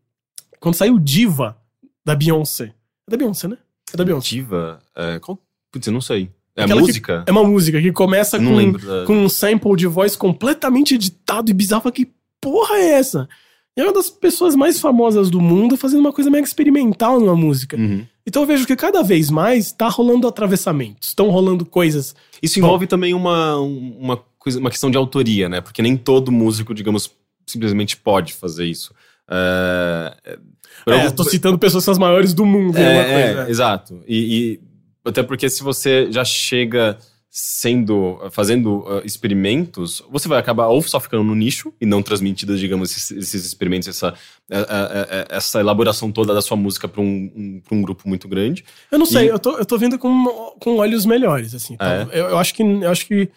[0.58, 1.56] Quando sai o Diva
[2.04, 2.72] da Beyoncé.
[3.06, 3.58] É da Beyoncé, né?
[3.92, 4.28] É da Beyoncé.
[4.30, 4.80] Diva.
[4.96, 5.38] É, qual,
[5.72, 6.30] putz, eu não sei.
[6.54, 7.24] É Aquela que- música?
[7.26, 9.04] É uma música que começa Eu com, lembro.
[9.06, 11.90] Com um sample de voz completamente editado e bizarro.
[11.90, 13.26] Que porra é essa?
[13.74, 17.34] E é uma das pessoas mais famosas do mundo fazendo uma coisa mega experimental numa
[17.34, 17.76] música.
[17.78, 18.04] Uhum.
[18.26, 21.08] Então eu vejo que cada vez mais tá rolando atravessamentos.
[21.08, 25.62] Estão rolando coisas Isso envolve também uma, uma, coisa, uma questão de autoria, né?
[25.62, 27.10] Porque nem todo músico, digamos,
[27.46, 28.94] simplesmente pode fazer isso.
[29.30, 30.38] É, é,
[30.84, 32.76] por É, algum- tô citando pessoas que são as maiores do mundo.
[32.76, 34.02] É, É, é, exato.
[34.06, 34.60] E, e
[35.04, 36.98] até porque se você já chega
[37.34, 42.56] sendo fazendo uh, experimentos, você vai acabar ou só ficando no nicho e não transmitindo,
[42.58, 44.08] digamos, esses, esses experimentos, essa,
[44.50, 48.28] a- a- essa elaboração toda da sua música para um, um, pra um grupo muito
[48.28, 48.62] grande.
[48.90, 50.26] Eu não sei, E- eu, tô, eu tô vendo com,
[50.60, 51.74] com olhos melhores, assim.
[51.78, 52.20] Ah, é?
[52.20, 52.62] Eu, eu acho que.
[52.62, 53.30] Eu acho que.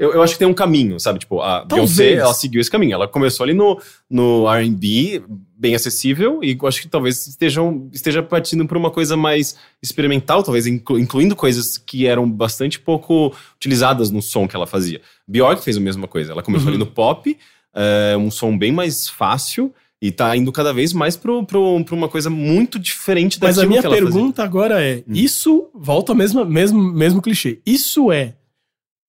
[0.00, 1.18] Eu, eu acho que tem um caminho, sabe?
[1.18, 1.94] Tipo, a Talvez.
[1.96, 2.94] Beyoncé, ela seguiu esse caminho.
[2.94, 3.78] Ela começou ali no,
[4.08, 5.22] no R&B,
[5.58, 10.66] bem acessível, e acho que talvez estejam, esteja partindo por uma coisa mais experimental, talvez
[10.66, 15.02] inclu- incluindo coisas que eram bastante pouco utilizadas no som que ela fazia.
[15.28, 16.32] Bjork fez a mesma coisa.
[16.32, 16.74] Ela começou Uhum.
[16.76, 17.36] ali no pop,
[17.74, 19.70] é, um som bem mais fácil,
[20.02, 23.80] e tá indo cada vez mais pra uma coisa muito diferente Mas daquilo a minha
[23.82, 24.10] que ela fazia.
[24.10, 25.12] pergunta agora é: Hum.
[25.12, 27.60] isso, volta ao mesmo, mesmo, mesmo clichê.
[27.66, 28.32] Isso é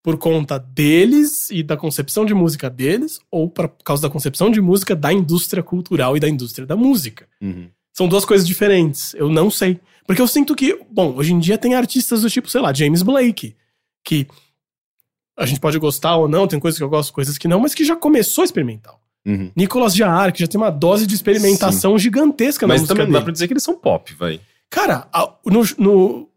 [0.03, 4.61] por conta deles e da concepção de música deles, ou por causa da concepção de
[4.61, 7.29] música da indústria cultural e da indústria da música?
[7.41, 7.69] Uhum.
[7.93, 9.13] São duas coisas diferentes.
[9.15, 9.79] Eu não sei.
[10.07, 13.03] Porque eu sinto que, bom, hoje em dia tem artistas do tipo, sei lá, James
[13.03, 13.55] Blake,
[14.05, 14.27] que
[15.37, 17.75] a gente pode gostar ou não, tem coisas que eu gosto, coisas que não, mas
[17.75, 19.01] que já começou experimental.
[19.27, 19.51] Uhum.
[19.55, 23.13] Nicolas Jaar, que já tem uma dose de experimentação gigantesca na Mas música também não
[23.13, 23.25] dá dele.
[23.25, 24.41] pra dizer que eles são pop, vai.
[24.71, 25.07] Cara,
[25.45, 26.29] no, no-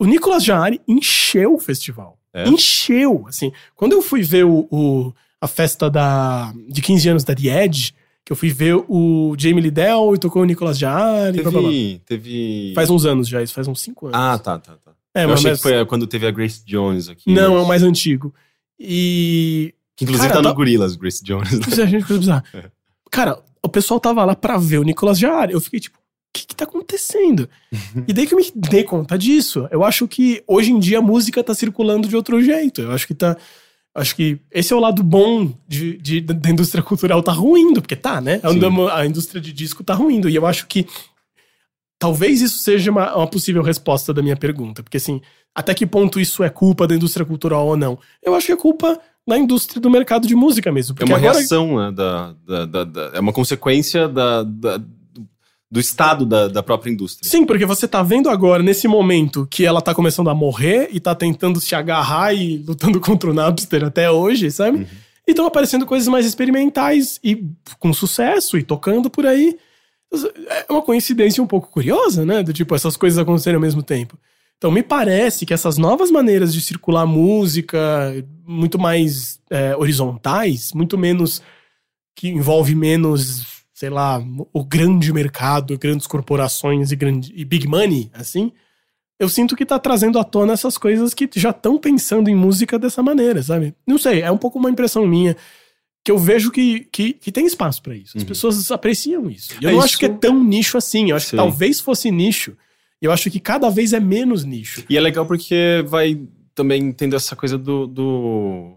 [0.00, 2.18] o Nicolas Jaar encheu o festival.
[2.32, 2.48] É?
[2.48, 3.52] Encheu, assim.
[3.74, 7.92] Quando eu fui ver o, o- a festa da, de 15 anos da The Edge,
[8.24, 11.60] que eu fui ver o Jamie Liddell e tocou o Nicolas Jaar e blá, blá,
[11.62, 11.70] blá.
[11.70, 12.02] Teve.
[12.06, 12.72] teve...
[12.74, 14.18] Faz uns anos já, isso faz uns 5 anos.
[14.18, 14.92] Ah, tá, tá, tá.
[15.14, 17.32] é, eu mas, achei mas- que foi quando teve a Grace Jones aqui.
[17.32, 18.32] Não, é mas- o mais antigo.
[18.78, 19.74] E.
[19.96, 21.52] Que inclusive Cara, tá no tá- Gorillaz, Grace Jones.
[21.52, 21.60] né?
[21.68, 22.44] Isso é gente coisa bizarra.
[23.10, 25.50] Cara, o pessoal tava lá pra ver o Nicolas Jaar.
[25.50, 25.98] Eu fiquei tipo,
[26.32, 27.48] que, que tá acontecendo?
[28.06, 29.66] e daí que eu me dei conta disso.
[29.70, 32.80] Eu acho que hoje em dia a música tá circulando de outro jeito.
[32.82, 33.36] Eu acho que tá.
[33.92, 37.96] Acho que esse é o lado bom de, de- da indústria cultural tá ruindo, porque
[37.96, 38.38] tá, né?
[38.42, 38.60] A, Sim.
[38.92, 40.28] a indústria de disco tá ruindo.
[40.28, 40.86] E eu acho que
[41.98, 44.82] talvez isso seja uma, uma possível resposta da minha pergunta.
[44.82, 45.20] Porque assim,
[45.54, 47.98] até que ponto isso é culpa da indústria cultural ou não?
[48.22, 50.94] Eu acho que é culpa da indústria do mercado de música mesmo.
[50.98, 51.90] É uma agora, reação, né?
[51.92, 54.42] Da, da- da- da- é uma consequência da-
[55.70, 57.28] do- do estado da, da própria indústria.
[57.28, 60.98] Sim, porque você tá vendo agora, nesse momento, que ela tá começando a morrer e
[60.98, 64.78] tá tentando se agarrar e lutando contra o Napster até hoje, sabe?
[64.78, 64.86] Uhum.
[65.28, 67.44] E estão aparecendo coisas mais experimentais e
[67.78, 69.56] com sucesso e tocando por aí.
[70.68, 72.42] É uma coincidência um pouco curiosa, né?
[72.42, 74.18] Do tipo, essas coisas acontecerem ao mesmo tempo.
[74.58, 77.78] Então, me parece que essas novas maneiras de circular música,
[78.44, 81.40] muito mais é, horizontais, muito menos.
[82.16, 83.44] que envolve menos,
[83.80, 88.52] sei lá, o grande mercado, grandes corporações e, grande, e big money, assim.
[89.18, 92.78] Eu sinto que tá trazendo à tona essas coisas que já estão pensando em música
[92.78, 93.74] dessa maneira, sabe?
[93.86, 95.34] Não sei, é um pouco uma impressão minha
[96.04, 98.18] que eu vejo que, que, que tem espaço pra isso.
[98.18, 98.28] As Uhum.
[98.28, 99.54] pessoas apreciam isso.
[99.62, 101.08] E eu É não isso- acho que é tão nicho assim.
[101.08, 101.30] Eu acho Sim.
[101.30, 102.54] que talvez fosse nicho.
[103.00, 104.84] E eu acho que cada vez é menos nicho.
[104.90, 106.20] E é legal porque vai
[106.54, 107.86] também tendo essa coisa do.
[107.86, 108.74] do-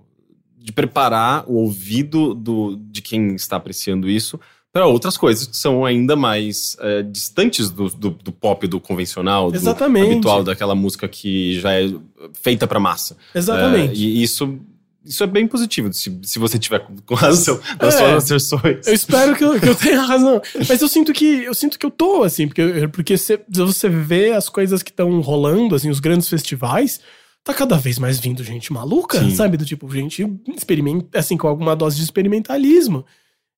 [0.58, 4.40] de preparar o ouvido do, de quem está apreciando isso
[4.74, 9.52] para outras coisas que são ainda mais é, distantes do, do, do pop, do convencional,
[9.52, 10.14] do Exatamente.
[10.14, 11.94] habitual, daquela música que já é
[12.42, 13.16] feita para massa.
[13.36, 13.92] Exatamente.
[13.94, 14.58] É, e isso,
[15.06, 17.98] isso é bem positivo, se, se você tiver com, razão nas É.
[18.00, 18.88] suas asserções.
[18.88, 20.42] Eu espero que eu, que eu tenha razão.
[20.68, 24.32] Mas eu sinto que eu sinto que eu tô, assim, porque, porque se você vê
[24.32, 27.00] as coisas que estão rolando, assim, os grandes festivais,
[27.44, 29.36] tá cada vez mais vindo gente maluca, Sim.
[29.36, 29.56] sabe?
[29.56, 30.26] Do tipo, gente
[30.56, 33.06] experimenta, assim, com alguma dose de experimentalismo.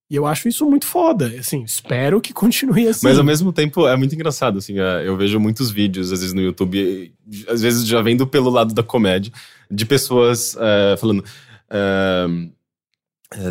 [0.09, 1.27] E eu acho isso muito foda.
[1.39, 3.07] Assim, espero que continue assim.
[3.07, 6.33] Mas ao mesmo tempo é muito engraçado, assim, é, eu vejo muitos vídeos, às vezes
[6.33, 7.13] no YouTube,
[7.47, 9.31] às vezes já vendo pelo lado da comédia,
[9.69, 11.23] de pessoas é, falando.
[11.69, 12.25] é,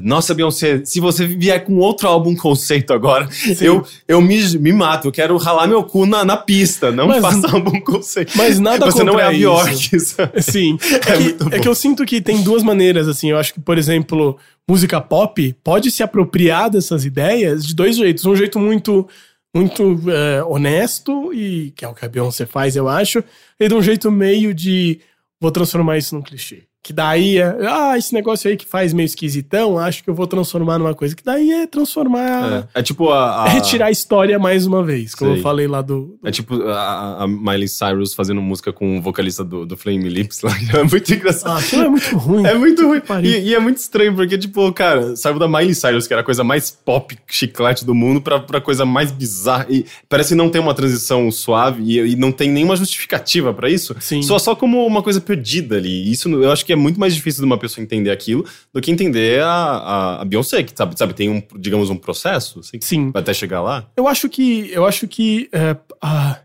[0.02, 3.28] Nossa, Beyoncé, se você vier com outro álbum conceito agora,
[3.60, 5.09] eu, eu me, me mato.
[5.09, 6.90] Eu quero ralar meu cu na, na pista.
[6.92, 8.32] Não Mas- faça álbum conceito.
[8.36, 10.16] Mas nada Você não é a isso.
[10.16, 10.40] Bjork.
[10.40, 10.78] Sim.
[11.06, 11.16] É, É
[11.51, 13.30] que, é que eu sinto que tem duas maneiras, assim.
[13.30, 14.38] Eu acho que, por exemplo,
[14.68, 18.24] música pop pode se apropriar dessas ideias de dois jeitos.
[18.24, 19.06] Um jeito muito,
[19.55, 23.22] muito é, honesto, e que é o que a Beyoncé faz, eu acho,
[23.59, 25.01] e de um jeito meio de
[25.40, 26.62] vou transformar isso num clichê.
[26.85, 30.27] Que daí é, ah, esse negócio aí que faz meio esquisitão, acho que eu vou
[30.27, 31.16] transformar numa coisa.
[31.16, 32.69] Que daí é transformar.
[32.74, 33.44] É, é tipo a.
[33.44, 35.40] a- É retirar a história mais uma vez, como Sei.
[35.40, 36.16] eu falei lá do.
[36.23, 40.09] do- É tipo a, a Miley Cyrus fazendo música com o vocalista do, do Flame
[40.11, 40.52] Lips lá.
[40.78, 41.56] É muito engraçado.
[41.56, 42.44] Ah, aquilo é muito ruim.
[42.47, 43.01] É muito ruim.
[43.23, 46.24] E, e é muito estranho, porque, tipo, cara, saiu da Miley Cyrus, que era a
[46.24, 49.66] coisa mais pop, chiclete do mundo, pra, pra coisa mais bizarra.
[49.70, 53.97] E parece não ter uma transição suave e, e não tem nenhuma justificativa pra isso.
[54.01, 54.20] Sim.
[54.20, 56.11] Só, só como uma coisa perdida ali.
[56.11, 58.90] Isso eu acho que é muito mais difícil de uma pessoa entender aquilo do que
[58.90, 63.10] entender a, a, a Beyoncé, que sabe, sabe, tem um, digamos, um processo, assim, Sim.
[63.14, 63.90] até chegar lá.
[63.96, 64.70] Eu acho que.
[64.70, 65.48] Eu acho que.
[65.52, 66.40] é, a,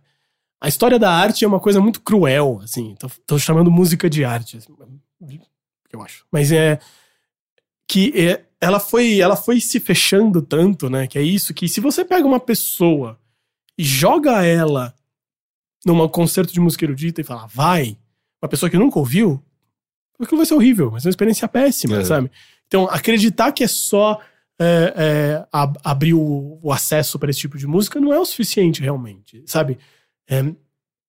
[0.61, 2.95] a história da arte é uma coisa muito cruel, assim.
[2.99, 4.57] Tô, tô chamando música de arte.
[4.57, 4.73] assim,
[5.91, 6.26] eu acho.
[6.31, 6.80] Mas é.
[7.88, 11.07] Que é, ela, foi, ela foi se fechando tanto, né?
[11.07, 13.18] Que é isso, que se você pega uma pessoa
[13.77, 14.93] e joga ela
[15.85, 17.97] num concerto de música erudita e fala, vai,
[18.41, 19.43] uma pessoa que nunca ouviu,
[20.19, 22.03] aquilo vai ser horrível, vai ser uma experiência péssima, É.
[22.03, 22.31] sabe?
[22.67, 24.19] Então, acreditar que é só
[24.61, 28.25] é, é, ab- abrir o, o acesso para esse tipo de música não é o
[28.25, 29.77] suficiente, realmente, sabe?
[30.29, 30.43] É,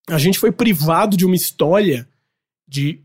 [0.09, 2.09] a gente foi privado de uma história
[2.67, 3.01] de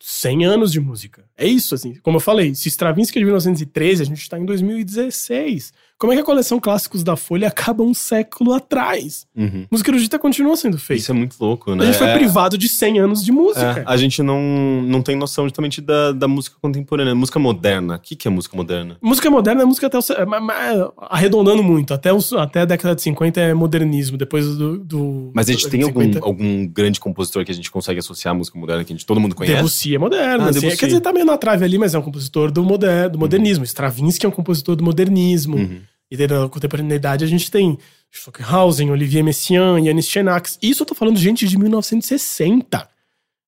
[0.00, 1.28] 100 anos de música.
[1.40, 1.94] É isso, assim.
[2.02, 5.72] Como eu falei, se Stravinsky é de 1913, a gente está em 2016.
[5.98, 9.26] Como é que a coleção Clássicos da Folha acaba um século atrás?
[9.36, 9.66] Uhum.
[9.70, 11.02] Música erudita continua sendo feita.
[11.02, 11.82] Isso é muito louco, né?
[11.84, 13.84] A gente foi É- privado de 100 anos de É, música.
[13.86, 14.40] a gente não,
[14.82, 17.96] não tem noção justamente da, da música contemporânea, música moderna.
[17.96, 18.96] O que, que é música moderna?
[19.02, 23.02] Música moderna é música até o, ma- arredondando muito, até, os, até a década de
[23.02, 24.78] 50 é modernismo, depois do.
[24.78, 28.38] do Mas a gente tem algum, algum grande compositor que a gente consegue associar à
[28.38, 29.56] música moderna que a gente, todo mundo conhece?
[29.56, 30.44] Debussy é moderno.
[30.44, 30.60] Ah, assim.
[30.60, 30.78] Debussy.
[30.78, 33.64] Quer dizer, tá meio na trave ali, mas é um compositor do, moder, do modernismo.
[33.64, 35.56] Stravinsky é um compositor do modernismo.
[35.56, 35.80] Uhum.
[36.10, 37.78] E daí na contemporaneidade a gente tem
[38.10, 40.58] Stockhausen, Olivier Messiaen, Yanis Chenax.
[40.60, 42.88] Isso eu tô falando de gente de 1960.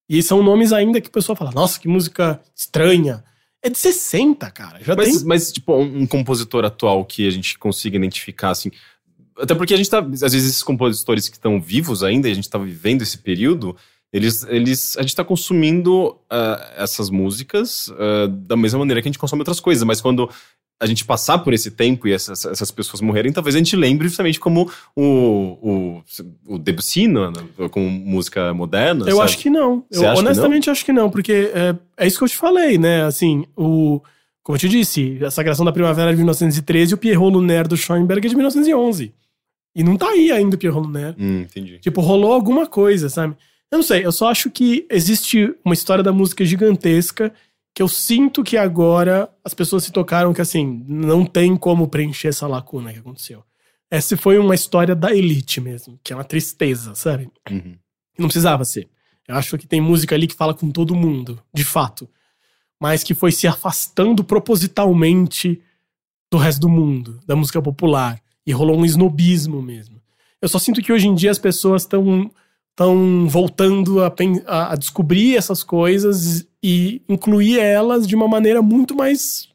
[0.08, 3.24] E são nomes ainda que o pessoal fala, nossa, que música estranha.
[3.62, 4.80] É de 60, cara.
[4.82, 5.26] Já Mas, tem.
[5.26, 8.72] mas, tipo, um, um compositor atual que a gente consiga identificar, assim.
[9.38, 10.00] Até porque a gente tá.
[10.00, 13.76] Às vezes, esses compositores que estão vivos ainda, e a gente tá vivendo esse período,
[14.12, 14.44] eles.
[14.48, 19.18] eles a gente tá consumindo ah, essas músicas ah, da mesma maneira que a gente
[19.18, 20.28] consome outras coisas, mas quando
[20.82, 24.08] a gente passar por esse tempo e essas, essas pessoas morrerem, talvez a gente lembre
[24.08, 25.02] justamente como o,
[25.62, 26.02] o,
[26.54, 27.32] o Debussy, né,
[27.70, 29.04] como música moderna.
[29.04, 29.24] Eu sabe?
[29.24, 29.84] acho que não.
[29.88, 32.36] Você Eu acha que honestamente acho que não, porque é, é isso que eu te
[32.36, 33.04] falei, né?
[33.04, 34.00] Assim, o.
[34.42, 37.68] Como eu te disse, a Sagração da Primavera é de 1913 e o Pierrot Lunaire
[37.68, 39.14] do Schoenberg é de 1911.
[39.76, 41.14] E não tá aí ainda o Pierrot Lunaire.
[41.16, 41.78] Hum, entendi.
[41.78, 43.36] Tipo, rolou alguma coisa, sabe?
[43.72, 47.32] Eu não sei, eu só acho que existe uma história da música gigantesca
[47.74, 52.28] que eu sinto que agora as pessoas se tocaram que, assim, não tem como preencher
[52.28, 53.42] essa lacuna que aconteceu.
[53.90, 57.30] Essa foi uma história da elite mesmo, que é uma tristeza, sabe?
[57.50, 57.74] Uhum.
[58.18, 58.90] Não precisava ser.
[59.26, 62.06] Eu acho que tem música ali que fala com todo mundo, de fato.
[62.78, 65.62] Mas que foi se afastando propositalmente
[66.30, 68.20] do resto do mundo, da música popular.
[68.46, 69.98] E rolou um snobismo mesmo.
[70.42, 72.30] Eu só sinto que hoje em dia as pessoas estão
[72.72, 74.12] estão voltando a,
[74.46, 79.48] a- descobrir essas coisas e incluir elas de uma maneira muito mais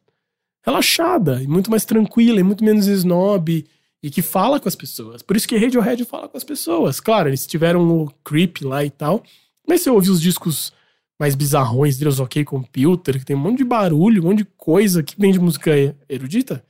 [0.66, 3.66] relaxada, e muito mais tranquila, e muito menos snob,
[4.04, 5.22] e que fala com as pessoas.
[5.22, 7.00] Por isso que Radiohead fala com as pessoas.
[7.00, 9.24] Claro, eles tiveram o Creep lá e tal,
[9.68, 10.72] mas você ouve os discos
[11.20, 15.02] mais bizarrões deles, OK Computer, que tem um monte de barulho, um monte de coisa
[15.02, 15.72] que vem de música
[16.08, 16.64] erudita,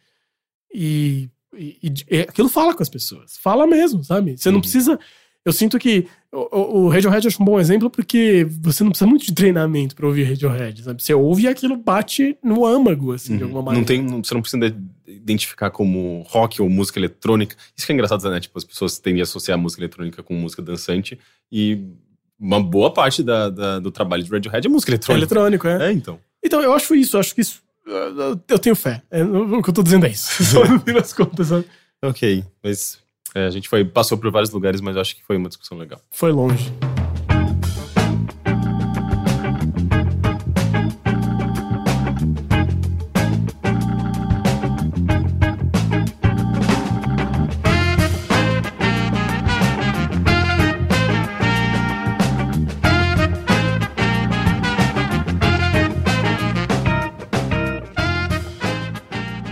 [0.73, 3.35] e, e- e- aquilo fala com as pessoas.
[3.37, 4.37] Fala mesmo, sabe?
[4.37, 4.61] Você não Uhum.
[4.61, 4.99] precisa...
[5.47, 9.09] Eu sinto que o, o- Radiohead eu acho um bom exemplo porque você não precisa
[9.09, 11.01] muito de treinamento pra ouvir Radiohead, sabe?
[11.01, 13.65] Você ouve e aquilo bate no âmago, assim, de alguma Uhum.
[13.67, 13.79] maneira.
[13.81, 14.75] Não tem, não- você não precisa de-
[15.07, 17.55] identificar como rock ou música eletrônica.
[17.77, 18.39] Isso que é engraçado, né?
[18.41, 21.17] Tipo, as pessoas tendem a associar música eletrônica com música dançante
[21.49, 21.81] e
[22.37, 25.21] uma boa parte da, da- do trabalho de Radiohead é música É eletrônica.
[25.33, 25.89] eletrônico, é.
[25.89, 26.19] É, então.
[26.43, 27.61] Então, eu acho isso, eu acho que isso.
[27.85, 29.01] eu- Eu tenho fé.
[29.09, 30.43] É, o que eu tô dizendo é isso.
[30.43, 31.65] Só no fim das contas, sabe?
[32.03, 32.99] Ok, mas
[33.35, 36.01] é, a gente foi, passou por vários lugares, mas acho que foi uma discussão legal.
[36.11, 36.71] Foi longe.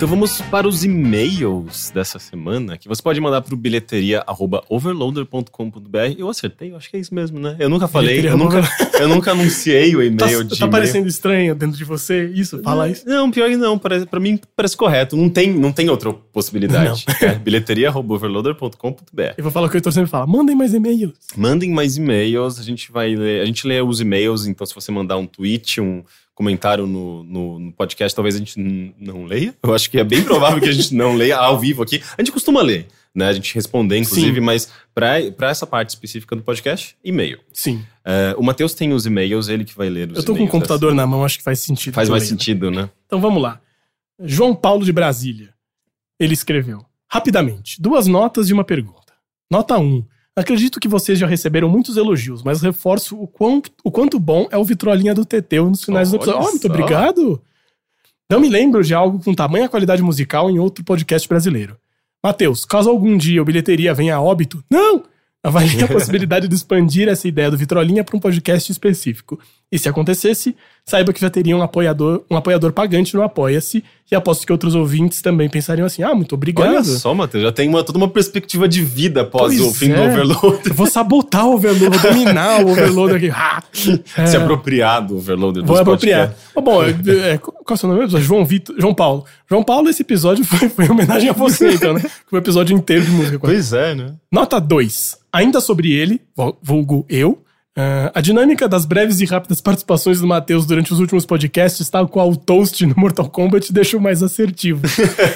[0.06, 5.98] Então vamos para os e-mails dessa semana, que você pode mandar para o bilheteria.overloader.com.br.
[6.16, 7.56] Eu acertei, eu acho que é isso mesmo, né?
[7.58, 8.62] Eu nunca falei, eu nunca,
[9.00, 12.62] eu nunca anunciei o Tá, e-mail de tá parecendo estranho dentro de você isso?
[12.62, 13.04] Fala isso.
[13.10, 15.18] Não, pior que não, pra mim parece correto.
[15.18, 17.04] Não tem, não tem outra possibilidade.
[17.20, 19.34] É, bilheteria.overloader.com.br.
[19.36, 20.28] Eu vou falar o que o Heitor sempre fala.
[20.28, 21.14] Mandem mais e-mails.
[21.36, 24.92] Mandem mais e-mails, a gente vai ler, a gente lê os e-mails, então se você
[24.92, 26.04] mandar um tweet, um
[26.36, 28.60] comentário no, no, no podcast, talvez a gente
[29.00, 29.56] não leia.
[29.64, 32.04] Eu acho que é bem provável que a gente não leia ao vivo aqui.
[32.18, 33.28] A gente costuma ler, né?
[33.28, 34.42] A gente responder, inclusive, Sim.
[34.42, 37.40] mas pra essa parte específica do podcast, e-mail.
[37.54, 37.84] Sim.
[38.04, 40.42] É, o Matheus tem os e-mails, ele que vai ler os Eu tô com o
[40.42, 41.94] e-mails computador na mão, acho que faz sentido.
[41.94, 42.30] Faz mais lendo.
[42.30, 42.90] sentido, né?
[43.06, 43.62] Então vamos lá.
[44.20, 45.54] João Paulo de Brasília.
[46.20, 46.86] Ele escreveu.
[47.10, 49.14] Rapidamente, duas notas e uma pergunta.
[49.50, 50.06] Nota 1.
[50.36, 54.58] Acredito que vocês já receberam muitos elogios, mas reforço o, quão, o quanto bom é
[54.58, 56.48] o Vitrolinha do Teteu nos finais do Olha episódio.
[56.48, 56.74] Oh, muito só.
[56.74, 57.42] obrigado!
[58.30, 61.78] Não me lembro de algo com tamanha qualidade musical em outro podcast brasileiro.
[62.24, 65.04] Matheus, caso algum dia o bilheteria venha a óbito, não!
[65.42, 69.40] Avalie a possibilidade de expandir essa ideia do Vitrolinha para um podcast específico.
[69.72, 70.56] E se acontecesse,
[70.86, 74.76] saiba que já teria um apoiador, um apoiador pagante no Apoia-se, e aposto que outros
[74.76, 76.70] ouvintes também pensariam assim: ah, muito obrigado.
[76.70, 79.90] Olha só, Matheus, já tem uma, toda uma perspectiva de vida após Pois o fim
[79.90, 80.08] do é.
[80.08, 80.62] Overloader.
[80.68, 83.32] Eu vou sabotar o Overloader, vou dominar o Overloader aqui.
[83.32, 83.64] Ah,
[84.22, 86.36] é, Se apropriar do Overloader Vou apropriar.
[86.54, 86.90] Bom, é,
[87.34, 88.08] é, qual é o seu nome?
[88.22, 89.26] João Vitor, João Paulo.
[89.50, 92.02] João Paulo, esse episódio foi, foi em homenagem a você, então, né?
[92.30, 93.40] Foi um episódio inteiro de música.
[93.40, 94.14] Pois é, né?
[94.32, 95.18] Nota 2.
[95.32, 97.44] Ainda sobre ele, vul- vulgo eu,
[97.78, 102.08] ah, a dinâmica das breves e rápidas participações do Matheus durante os últimos podcasts, tal
[102.08, 104.82] qual o Toast no Mortal Kombat, deixa o mais assertivo.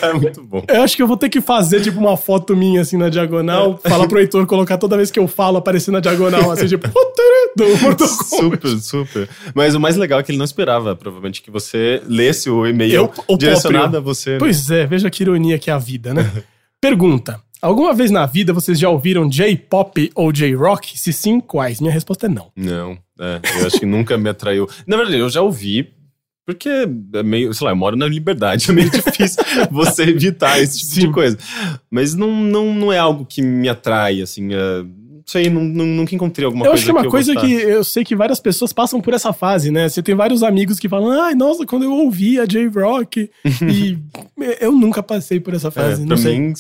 [0.02, 0.64] É muito bom.
[0.68, 3.78] Eu acho que eu vou ter que fazer, tipo, uma foto minha, assim, na diagonal,
[3.84, 6.88] falar pro Heitor colocar toda vez que eu falo, aparecer na diagonal, assim, tipo,
[7.58, 8.30] do Mortal Kombat.
[8.30, 9.30] Super, super.
[9.54, 12.94] Mas o mais legal é que ele não esperava, provavelmente, que você lesse o e-mail
[12.94, 13.98] Eu- o direcionado próprio.
[14.00, 14.32] a você.
[14.34, 14.38] né?
[14.40, 16.32] Pois é, veja que ironia que é a vida, né?
[16.82, 17.42] Pergunta.
[17.62, 20.98] Alguma vez na vida vocês já ouviram J-pop ou J-rock?
[20.98, 21.82] Se sim, quais?
[21.82, 22.52] Minha resposta é não.
[22.56, 24.68] Não, é, eu acho que nunca me atraiu.
[24.88, 25.92] Na verdade, eu já ouvi,
[26.46, 26.70] porque
[27.14, 30.94] é meio, sei lá, eu moro na liberdade, é meio difícil você evitar esse tipo
[30.94, 31.02] Sim.
[31.02, 31.38] de coisa.
[31.92, 34.86] Mas não, não, não é algo que me atrai, assim, é,
[35.30, 37.54] sei, não, não- nunca encontrei alguma eu coisa acho que é uma eu coisa que
[37.54, 39.88] eu sei que várias pessoas passam por essa fase, né?
[39.88, 43.30] Você tem vários amigos que falam, ai, nossa, quando eu ouvia J-rock.
[43.62, 43.98] e
[44.60, 46.40] eu nunca passei por essa É, fase, pra não sei.
[46.40, 46.54] mim,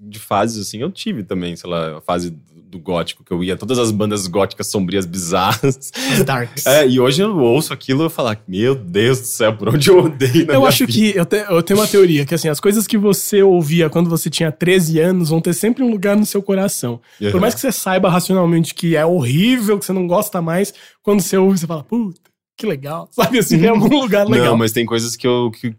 [0.00, 2.34] de fases assim, eu tive também, sei lá, a fase
[2.74, 5.90] do gótico, que eu ia todas as bandas góticas sombrias bizarras.
[6.24, 6.64] Darks.
[6.74, 9.88] É, e hoje eu ouço aquilo e eu falo, meu Deus do céu, por onde
[9.88, 10.92] eu odeio na Eu acho vida.
[10.92, 14.10] que eu, te- eu tenho uma teoria que assim, as coisas que você ouvia quando
[14.10, 17.00] você tinha 13 anos vão ter sempre um lugar no seu coração.
[17.18, 17.40] Por Uhum.
[17.40, 21.36] mais que você saiba racionalmente que é horrível, que você não gosta mais, quando você
[21.36, 22.20] ouve, você fala, puta,
[22.56, 23.08] que legal.
[23.12, 24.46] Sabe assim, tem algum lugar legal.
[24.48, 25.74] Não, mas tem coisas que eu, que,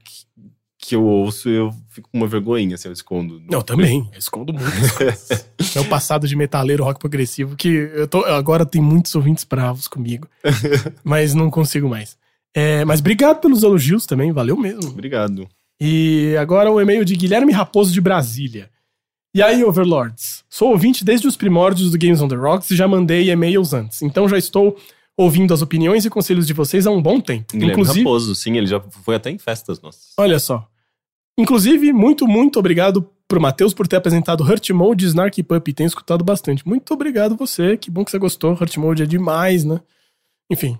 [0.89, 3.41] que- eu ouço eu fico com uma vergonhinha, assim, eu escondo.
[3.49, 4.65] Eu também, eu escondo muito.
[5.75, 10.27] Meu passado de metaleiro rock progressivo, que eu tô, agora tem muitos ouvintes bravos comigo,
[11.03, 12.17] mas não consigo mais.
[12.53, 14.89] É, mas obrigado pelos elogios também, valeu mesmo.
[14.91, 15.47] Obrigado.
[15.79, 18.69] E agora o e-mail de Guilherme Raposo de Brasília.
[19.35, 20.45] E aí, Overlords?
[20.49, 24.01] Sou ouvinte desde os primórdios do Games on the Rocks e já mandei e-mails antes,
[24.01, 24.77] então já estou
[25.17, 27.47] ouvindo as opiniões e conselhos de vocês há um bom tempo.
[27.51, 30.13] Guilherme Inclusive, Raposo, sim, ele já foi até em festas nossas.
[30.17, 30.65] Olha só.
[31.37, 35.73] Inclusive, muito, muito obrigado pro Matheus por ter apresentado Hurt Mode Snarky Puppy.
[35.73, 36.67] Tenho escutado bastante.
[36.67, 37.75] Muito obrigado você.
[37.75, 38.53] Que bom que você gostou.
[38.53, 39.79] Hurt Mode é demais, né?
[40.49, 40.77] Enfim.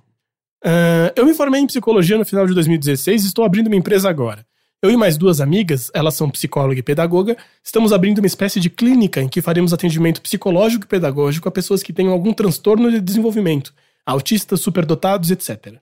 [0.64, 4.10] Ah, eu me formei em psicologia no final de 2016 e estou abrindo uma empresa
[4.10, 4.44] agora.
[4.82, 8.70] Eu e mais duas amigas, elas são psicóloga e pedagoga, estamos abrindo uma espécie de
[8.70, 13.00] clínica em que faremos atendimento psicológico e pedagógico a pessoas que tenham algum transtorno de
[13.00, 13.74] desenvolvimento,
[14.06, 15.76] autistas, superdotados, etc.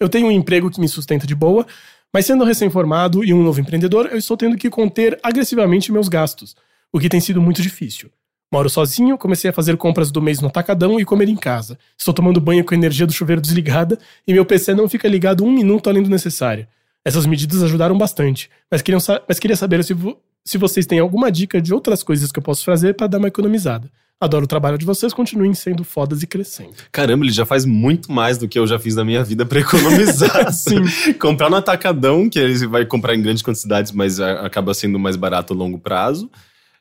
[0.00, 1.66] Eu tenho um emprego que me sustenta de boa,
[2.14, 6.54] mas sendo recém-formado e um novo empreendedor, eu estou tendo que conter agressivamente meus gastos,
[6.92, 8.08] o que tem sido muito difícil.
[8.52, 11.76] Moro sozinho, comecei a fazer compras do mês no atacadão e comer em casa.
[11.98, 15.44] Estou tomando banho com a energia do chuveiro desligada e meu PC não fica ligado
[15.44, 16.68] um minuto além do necessário.
[17.04, 21.32] Essas medidas ajudaram bastante, mas, queriam mas queria saber se, vo- se vocês têm alguma
[21.32, 23.90] dica de outras coisas que eu posso fazer para dar uma economizada.
[24.20, 26.72] Adoro o trabalho de vocês, continuem sendo fodas e crescendo.
[26.90, 29.60] Caramba, ele já faz muito mais do que eu já fiz na minha vida pra
[29.60, 30.50] economizar.
[30.54, 30.82] Sim.
[31.20, 35.52] Comprar no atacadão, que ele vai comprar em grandes quantidades, mas acaba sendo mais barato
[35.52, 36.30] a longo prazo.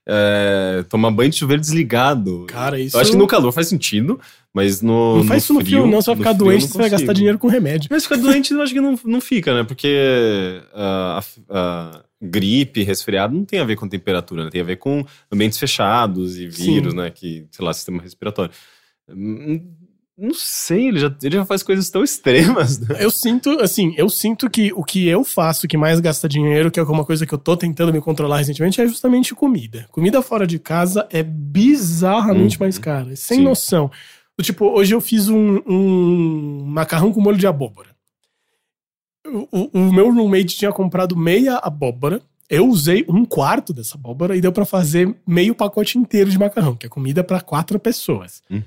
[0.06, 2.46] É, tomar banho de chuveiro desligado.
[2.48, 4.20] Cara, isso- Eu acho que no calor faz sentido,
[4.54, 5.18] mas no.
[5.18, 6.02] Não faz isso no frio, não.
[6.02, 7.88] Você vai no ficar frio doente, você vai gastar dinheiro com remédio.
[7.90, 9.64] Mas ficar doente eu acho que não, não fica, né?
[9.64, 14.50] Porque a, a gripe, resfriado não tem a ver com temperatura, né?
[14.50, 16.98] Tem a ver com ambientes fechados e vírus, Sim.
[17.00, 17.10] né?
[17.10, 18.52] Que, sei lá, sistema respiratório.
[19.10, 19.62] Hum,
[20.18, 22.98] Não sei, ele já, ele já faz coisas tão extremas, né?
[23.00, 26.80] Eu sinto, assim, eu sinto que o que eu faço que mais gasta dinheiro, que
[26.80, 29.88] é alguma coisa que eu tô tentando me controlar recentemente, é justamente comida.
[29.92, 32.64] Comida fora de casa é bizarramente Uhum.
[32.64, 33.16] mais cara.
[33.16, 33.44] Sem Sim.
[33.44, 33.90] noção.
[34.42, 37.90] Tipo, hoje eu fiz um, um macarrão com molho de abóbora.
[39.26, 42.22] O, o- meu roommate tinha comprado meia abóbora.
[42.50, 46.76] Eu usei um quarto dessa abóbora e deu pra fazer meio pacote inteiro de macarrão,
[46.76, 48.44] que é comida pra quatro pessoas.
[48.50, 48.62] Uhum.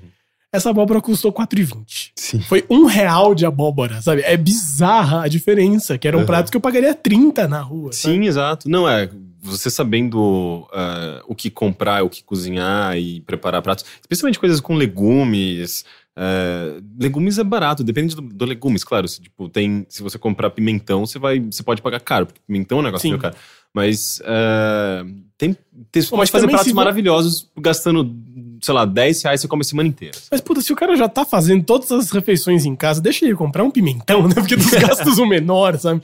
[0.51, 2.11] Essa abóbora custou 4,20.
[2.15, 2.39] Sim.
[2.39, 4.21] Foi um real de abóbora, sabe?
[4.23, 6.25] É bizarra a diferença, que era um Uhum.
[6.25, 7.93] prato que eu pagaria 30 na rua.
[7.93, 8.15] sabe?
[8.15, 8.67] Sim, exato.
[8.69, 9.09] Não, é.
[9.43, 14.73] Você sabendo ah, o que comprar, o que cozinhar e preparar pratos, especialmente coisas com
[14.73, 15.85] legumes.
[16.19, 19.07] Ah, legumes é barato, depende do, do legumes, claro.
[19.07, 22.79] Se, tipo, tem, se você comprar pimentão, você, vai, você pode pagar caro, porque pimentão
[22.79, 23.09] é um negócio Sim.
[23.09, 23.35] meio caro.
[23.71, 25.05] Mas ah,
[25.37, 25.55] tem,
[25.91, 28.15] tem, você Pô, pode fazer pratos maravilhosos gastando,
[28.63, 30.17] sei lá, 10 reais você come a semana inteira.
[30.31, 33.35] Mas, puta, se o cara já tá fazendo todas as refeições em casa, deixa ele
[33.35, 34.33] comprar um pimentão, né?
[34.33, 36.01] Porque dos gastos o menor, sabe?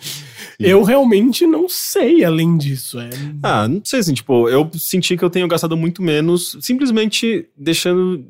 [0.59, 2.99] Eu realmente não sei além disso.
[2.99, 3.09] É...
[3.41, 8.23] Ah, não sei assim, tipo, eu senti que eu tenho gastado muito menos, simplesmente deixando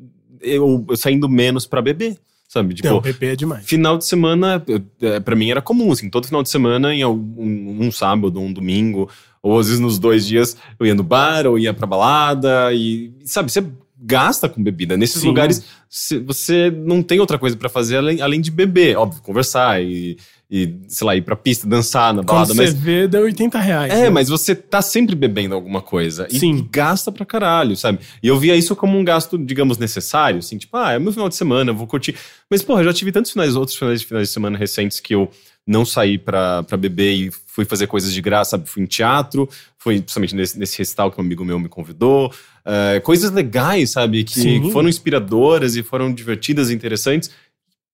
[0.44, 2.16] eu, eu saindo menos pra beber,
[2.48, 2.74] sabe?
[2.74, 3.64] Tipo, não, bebê é demais.
[3.66, 4.62] final de semana,
[5.00, 8.52] é, pra mim era comum, assim, todo final de semana, em um, um sábado, um
[8.52, 9.08] domingo,
[9.42, 13.12] ou às vezes nos dois dias, eu ia no bar, ou ia pra balada, e,
[13.24, 13.64] sabe, você
[13.98, 14.96] gasta com bebida.
[14.96, 15.28] Nesses Sim.
[15.28, 19.82] lugares, cê- você não tem outra coisa pra fazer além, além de beber, óbvio, conversar
[19.82, 20.16] e,
[20.56, 22.74] e, sei lá, ir pra pista, dançar na Quando balada, você mas...
[22.74, 23.92] vê, deu 80 reais.
[23.92, 24.10] É, né?
[24.10, 26.28] mas você tá sempre bebendo alguma coisa.
[26.30, 26.68] E, Sim.
[26.70, 27.98] gasta pra caralho, sabe?
[28.22, 31.28] E eu via isso como um gasto, digamos, necessário, assim, tipo, ah, é meu final
[31.28, 32.14] de semana, eu vou curtir.
[32.48, 35.12] Mas, porra, eu já tive tantos finais, outros finais de, finais de semana recentes que
[35.12, 35.28] eu
[35.66, 38.68] não saí pra, pra beber e fui fazer coisas de graça, sabe?
[38.68, 42.32] Fui em teatro, fui justamente nesse, nesse recital que um amigo meu me convidou.
[42.64, 44.22] É, coisas legais, sabe?
[44.22, 44.70] Que Sim.
[44.70, 47.30] foram inspiradoras e foram divertidas e interessantes.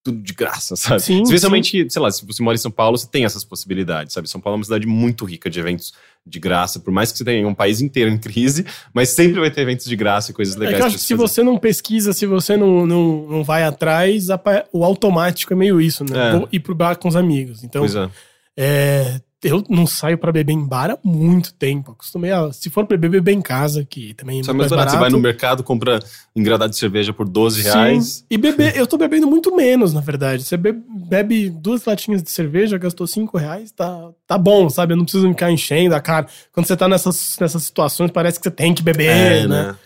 [0.03, 1.03] Tudo de graça, sabe?
[1.03, 4.31] Sim, Especialmente, sei lá, se você mora em São Paulo, você tem essas possibilidades, sabe?
[4.31, 5.93] São Paulo é uma cidade muito rica de eventos
[6.27, 8.65] de graça, por mais que você tenha um país inteiro em crise,
[8.95, 10.77] mas sempre vai ter eventos de graça e coisas É legais.
[10.77, 11.29] que eu acho que se fazer.
[11.29, 14.29] você não pesquisa, se você não, não, não vai atrás,
[14.73, 16.29] o automático é meio isso, né?
[16.29, 16.33] É.
[16.39, 17.63] Vou ir pro bar com os amigos.
[17.65, 18.09] Então, Pois é.
[18.57, 21.93] É, eu não saio pra beber em bar há muito tempo.
[21.93, 22.53] Acostumei a.
[22.53, 24.87] Se for pra beber, beber em casa, que também é Sabe, mais mais barato.
[24.87, 24.97] barato.
[24.97, 25.99] Você vai no mercado, compra
[26.37, 27.69] engradado de cerveja por 12 Sim.
[27.69, 28.25] reais.
[28.31, 30.45] E beber, eu tô bebendo muito menos, na verdade.
[30.45, 30.73] Você be-
[31.09, 34.93] bebe duas latinhas de cerveja, gastou cinco reais, tá, tá bom, sabe?
[34.93, 36.27] Eu não preciso ficar enchendo a cara.
[36.53, 39.63] Quando você tá nessas, nessas situações, parece que você tem que beber, É, né?
[39.69, 39.77] né?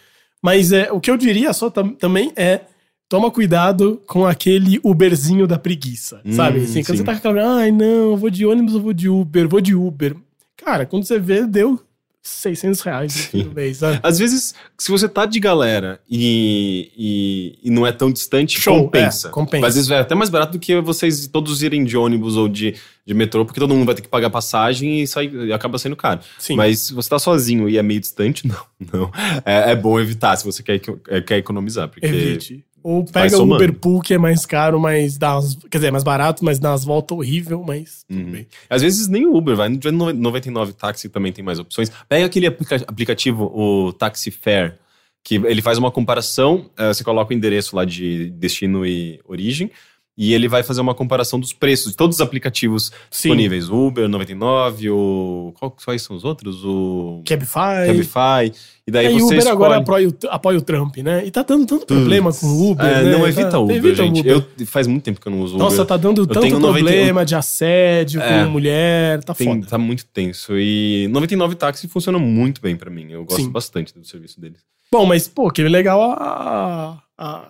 [0.42, 2.60] Mas é, o que eu diria só tam- também é
[3.08, 6.60] toma cuidado com aquele Uberzinho da preguiça, Hum, sabe?
[6.60, 6.96] Assim, quando sim.
[6.98, 9.60] você tá com aquela, ai não, eu vou de ônibus, eu vou de Uber, vou
[9.60, 10.16] de Uber.
[10.56, 11.80] Cara, quando você vê, deu
[12.22, 14.00] 600 reais no mês, sabe?
[14.02, 18.84] Às vezes, se você tá de galera e, e, e não é tão distante, Show,
[18.84, 19.28] compensa.
[19.28, 19.66] é, compensa.
[19.66, 22.74] Às vezes é até mais barato do que vocês todos irem de ônibus ou de,
[23.04, 25.96] de metrô, porque todo mundo vai ter que pagar passagem e, sai, e acaba sendo
[25.96, 26.20] caro.
[26.38, 26.56] Sim.
[26.56, 28.64] Mas se você tá sozinho e é meio distante, não.
[28.90, 29.10] não.
[29.44, 31.88] É, é bom evitar se você quer, é, quer economizar.
[31.90, 32.64] Porque Evite.
[32.84, 33.42] Ou pega o.
[33.54, 36.58] Uber Pool, que é mais caro, mas dá umas, Quer dizer, é mais barato, mas
[36.58, 38.30] dá umas voltas horrível, mas tudo Uhum.
[38.30, 38.46] bem.
[38.68, 41.90] Às vezes nem o Uber, vai no 99 Táxi também tem mais opções.
[42.08, 44.78] Pega aquele aplica- aplicativo, o Taxi Fair,
[45.24, 49.70] que ele faz uma comparação, eh, você coloca o endereço lá de destino e origem,
[50.16, 53.30] e ele vai fazer uma comparação dos preços de todos os aplicativos Sim.
[53.30, 53.68] disponíveis.
[53.70, 55.52] O Uber, 99, o...
[55.58, 56.62] Qual, quais são os outros?
[56.64, 57.86] O Cabify.
[57.86, 58.52] Cabify.
[58.86, 59.52] E daí É, você o Uber escolhe...
[59.54, 61.24] agora apoia o, apoia o Trump, né?
[61.24, 62.84] E tá dando tanto problema com o Uber.
[62.84, 63.12] É, né?
[63.12, 64.20] não Tá- evita o Uber, evita gente.
[64.20, 64.46] Uber.
[64.58, 65.64] Eu, faz muito tempo que eu não uso Uber.
[65.64, 68.44] Nossa, tá dando tanto tenho 90 problema de assédio É.
[68.44, 69.66] com mulher, tá Tem- foda.
[69.66, 70.52] tá muito tenso.
[70.58, 73.06] E 99 Táxi funciona muito bem pra mim.
[73.10, 73.50] Eu gosto Sim.
[73.50, 74.58] bastante do serviço deles.
[74.92, 77.42] Bom, mas, pô, que legal a, a,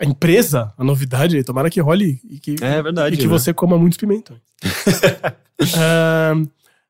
[0.00, 3.16] a empresa, a novidade, tomara que role e que, É verdade.
[3.16, 3.30] e que né?
[3.30, 4.38] você coma muitos pimentões.
[5.76, 6.46] Ahn,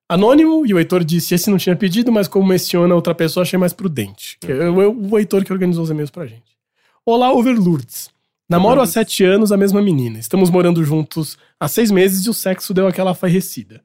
[0.09, 3.59] Anônimo, e o Heitor disse: esse não tinha pedido, mas como menciona outra pessoa, achei
[3.59, 4.39] mais prudente.
[4.40, 6.56] Que é o, o Heitor que organizou os e-mails pra gente.
[7.05, 8.10] Olá, Overlords.
[8.48, 10.18] Namoro há sete anos a mesma menina.
[10.18, 13.82] Estamos morando juntos há seis meses e o sexo deu aquela farrecida.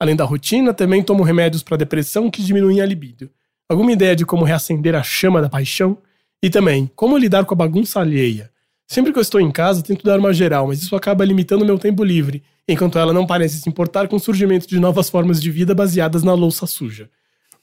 [0.00, 3.30] Além da rotina, também tomo remédios para depressão que diminuem a libido.
[3.68, 5.98] Alguma ideia de como reacender a chama da paixão?
[6.42, 8.50] E também, como lidar com a bagunça alheia?
[8.86, 11.78] Sempre que eu estou em casa, tento dar uma geral, mas isso acaba limitando meu
[11.78, 15.50] tempo livre, enquanto ela não parece se importar com o surgimento de novas formas de
[15.50, 17.10] vida baseadas na louça suja.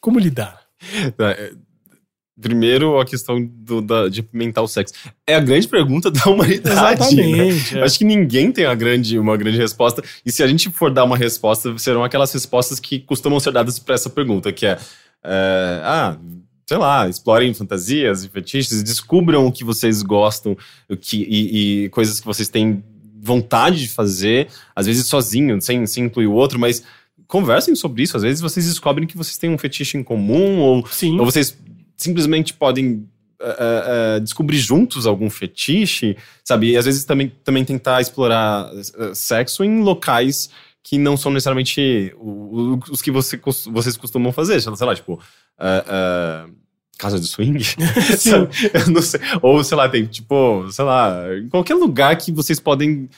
[0.02, 0.62] Como lidar?
[1.16, 1.54] Tá, é,
[2.42, 4.96] Primeiro, a questão do, da- de apimentar o sexo.
[5.26, 6.76] É a grande pergunta da humanidade.
[6.76, 6.94] né?
[6.94, 7.78] Exatamente.
[7.78, 7.84] é.
[7.84, 10.04] Acho que ninguém tem a grande, uma grande resposta.
[10.26, 13.78] E se a gente for dar uma resposta, serão aquelas respostas que costumam ser dadas
[13.78, 14.80] para essa pergunta, que é,
[15.24, 16.18] é, ah,
[16.66, 20.58] sei lá, explorem fantasias e fetiches, descubram o que vocês gostam
[20.90, 22.84] o que, e, e coisas que vocês têm
[23.22, 26.84] vontade de fazer, às vezes sozinho, sem, sem incluir o outro, mas
[27.28, 28.18] conversem sobre isso.
[28.18, 31.20] Às vezes vocês descobrem que vocês têm um fetiche em comum, ou Sim.
[31.20, 31.58] ou vocês
[31.96, 33.08] simplesmente podem
[33.42, 36.72] eh, eh, descobrir juntos algum fetiche, sabe?
[36.72, 40.50] E às vezes também, também tentar explorar eh, sexo em locais
[40.84, 43.40] que não são necessariamente os que você,
[43.72, 44.60] vocês costumam fazer.
[44.62, 45.20] Sei lá, tipo.
[45.60, 46.46] eh, eh,
[46.98, 47.60] casa de swing?
[48.94, 49.20] Não sei.
[49.42, 53.10] Ou, sei lá, tem tipo, sei lá, em qualquer lugar que vocês podem.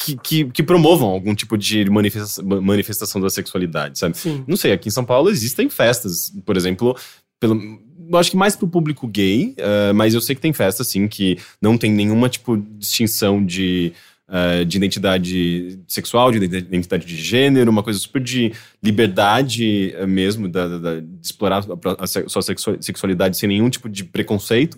[0.00, 4.16] Que, que, que promovam algum tipo de manifesta- manifestação da sexualidade, sabe?
[4.16, 4.44] Sim.
[4.46, 6.96] Não sei, aqui em São Paulo existem festas, por exemplo,
[7.40, 7.60] pelo,
[8.08, 11.08] eu acho que mais pro público gay, eh, mas eu sei que tem festas, assim,
[11.08, 13.92] que não tem nenhuma, tipo, distinção de,
[14.30, 18.52] eh, de identidade sexual, de ident- identidade de gênero, uma coisa super de
[18.82, 21.64] liberdade eh, mesmo, da, da- de explorar
[21.98, 24.76] a, sua sexua- sexualidade sem nenhum tipo de preconceito.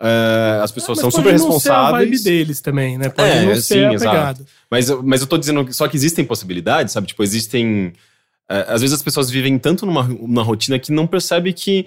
[0.00, 2.22] Eh, as pessoas Mas são super não ser a vibe responsáveis.
[2.22, 3.08] deles também, né?
[3.08, 4.46] Pode É, não sim, exato.
[4.70, 7.06] Mas, eu- mas eu tô dizendo que- só que existem possibilidades, sabe?
[7.08, 7.92] Tipo, existem.
[8.48, 11.86] eh, às vezes as pessoas vivem tanto numa, numa rotina que não percebe que,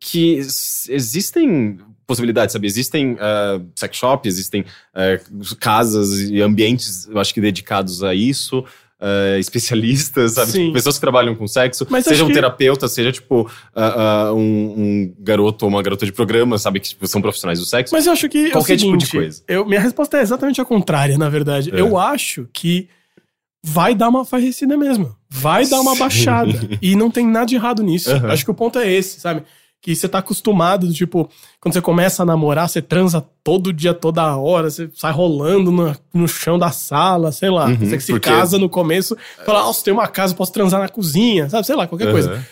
[0.00, 0.40] que
[0.88, 2.66] existem possibilidades, sabe?
[2.66, 4.64] Existem eh, sex shops, existem
[4.94, 5.20] eh,
[5.60, 8.64] casas e ambientes, eu acho que dedicados a isso.
[9.00, 10.52] eh, especialistas, sabe?
[10.52, 14.32] Tipo, pessoas que trabalham com sexo, Mas seja um que- terapeuta, seja tipo ah, ah,
[14.34, 16.80] um, um garoto ou uma garota de programa, sabe?
[16.80, 17.94] Que tipo, são profissionais do sexo.
[17.94, 19.42] Mas eu acho que Qualquer é o tipo de seguinte, coisa.
[19.48, 21.70] Eu, minha resposta é exatamente a contrária, na verdade.
[21.74, 21.80] É.
[21.80, 22.88] Eu acho que
[23.62, 25.14] vai dar uma farrecida mesmo.
[25.28, 25.98] Vai dar uma Sim.
[25.98, 26.52] baixada.
[26.80, 28.10] E não tem nada de errado nisso.
[28.10, 28.30] Aham.
[28.30, 29.42] Acho que o ponto é esse, sabe?
[29.84, 31.28] Que você tá acostumado, do tipo,
[31.60, 35.94] quando você começa a namorar, você transa todo dia, toda hora, você sai rolando no,
[36.14, 37.66] no chão da sala, sei lá.
[37.66, 40.80] Uhum, você que se porque- casa no começo, fala, nossa, tem uma casa, posso transar
[40.80, 41.66] na cozinha, sabe?
[41.66, 42.32] Sei lá, qualquer coisa.
[42.32, 42.44] Aham.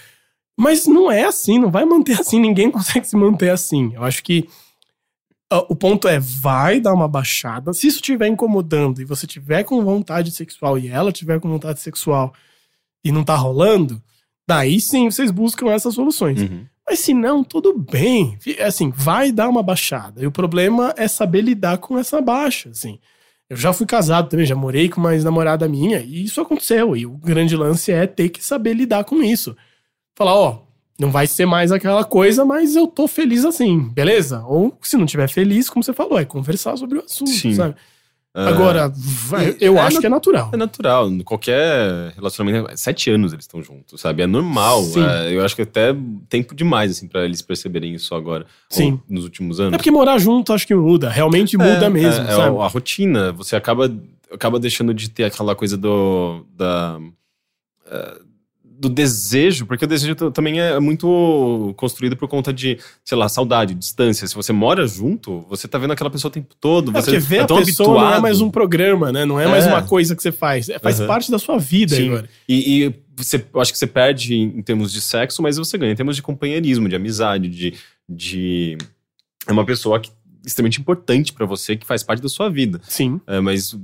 [0.60, 3.92] Mas não é assim, não vai manter assim, ninguém consegue se manter assim.
[3.94, 4.46] Eu acho que
[5.50, 7.72] ah, o ponto é, vai dar uma baixada.
[7.72, 11.80] Se isso estiver incomodando e você tiver com vontade sexual e ela tiver com vontade
[11.80, 12.34] sexual
[13.02, 14.02] e não tá rolando,
[14.46, 16.42] daí sim vocês buscam essas soluções.
[16.42, 16.66] Uhum.
[16.86, 18.38] Mas se não, tudo bem.
[18.64, 20.22] Assim, vai dar uma baixada.
[20.22, 22.98] E o problema é saber lidar com essa baixa, assim.
[23.48, 26.96] Eu já fui casado também, já morei com uma ex-namorada minha, e isso aconteceu.
[26.96, 29.54] E o grande lance é ter que saber lidar com isso.
[30.16, 30.62] Falar, ó,
[30.98, 34.42] não vai ser mais aquela coisa, mas eu tô feliz assim, beleza?
[34.46, 37.54] Ou se não tiver feliz, como você falou, é conversar sobre o assunto, Sim.
[37.54, 37.74] sabe?
[38.34, 40.48] Ah, Agora, vai- eu é acho que é natural.
[40.54, 42.70] É natural, qualquer relacionamento.
[42.76, 44.22] Sete anos eles estão juntos, sabe?
[44.22, 44.82] É normal.
[44.96, 45.94] É, eu acho que até
[46.30, 48.46] tempo demais, assim, pra eles perceberem isso agora.
[48.70, 48.98] Sim.
[49.06, 49.74] Nos últimos anos.
[49.74, 52.56] É porque morar junto acho que muda, realmente muda É, mesmo, é, é sabe?
[52.58, 53.32] a rotina.
[53.32, 53.94] Você acaba,
[54.32, 56.46] acaba deixando de ter aquela coisa do.
[56.56, 56.98] Da,
[57.90, 58.14] é,
[58.82, 63.74] do desejo, porque o desejo também é muito construído por conta de, sei lá, saudade,
[63.74, 64.26] distância.
[64.26, 66.90] Se você mora junto, você tá vendo aquela pessoa o tempo todo.
[66.96, 68.22] É Você ver é a pessoa não é habituado.
[68.22, 69.24] mais um programa, né?
[69.24, 69.68] Não é, mais É.
[69.68, 70.68] uma coisa que você faz.
[70.68, 71.06] É, faz Aham.
[71.06, 72.08] parte da sua vida Sim.
[72.08, 72.28] agora.
[72.48, 75.92] E, e você, eu acho que você perde em termos de sexo, mas você ganha
[75.92, 77.74] em termos de companheirismo, de amizade, de.
[78.08, 78.76] de...
[79.46, 80.10] É uma pessoa que,
[80.44, 82.80] extremamente importante pra você, que faz parte da sua vida.
[82.88, 83.20] Sim.
[83.28, 83.76] É, mas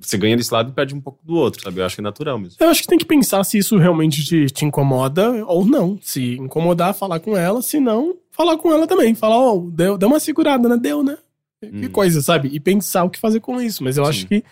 [0.00, 1.80] você ganha desse lado e perde um pouco do outro, sabe?
[1.80, 2.56] Eu acho que é natural mesmo.
[2.60, 5.98] Eu acho que tem que pensar se isso realmente te, te incomoda ou não.
[6.02, 7.62] Se incomodar, falar com ela.
[7.62, 9.14] Se não, falar com ela também.
[9.14, 10.76] Falar, ó, deu, deu uma segurada, né?
[10.76, 11.16] Deu, né?
[11.60, 11.90] Que Hum.
[11.90, 12.48] coisa, sabe?
[12.52, 13.82] E pensar o que fazer com isso.
[13.82, 14.10] Mas eu Sim.
[14.10, 14.44] acho que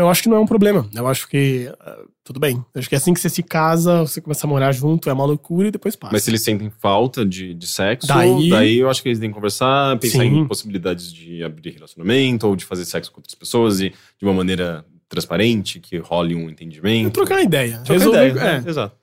[0.00, 0.88] eu acho que não é um problema.
[0.94, 2.56] Eu acho que ah, tudo bem.
[2.74, 5.24] Eu acho que assim que você se casa, você começa a morar junto, é uma
[5.24, 6.12] loucura e depois passa.
[6.12, 8.78] Mas se eles sentem falta de, de sexo, Daí- daí...
[8.78, 10.40] eu acho que eles têm que conversar, pensar Sim.
[10.40, 14.34] em possibilidades de abrir relacionamento ou de fazer sexo com outras pessoas e de uma
[14.34, 17.12] maneira transparente, que role um É entendimento.
[17.12, 17.78] trocar uma ideia.
[17.78, 18.60] Trocar Resolver- ideia, é.
[18.60, 18.64] né?
[18.66, 18.94] Exato.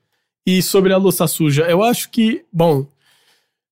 [0.46, 2.86] E sobre a louça suja, eu acho que, bom.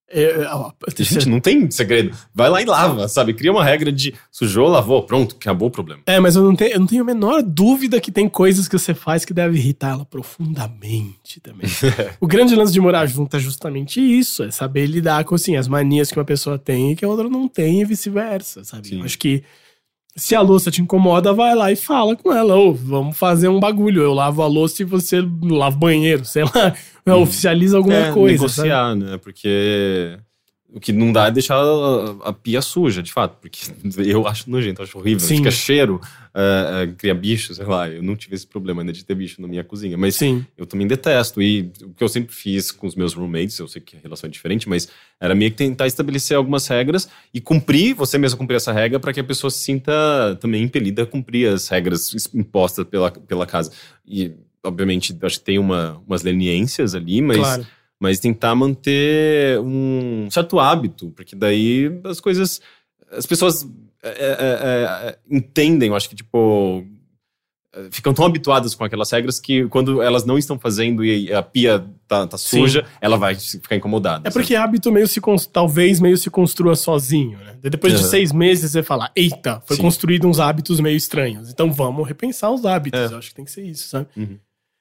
[0.09, 2.17] É, ó, Gente, não tem segredo.
[2.33, 3.35] Vai lá e lava, sabe?
[3.35, 6.03] Cria uma regra de sujou, lavou, pronto, acabou o problema.
[6.07, 8.79] É, mas eu não, tenho, eu não tenho a menor dúvida que tem coisas que
[8.79, 11.69] você faz que deve irritar ela profundamente também.
[12.21, 15.67] o grande lance de morar junto é justamente isso: é saber lidar com assim, as
[15.67, 18.89] manias que uma pessoa tem e que a outra não tem e vice-versa, sabe?
[18.89, 18.99] Sim.
[19.01, 19.43] Eu acho que
[20.17, 23.61] se a louça te incomoda, vai lá e fala com ela: Ô, vamos fazer um
[23.61, 24.03] bagulho.
[24.03, 26.75] Eu lavo a louça e você lava o banheiro, sei lá.
[27.17, 28.49] Oficializa alguma é, coisa.
[28.49, 28.69] sabe?
[28.69, 29.19] negociar, né?
[29.19, 30.19] Porque
[30.73, 33.39] o que não dá é deixar a, a pia suja, de fato.
[33.41, 33.61] Porque
[34.05, 35.21] eu acho nojento, acho horrível.
[35.21, 35.39] Sim.
[35.39, 36.01] Fica cheiro,
[36.35, 37.89] é, é, cria bicho, sei lá.
[37.89, 39.97] Eu não tive esse problema ainda de ter bicho na minha cozinha.
[39.97, 40.45] Mas Sim.
[40.57, 41.41] eu também detesto.
[41.41, 44.29] E o que eu sempre fiz com os meus roommates, eu sei que a relação
[44.29, 44.89] é diferente, mas
[45.21, 49.13] era meio que tentar estabelecer algumas regras e cumprir, você mesmo cumprir essa regra, para
[49.13, 53.71] que a pessoa se sinta também impelida a cumprir as regras impostas pela, pela casa.
[54.07, 54.33] E,
[54.63, 57.67] obviamente, acho que tem uma, umas leniências ali, mas, Claro.
[58.01, 62.61] Mas tentar manter um certo hábito, porque daí as coisas.
[63.11, 63.67] As pessoas
[64.03, 66.85] é, é, é, entendem, eu acho que, tipo
[67.77, 71.43] eh, ficam tão habituadas com aquelas regras que quando elas não estão fazendo e a
[71.43, 72.61] pia tá, tá Sim.
[72.61, 74.29] suja, ela vai ficar incomodada.
[74.29, 75.21] É porque hábito meio se
[75.53, 77.59] talvez meio se construa sozinho, né?
[77.63, 79.83] Depois de seis meses você fala, eita, foi Sim.
[79.83, 81.51] construído uns hábitos meio estranhos.
[81.51, 82.99] Então vamos repensar os hábitos.
[82.99, 83.07] É.
[83.07, 84.07] Eu acho que tem que ser isso, sabe?
[84.17, 84.39] Uhum.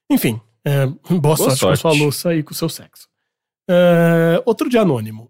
[0.10, 1.82] Enfim, é, boa, sorte, com a sorte.
[1.82, 3.08] sua louça e com o seu sexo.
[3.70, 5.30] É, outro de anônimo.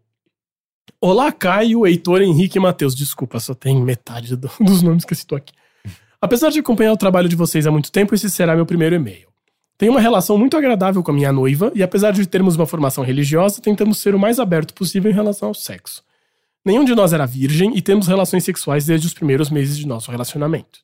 [1.00, 2.96] Olá, Caio, Heitor, Henrique e Matheus.
[2.96, 5.54] Desculpa, só tem metade do- dos nomes que eu cito aqui.
[6.22, 9.28] Apesar de acompanhar o trabalho de vocês há muito tempo, esse será meu primeiro e-mail.
[9.78, 13.04] Tenho uma relação muito agradável com a minha noiva e, apesar de termos uma formação
[13.04, 16.02] religiosa, tentamos ser o mais aberto possível em relação ao sexo.
[16.66, 20.10] Nenhum de nós era virgem e temos relações sexuais desde os primeiros meses de nosso
[20.10, 20.80] relacionamento.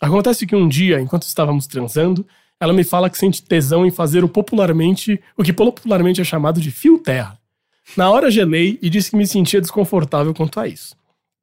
[0.00, 2.26] Acontece que um dia, enquanto estávamos transando,
[2.60, 6.60] ela me fala que sente tesão em fazer o popularmente, o que popularmente é chamado
[6.60, 7.38] de fio terra.
[7.96, 10.94] Na hora gelei e disse que me sentia desconfortável quanto a isso.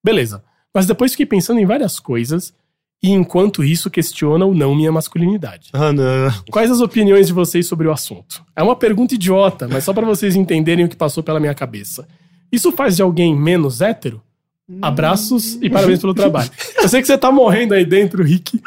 [0.04, 2.54] Beleza, mas depois fiquei pensando em várias coisas
[3.02, 5.70] e enquanto isso questiona ou não minha masculinidade.
[5.74, 6.32] Ah, não.
[6.52, 8.44] Quais as opiniões de vocês sobre o assunto?
[8.56, 12.08] É uma pergunta idiota, mas só pra vocês entenderem o que passou pela minha cabeça.
[12.52, 14.22] Isso faz de alguém menos hétero?
[14.82, 16.50] Abraços e parabéns pelo trabalho.
[16.82, 18.62] Eu sei que você tá morrendo aí dentro, Rick,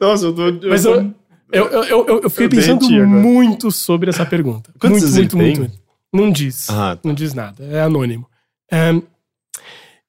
[0.00, 0.48] Nossa, eu tô.
[0.48, 1.14] eu mas eu,
[1.52, 4.72] eu, eu, eu, fiquei pensando muito sobre essa pergunta.
[4.80, 5.84] Quantos muito, muito, muito, muito.
[6.12, 6.68] Não diz.
[6.68, 7.00] Ah, tá.
[7.04, 7.64] Não diz nada.
[7.64, 8.26] É anônimo.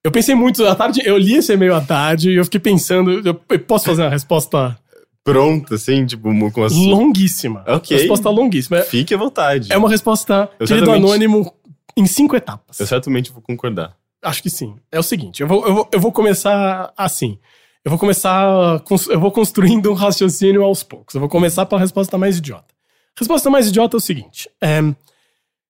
[0.04, 3.22] Eu pensei muito à tarde, eu li esse e-mail à tarde e eu fiquei pensando,
[3.28, 4.78] eu, posso fazer uma resposta
[5.24, 6.72] Pronto, assim, tipo, com as.
[6.74, 7.64] longuíssima.
[7.68, 7.98] Ok.
[7.98, 8.82] Resposta longuíssima.
[8.82, 9.74] Fique à vontade.
[9.74, 11.54] É uma resposta, Eu querido certamente- anônimo,
[11.98, 12.80] em cinco etapas.
[12.80, 13.96] Eu certamente vou concordar.
[14.26, 14.76] Acho que sim.
[14.92, 17.38] É o seguinte, eu vou, eu vou, eu vou começar assim.
[17.84, 18.82] Eu vou começar.
[19.10, 21.14] Eu vou construindo um raciocínio aos poucos.
[21.14, 22.74] Eu vou começar pela resposta mais idiota.
[23.16, 24.82] A resposta mais idiota é o seguinte: é,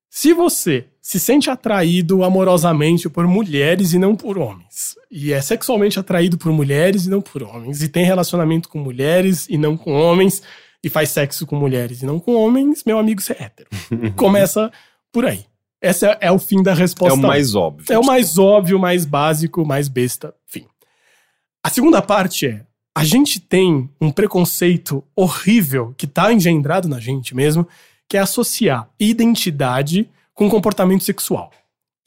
[0.10, 6.00] se você se sente atraído amorosamente por mulheres e não por homens, e é sexualmente
[6.00, 9.92] atraído por mulheres e não por homens, e tem relacionamento com mulheres e não com
[9.92, 10.42] homens,
[10.82, 13.70] e faz sexo com mulheres e não com homens, meu amigo, você é hétero.
[14.16, 14.72] Começa
[15.12, 15.46] por aí.
[15.86, 17.18] Esse é, é o fim da É resposta.
[17.18, 17.94] o mais óbvio.
[17.94, 20.66] É o mais óbvio, mais básico, mais besta, enfim.
[21.64, 27.36] A segunda parte é: a gente tem um preconceito horrível que tá engendrado na gente
[27.36, 27.68] mesmo,
[28.08, 31.52] que é associar identidade com comportamento sexual.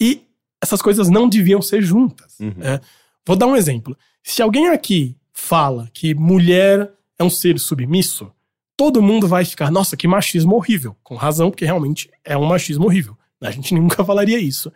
[0.00, 0.22] E
[0.62, 2.38] essas coisas não deviam ser juntas.
[2.40, 2.54] Uhum.
[2.56, 2.80] né?
[3.26, 3.96] vou dar um exemplo.
[4.22, 8.30] Se alguém aqui fala que mulher é um ser submisso,
[8.76, 10.96] todo mundo vai ficar, nossa, que machismo horrível.
[11.02, 13.16] Com razão, porque realmente é um machismo horrível.
[13.42, 14.72] A gente nunca falaria isso.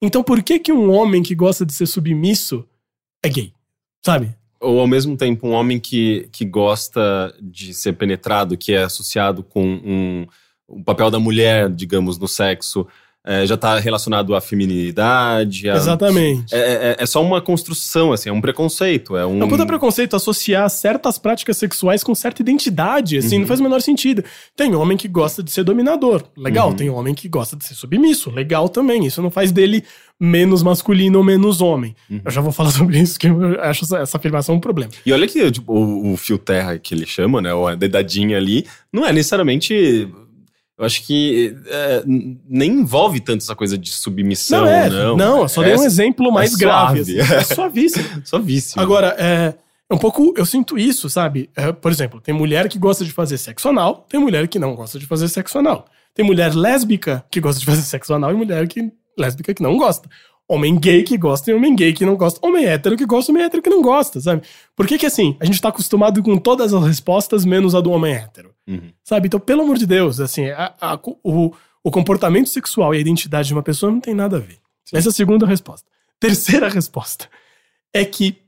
[0.00, 2.66] Então por que que um homem que gosta de ser submisso
[3.22, 3.52] é gay?
[4.04, 4.34] Sabe?
[4.60, 9.42] Ou ao mesmo tempo, um homem que, que gosta de ser penetrado, que é associado
[9.42, 10.26] com um,
[10.66, 12.86] o papel da mulher, digamos, no sexo,
[13.26, 15.68] é, já está relacionado à feminilidade.
[15.68, 16.54] a- Exatamente.
[16.54, 19.16] É, é- é só uma construção, assim, é um preconceito.
[19.16, 19.42] É um.
[19.42, 23.40] É um puta preconceito associar certas práticas sexuais com certa identidade, assim, Uhum.
[23.42, 24.22] não faz o menor sentido.
[24.54, 26.68] Tem homem que gosta de ser dominador, legal.
[26.70, 26.76] Uhum.
[26.76, 29.04] Tem homem que gosta de ser submisso, legal também.
[29.06, 29.82] Isso não faz dele
[30.18, 31.94] menos masculino ou menos homem.
[32.10, 32.20] Uhum.
[32.24, 34.90] Eu já vou falar sobre isso, que eu acho essa, essa afirmação um problema.
[35.04, 37.52] E olha que tipo, o, o fio terra que ele chama, né?
[37.52, 40.08] Ou a dedadinha ali, não é necessariamente.
[40.78, 45.16] Eu acho que é, nem envolve tanto essa coisa de submissão, Não, é, não.
[45.16, 47.02] não, só dei um exemplo mais é grave.
[47.04, 47.20] suave.
[47.20, 47.34] assim.
[47.34, 48.08] É suavíssimo.
[48.24, 48.80] Só vício.
[48.80, 49.54] Agora, é,
[49.88, 50.34] é um pouco.
[50.36, 51.48] Eu sinto isso, sabe?
[51.56, 54.74] É, por exemplo, tem mulher que gosta de fazer sexo anal, tem mulher que não
[54.74, 55.86] gosta de fazer sexo anal.
[56.14, 59.78] Tem mulher lésbica que gosta de fazer sexo anal e mulher que, lésbica que não
[59.78, 60.08] gosta.
[60.48, 62.38] Homem gay que gosta e homem gay que não gosta.
[62.46, 64.42] Homem hétero que gosta homem hétero que não gosta, sabe?
[64.76, 67.90] Por que que assim, a gente tá acostumado com todas as respostas menos a do
[67.90, 68.54] homem hétero?
[68.66, 68.92] Uhum.
[69.02, 69.26] Sabe?
[69.26, 71.52] Então, pelo amor de Deus, assim, a- a- o,
[71.82, 74.58] o comportamento sexual e a identidade de uma pessoa não tem nada a ver.
[74.92, 75.88] Essa é a segunda resposta.
[76.20, 77.28] Terceira resposta
[77.92, 78.38] é que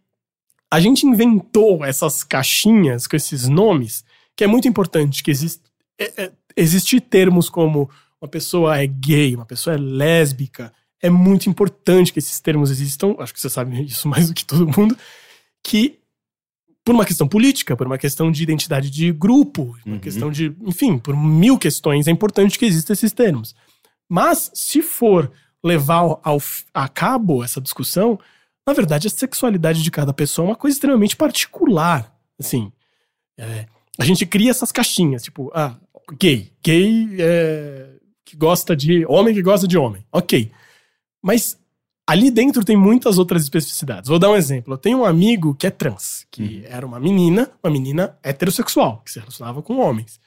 [0.71, 4.05] a gente inventou essas caixinhas com esses nomes,
[4.37, 5.63] que é muito importante que exist,
[5.99, 10.73] é, é, existir termos como uma pessoa é gay, uma pessoa é lésbica.
[11.01, 14.45] É muito importante que esses termos existam, acho que você sabe isso mais do que
[14.45, 14.97] todo mundo,
[15.63, 15.99] que
[16.85, 20.01] por uma questão política, por uma questão de identidade de grupo, por uma Uhum.
[20.01, 23.55] questão de, enfim, por mil questões, é importante que existam esses termos.
[24.09, 25.31] Mas se for
[25.63, 26.41] levar ao,
[26.73, 28.19] a cabo essa discussão,
[28.67, 32.11] na verdade a sexualidade de cada pessoa é uma coisa extremamente particular.
[32.39, 32.73] Assim,
[33.37, 33.67] é,
[33.99, 35.77] a gente cria essas caixinhas, tipo, ah,
[36.19, 37.91] gay, gay é,
[38.25, 40.51] que gosta de homem que gosta de homem, ok.
[41.29, 41.61] Mas
[42.07, 44.09] ali dentro tem muitas outras especificidades.
[44.09, 44.73] Vou dar um exemplo.
[44.73, 49.11] Eu tenho um amigo que é trans, que era uma menina, uma menina heterossexual, que
[49.11, 50.19] se relacionava com homens.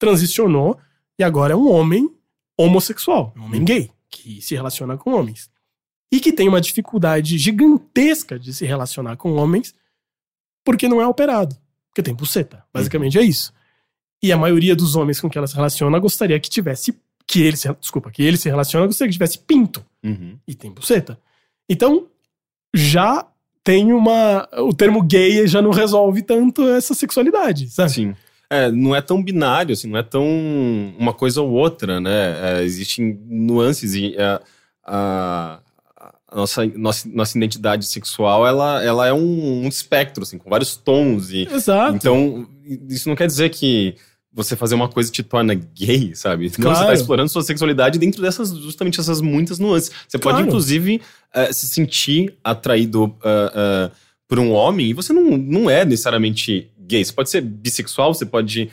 [0.00, 0.76] Transicionou
[1.16, 2.12] e agora é um homem
[2.58, 5.48] homossexual, um homem gay, que se relaciona com homens.
[6.10, 9.72] E que tem uma dificuldade gigantesca de se relacionar com homens
[10.64, 11.56] porque não é operado.
[11.88, 12.64] Porque tem buceta.
[12.74, 13.52] Basicamente é isso.
[14.20, 16.98] E a maioria dos homens com que ela se relaciona gostaria que tivesse.
[17.28, 20.38] Que ele se, desculpa, que ele se relaciona gostaria que tivesse pinto Uhum.
[20.48, 21.18] e tem buceta.
[21.68, 22.06] Então,
[22.74, 23.26] já
[23.62, 24.48] tem uma.
[24.58, 27.90] O termo gay já não resolve tanto essa sexualidade, sabe?
[27.90, 28.14] Sim.
[28.50, 30.24] É, não é tão binário, assim, não é tão
[30.98, 32.60] uma coisa ou outra, né?
[32.60, 34.40] É, existem nuances e é,
[34.86, 35.60] a,
[36.30, 40.76] a nossa, nossa, nossa identidade sexual, ela, ela é um, um espectro, assim, com vários
[40.76, 41.30] tons.
[41.30, 41.94] E, Exato.
[41.94, 42.48] então,
[42.88, 43.96] isso não quer dizer que
[44.32, 46.44] você fazer uma coisa te torna gay, sabe?
[46.44, 46.86] Não, você Claro.
[46.86, 49.90] tá explorando sua sexualidade dentro dessas, justamente essas muitas nuances.
[50.06, 50.46] Você pode, Claro.
[50.48, 51.00] inclusive,
[51.34, 53.90] eh, se sentir atraído ah, ah,
[54.28, 57.04] por um homem e você não, não é necessariamente gay.
[57.04, 58.70] Você pode ser bissexual, você pode.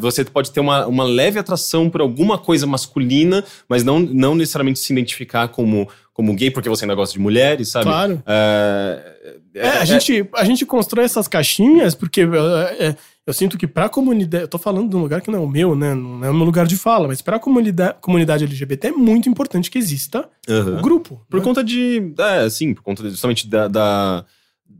[0.00, 4.78] você pode ter uma, uma leve atração por alguma coisa masculina, mas não, não necessariamente
[4.78, 7.84] se identificar como, como gay porque você ainda gosta de mulheres, sabe?
[7.86, 8.22] Claro.
[8.26, 9.12] Eh,
[9.54, 12.96] É, a, gente, a gente constrói essas caixinhas porque é, é,
[13.26, 14.44] eu sinto que pra comunidade.
[14.44, 15.94] Eu tô falando de um lugar que não é o meu, né?
[15.94, 19.70] Não é o meu lugar de fala, mas pra comunidade, comunidade LGBT é muito importante
[19.70, 20.78] que exista Aham.
[20.78, 21.20] o grupo.
[21.28, 21.44] Por né?
[21.44, 22.12] conta de.
[22.18, 23.66] É, sim, por conta justamente da.
[23.68, 24.24] da-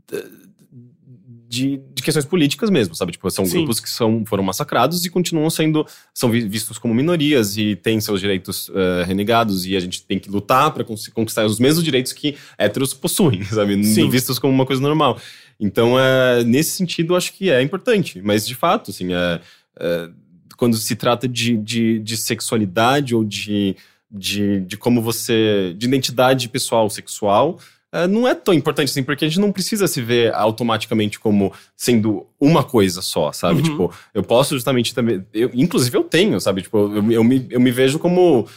[0.09, 0.47] da-
[1.49, 3.13] de, de questões políticas mesmo, sabe?
[3.13, 3.59] Tipo, são Sim.
[3.59, 5.87] grupos que são, foram massacrados e continuam sendo.
[6.13, 10.19] são vi- vistos como minorias e têm seus direitos eh, renegados e a gente tem
[10.19, 13.81] que lutar para conquistar os mesmos direitos que héteros possuem, sabe?
[13.81, 14.09] Sim.
[14.09, 15.17] Vistos como uma coisa normal.
[15.59, 18.21] Então, é, nesse sentido, acho que é importante.
[18.21, 19.41] Mas, de fato, assim, é,
[19.79, 20.09] é,
[20.55, 23.75] quando se trata de, de, de sexualidade ou de,
[24.09, 25.73] de, de como você.
[25.77, 27.59] de identidade pessoal sexual.
[27.91, 31.51] é, não é tão importante assim, porque a gente não precisa se ver automaticamente como
[31.75, 33.61] sendo uma coisa só, sabe?
[33.61, 33.63] Uhum.
[33.63, 35.25] Tipo, eu posso justamente também.
[35.33, 36.61] Eu, inclusive, eu tenho, sabe?
[36.61, 38.47] Tipo, eu, eu, me, eu me vejo como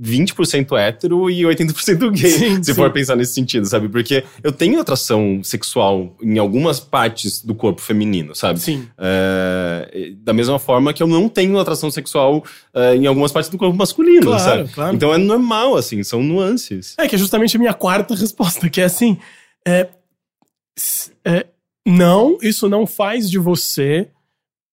[0.00, 2.74] 20% hétero e 80% gay, Sim, se sim.
[2.74, 3.88] for pensar nesse sentido, sabe?
[3.88, 8.60] Porque eu tenho atração sexual em algumas partes do corpo feminino, sabe?
[8.60, 8.88] Sim.
[8.98, 12.44] É, da mesma forma que eu não tenho atração sexual
[12.74, 14.72] é, em algumas partes do corpo masculino, Claro, sabe?
[14.72, 14.94] claro.
[14.96, 16.94] Então é normal, assim, são nuances.
[16.98, 19.18] É que é justamente a minha quarta resposta, que é assim:
[19.66, 19.88] é,
[21.24, 21.46] é,
[21.86, 24.08] não, isso não faz de você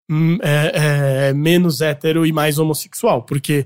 [0.10, 3.66] hum, é, é, menos hétero e mais homossexual, porque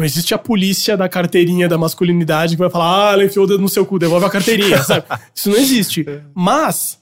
[0.00, 3.46] Não existe a polícia da carteirinha da masculinidade que vai falar, ah, ela enfiou o
[3.46, 5.04] dedo no seu cu, devolve a carteirinha, sabe?
[5.34, 6.06] Isso não existe.
[6.34, 6.98] Mas,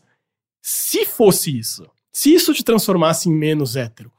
[0.60, 4.10] se fosse isso, se isso te transformasse em menos hétero,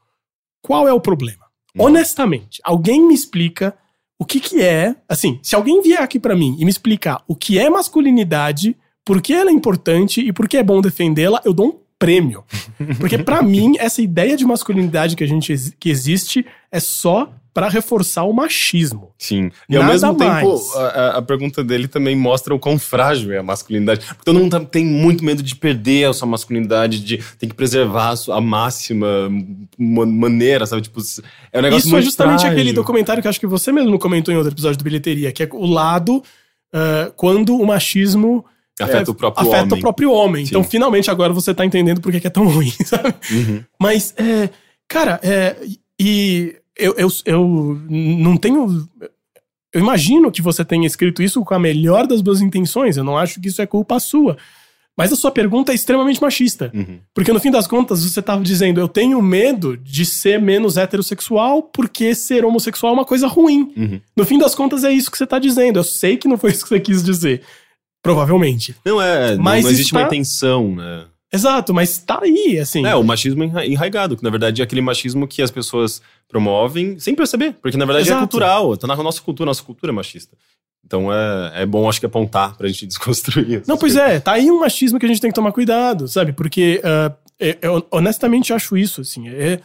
[0.62, 1.44] qual é o problema?
[1.78, 3.76] Honestamente, alguém me explica
[4.18, 7.36] o que que é, assim, se alguém vier aqui pra mim e me explicar o
[7.36, 8.74] que é masculinidade,
[9.04, 12.44] por que ela é importante e por que é bom defendê-la, eu dou um prêmio.
[12.98, 17.68] Porque pra mim, essa ideia de masculinidade que a gente que existe é só pra
[17.68, 19.10] reforçar o machismo.
[19.18, 19.50] Sim.
[19.68, 20.76] E ao Nada mesmo tempo, mais.
[20.76, 24.06] a, a- a pergunta dele também mostra o quão frágil é a masculinidade.
[24.06, 27.54] Porque todo mundo tá- tem muito medo de perder a sua masculinidade, de tem que
[27.54, 29.06] preservar a, sua, máxima
[29.76, 30.82] ma- maneira, sabe?
[30.82, 31.00] Tipo,
[31.52, 32.50] é um negócio Isso é justamente frágil.
[32.56, 35.48] aquele documentário que acho que você mesmo comentou em outro episódio do Bilheteria, que é
[35.52, 36.22] o lado
[36.72, 38.44] ah, quando o machismo
[38.80, 39.78] Afeta é, o próprio afeta homem.
[39.78, 40.44] o próprio homem.
[40.46, 40.50] Sim.
[40.52, 43.12] Então, finalmente, agora você tá entendendo por que que é tão ruim, sabe?
[43.30, 43.64] Uhum.
[43.78, 44.48] Mas, é,
[44.88, 45.56] cara, é,
[46.00, 48.88] e eu, eu, eu não tenho.
[49.72, 52.96] Eu imagino que você tenha escrito isso com a melhor das boas intenções.
[52.96, 54.36] Eu não acho que isso é culpa sua.
[54.96, 56.70] Mas a sua pergunta é extremamente machista.
[56.74, 56.98] Uhum.
[57.14, 61.62] Porque no fim das contas, você tava dizendo, eu tenho medo de ser menos heterossexual
[61.62, 63.72] porque ser homossexual é uma coisa ruim.
[63.76, 64.00] Uhum.
[64.16, 65.78] No fim das contas, é isso que você tá dizendo.
[65.78, 67.42] Eu sei que não foi isso que você quis dizer.
[68.02, 68.74] Provavelmente.
[68.84, 71.04] Não é, Mas não, existe isso uma intenção, né?
[71.32, 72.84] Exato, mas tá aí, assim.
[72.84, 76.98] É, o machismo enra- enraigado, que na verdade é aquele machismo que as pessoas promovem
[76.98, 78.20] sem perceber, porque na verdade é Exato.
[78.26, 80.36] cultural, tá na nossa cultura, nossa cultura é machista.
[80.84, 83.56] Então é, é bom, acho que apontar pra gente desconstruir.
[83.56, 84.10] essas Não, pois coisas.
[84.10, 86.32] é, tá aí um machismo que a gente tem que tomar cuidado, sabe?
[86.32, 86.80] Porque
[87.38, 89.28] eu, eu honestamente acho isso, assim.
[89.28, 89.60] É,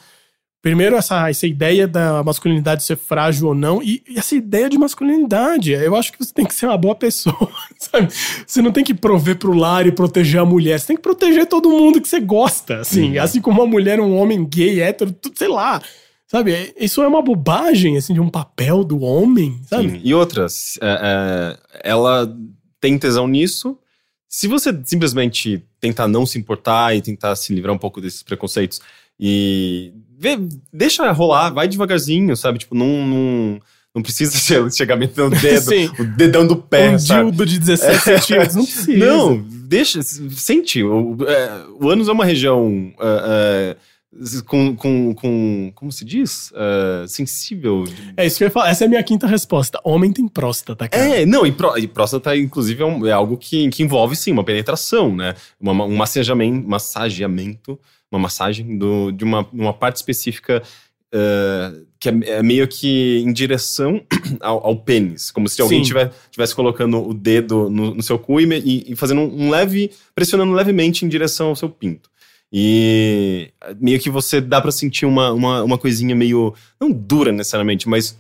[0.66, 4.80] primeiro, essa, essa ideia da masculinidade ser frágil ou não, e, e essa ideia de
[4.80, 5.74] masculinidade.
[5.74, 8.08] Eu acho que você tem que ser uma boa pessoa, sabe?
[8.48, 11.46] Você não tem que prover pro lar e proteger a mulher, você tem que proteger
[11.46, 13.16] todo mundo que você gosta, assim.
[13.16, 13.22] Uhum.
[13.22, 15.80] Assim como uma mulher, um homem gay, hétero, tudo, sei lá.
[16.26, 16.74] Sabe?
[16.80, 19.92] Isso é uma bobagem, assim, de um papel do homem, sabe?
[19.92, 20.02] Sim.
[20.04, 22.36] E outras, é, é, ela
[22.82, 23.78] tem tesão nisso.
[24.28, 28.82] Se você simplesmente tentar não se importar e tentar se livrar um pouco desses preconceitos
[29.20, 30.40] e vê-
[30.74, 32.60] deixa rolar, vai devagarzinho, sabe?
[32.60, 33.60] Tipo, não, não,
[33.96, 35.90] não precisa che- chegar metendo o dedo, Sim.
[36.00, 37.24] o dedão do pé, um sabe?
[37.32, 38.98] dildo de 17 centímetros, não precisa.
[39.06, 40.84] Não, deixa, sente.
[40.84, 43.78] O, é, o ânus é uma região é, é,
[44.46, 46.52] com, com, com, como se diz?
[46.56, 47.84] É, sensível.
[48.16, 48.70] É isso que eu ia falar.
[48.70, 49.78] Essa é a minha quinta resposta.
[49.84, 51.04] Homem tem próstata, cara.
[51.22, 54.32] É, não, e, pró, e próstata, inclusive, é, um- é algo que, que envolve, sim,
[54.32, 55.36] uma penetração, né?
[55.60, 57.78] Uma- um massageamento, massageamento
[58.16, 60.64] uma massagem do, de uma, uma parte específica
[61.14, 64.02] é, que é, é meio que em direção
[64.42, 65.32] ao, ao pênis.
[65.32, 65.88] Como se alguém Sim.
[65.88, 69.92] tiver, tivesse colocando o dedo no, no seu cu e, e- fazendo um leve...
[70.14, 72.10] pressionando levemente em direção ao seu pinto.
[72.52, 76.54] E meio que você dá pra sentir uma, uma, uma coisinha meio...
[76.80, 78.18] Não dura necessariamente, mas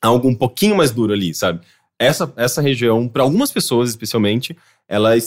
[0.00, 1.60] algo um pouquinho mais duro ali, sabe?
[1.98, 4.56] Essa, essa região, para algumas pessoas especialmente,
[4.86, 5.18] ela é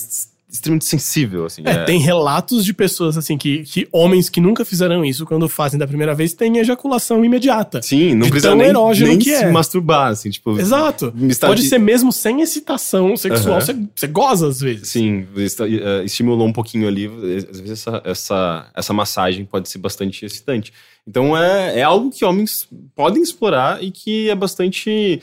[0.51, 1.61] extremamente sensível, assim.
[1.65, 5.79] É, tem relatos de pessoas, assim, que, que homens que nunca fizeram isso, quando fazem
[5.79, 7.81] da primeira vez, têm ejaculação imediata.
[7.81, 9.51] Sim, não de precisa nem, nem que se é.
[9.51, 10.59] masturbar, assim, tipo...
[10.59, 11.13] Exato.
[11.39, 14.87] Pode ser mesmo sem excitação sexual, você você goza às vezes.
[14.89, 17.05] Sim, eh, estimulou um pouquinho ali.
[17.49, 20.73] Às vezes essa, essa, essa massagem pode ser bastante excitante.
[21.07, 25.21] Então é, é algo que homens podem explorar e que é bastante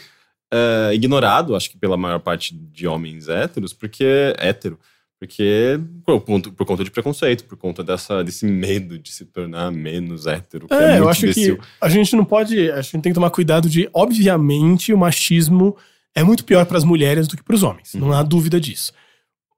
[0.53, 4.79] eh, ignorado, acho que pela maior parte de homens héteros, porque hétero.
[5.21, 9.73] Porque por conta, por conta de preconceito, por conta dessa, desse medo de se tornar
[9.73, 10.69] menos hétero.
[10.69, 11.57] que É, eu acho imbecil.
[11.59, 12.71] que a gente não pode.
[12.71, 13.89] A gente tem que tomar cuidado de.
[13.93, 15.77] Obviamente, o machismo
[16.15, 17.95] é muito pior para as mulheres do que para os homens.
[17.95, 18.93] Não há dúvida disso.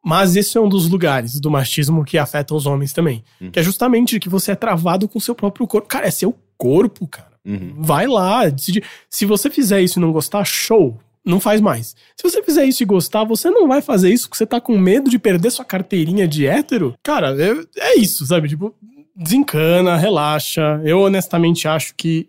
[0.02, 3.22] Mas esse é um dos lugares do machismo que afeta os homens também.
[3.38, 3.50] Uhum.
[3.50, 5.86] Que é justamente que você é travado com o seu próprio corpo.
[5.86, 7.32] Cara, é seu corpo, cara.
[7.44, 7.74] Uhum.
[7.78, 8.82] Vai lá, decide.
[9.10, 10.98] Se você fizer isso e não gostar, show.
[11.24, 11.94] Não faz mais.
[12.16, 14.78] Se você fizer isso e gostar, você não vai fazer isso porque você tá com
[14.78, 16.94] medo de perder sua carteirinha de hétero.
[17.02, 17.36] Cara,
[17.78, 18.48] é, isso, sabe?
[18.48, 18.74] Tipo,
[19.14, 20.80] desencana, relaxa.
[20.84, 22.28] Eu honestamente acho que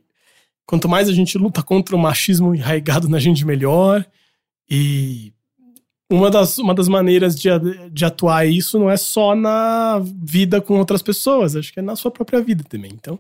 [0.65, 4.05] quanto mais a gente luta contra o machismo enraigado na gente, melhor.
[4.69, 5.34] E
[6.09, 7.49] uma das, uma das maneiras de,
[7.89, 11.95] de atuar isso não é só na vida com outras pessoas, acho que é na
[11.95, 12.91] sua própria vida também.
[12.93, 13.18] Então,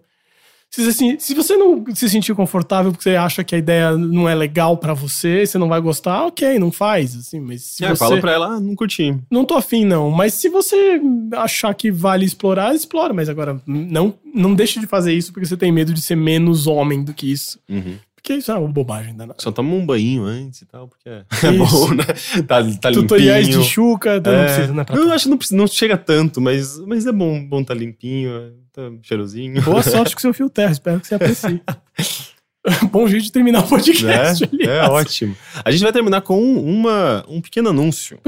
[0.73, 4.27] se você, se- você não se sentir confortável porque você acha que a ideia não
[4.29, 7.89] é legal pra você, você não vai gostar, ok, não faz, assim, mas se É,
[7.89, 7.97] você...
[7.97, 9.13] fala pra ela, ah, não curti.
[9.29, 10.09] Não tô afim, não.
[10.09, 11.01] Mas se você
[11.35, 13.13] achar que vale explorar, explora.
[13.13, 16.67] Mas agora, não, não deixe de fazer isso porque você tem medo de ser menos
[16.67, 17.59] homem do que isso.
[17.69, 17.95] Uhum.
[18.15, 19.39] Porque isso é uma bobagem danada.
[19.41, 22.03] Só toma um banho antes e tal, porque é, é bom, né?
[22.47, 23.63] Tá, tá Tutoriais limpinho.
[23.63, 24.85] de chuca, então não precisa, né?
[24.89, 28.81] Eu acho que não, não chega tanto, mas, mas é bom, bom tá limpinho, tá
[29.01, 29.61] cheirosinho.
[29.61, 31.61] Boa sorte com seu fio terra, espero que você aprecie.
[32.91, 34.43] Bom jeito de terminar o podcast.
[34.43, 34.89] É aliás.
[34.89, 35.35] ótimo.
[35.65, 38.19] A gente vai terminar com uma, um pequeno anúncio.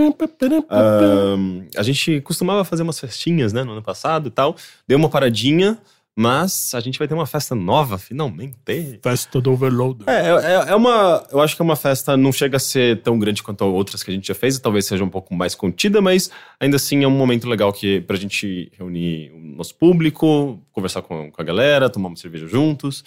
[0.69, 4.55] Ahn, a gente costumava fazer umas festinhas, né, no ano passado e tal.
[4.87, 5.77] Deu uma paradinha,
[6.15, 8.55] mas a gente vai ter uma festa nova, finalmente.
[9.01, 10.07] Festa do Overloader.
[10.07, 11.25] É, é, é uma.
[11.31, 14.11] Eu acho que é uma festa, não chega a ser tão grande quanto outras que
[14.11, 16.29] a gente já fez, e talvez seja um pouco mais contida, mas
[16.59, 21.31] ainda assim é um momento legal que, pra gente reunir o nosso público, conversar com,
[21.31, 23.03] com a galera, tomar uma cerveja juntos.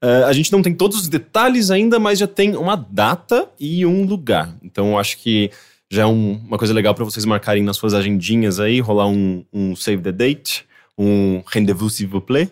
[0.00, 3.84] É, a gente não tem todos os detalhes ainda, mas já tem uma data e
[3.84, 4.54] um lugar.
[4.62, 5.50] Então eu acho que
[5.90, 9.44] já é um- uma coisa legal pra vocês marcarem nas suas agendinhas aí, rolar um,
[9.52, 10.67] um save the date,
[10.98, 12.50] um rendezvous s'il vous plaît.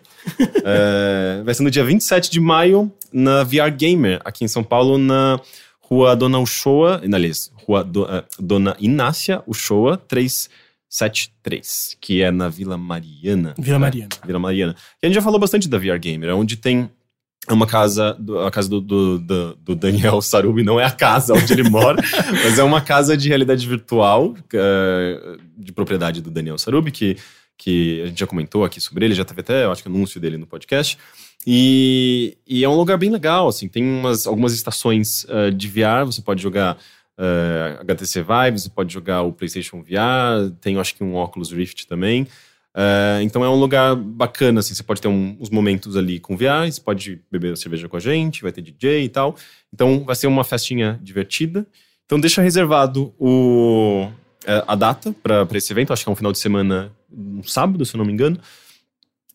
[0.63, 4.97] É, vai ser no dia 27 de maio, na VR Gamer, aqui em São Paulo,
[4.97, 5.39] na
[5.81, 12.77] Rua Dona Uchoa, aliás, Rua Do- eh, Dona Inácia Uchoa, 373, que é na Vila
[12.77, 13.53] Mariana.
[13.57, 13.85] Vila né?
[13.85, 14.09] Mariana.
[14.25, 14.75] Vila Mariana.
[15.01, 16.89] E a gente já falou bastante da VR Gamer, é onde tem
[17.49, 21.53] uma casa, do- a casa do, do, do- Daniel Sarubi, não é a casa onde
[21.53, 22.01] ele mora,
[22.43, 27.15] mas é uma casa de realidade virtual, eh, de propriedade do Daniel Sarubi, que,
[27.57, 30.19] que a gente já comentou aqui sobre ele, já teve até, eu acho que anúncio
[30.19, 30.97] dele no podcast.
[31.45, 36.05] E, e é um lugar bem legal, assim, tem umas, algumas estações eh, de VR,
[36.05, 36.77] você pode jogar
[37.17, 41.87] eh, HTC Vive, você pode jogar o PlayStation VR, tem acho que um Oculus Rift
[41.87, 42.27] também.
[42.75, 46.35] Eh, então é um lugar bacana, assim, você pode ter um- uns momentos ali com
[46.35, 49.35] VR, você pode beber cerveja com a gente, vai ter DJ e tal.
[49.73, 51.65] Então vai ser uma festinha divertida.
[52.05, 54.09] Então deixa reservado o,
[54.67, 57.95] a data para esse evento, acho que é um final de semana, um sábado, se
[57.95, 58.39] eu não me engano.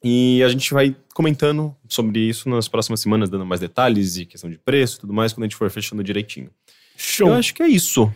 [0.04, 4.50] E a gente vai comentando sobre isso nas próximas semanas, dando mais detalhes e questão
[4.50, 6.50] de preço e tudo mais, quando a gente for fechando direitinho.
[6.96, 7.28] Show.
[7.28, 8.12] Eu acho que é isso.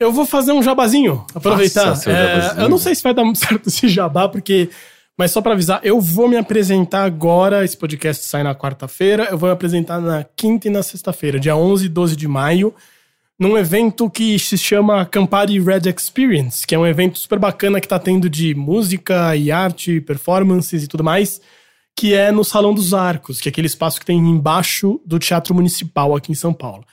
[0.00, 1.94] Eu vou fazer um jabazinho, aproveitar.
[1.94, 2.62] Seu É, jabazinho.
[2.62, 4.70] eu não sei se vai dar muito certo esse jabá, porque.
[5.18, 7.64] Mas só pra avisar, eu vou me apresentar agora.
[7.64, 9.24] Esse podcast sai na quarta-feira.
[9.30, 12.74] Eu vou me apresentar na quinta e na sexta-feira, dia 11 e 12 de maio,
[13.38, 17.88] num evento que se chama Campari Red Experience, que é um evento super bacana que
[17.88, 21.40] tá tendo de música e arte, performances e tudo mais,
[21.94, 25.54] que é no Salão dos Arcos, que é aquele espaço que tem embaixo do Teatro
[25.54, 26.84] Municipal aqui em São Paulo.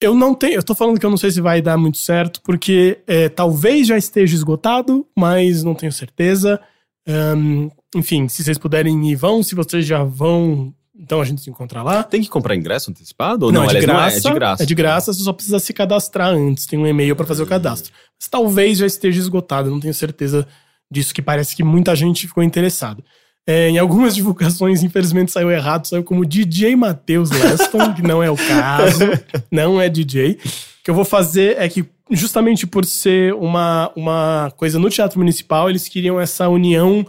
[0.00, 2.42] Eu não tenho, eu tô falando que eu não sei se vai dar muito certo,
[2.42, 6.60] porque é, talvez já esteja esgotado, mas não tenho certeza.
[7.06, 9.42] Ahn, enfim, se vocês puderem ir, vão.
[9.42, 12.02] Se vocês já vão, então a gente se encontra lá.
[12.02, 13.46] Tem que comprar ingresso antecipado?
[13.46, 14.62] Ou Não, não, é, de graça, é de graça.
[14.62, 16.66] É de graça, você só precisa se cadastrar antes.
[16.66, 17.92] Tem um e-mail pra fazer o cadastro.
[18.18, 20.46] Mas talvez já esteja esgotado, não tenho certeza
[20.90, 23.02] disso, que parece que muita gente ficou interessada.
[23.46, 28.30] É, em algumas divulgações, infelizmente, saiu errado, saiu como DJ Matheus Leston, que não é
[28.30, 29.00] o caso,
[29.50, 30.32] não é DJ.
[30.32, 35.18] O que eu vou fazer é que, justamente por ser uma, uma coisa no Teatro
[35.18, 37.04] Municipal, eles queriam essa união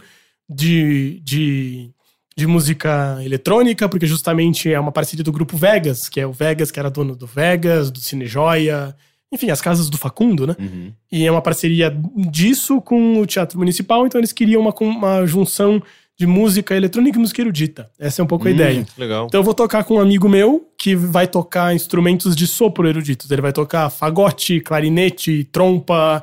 [0.48, 1.90] de, de,
[2.36, 6.70] de música eletrônica, porque justamente é uma parceria do grupo Vegas, que é o Vegas,
[6.70, 8.94] que era dono do Vegas, do Cine Joia,
[9.32, 10.54] enfim, as casas do Facundo, né?
[10.58, 10.92] Uhum.
[11.10, 11.94] E é uma parceria
[12.30, 15.82] disso com o Teatro Municipal, então eles queriam uma, uma junção
[16.18, 17.90] de música eletrônica e música erudita.
[17.98, 18.86] Essa é um pouco a Hum, ideia.
[18.96, 19.26] Legal.
[19.26, 23.30] Então eu vou tocar com um amigo meu que vai tocar instrumentos de sopro eruditos.
[23.30, 26.22] Ele vai tocar fagote, clarinete, trompa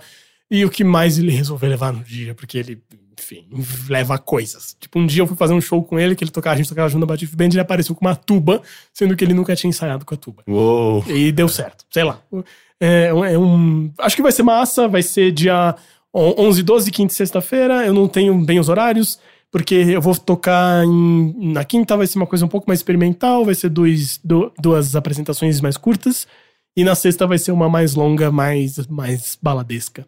[0.50, 2.82] e o que mais ele resolver levar no dia, porque ele,
[3.24, 3.46] enfim,
[3.90, 4.76] leva coisas.
[4.80, 6.70] Tipo, um dia eu fui fazer um show com ele, que ele tocava, a gente
[6.70, 8.62] tocava junto na Batif Band, e ele apareceu com uma tuba,
[8.94, 10.44] sendo que ele nunca tinha ensaiado com a tuba.
[10.48, 11.04] Uou.
[11.08, 12.20] E deu certo, sei lá.
[12.80, 15.76] É, é um, acho que vai ser massa, vai ser dia
[16.14, 17.86] on- 11, 12, quinta e sexta-feira.
[17.86, 19.18] Eu não tenho bem os horários,
[19.52, 23.46] porque eu vou tocar em- na quinta, vai ser uma coisa um pouco mais experimental,
[23.46, 26.28] vai ser dois, du- duas apresentações mais curtas.
[26.76, 30.08] E na sexta vai ser uma mais longa, mais, mais baladesca.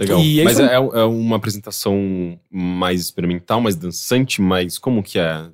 [0.00, 0.18] Legal.
[0.20, 4.78] E é Mas isso é, é uma apresentação mais experimental, mais dançante, mais.
[4.78, 5.46] Como que é?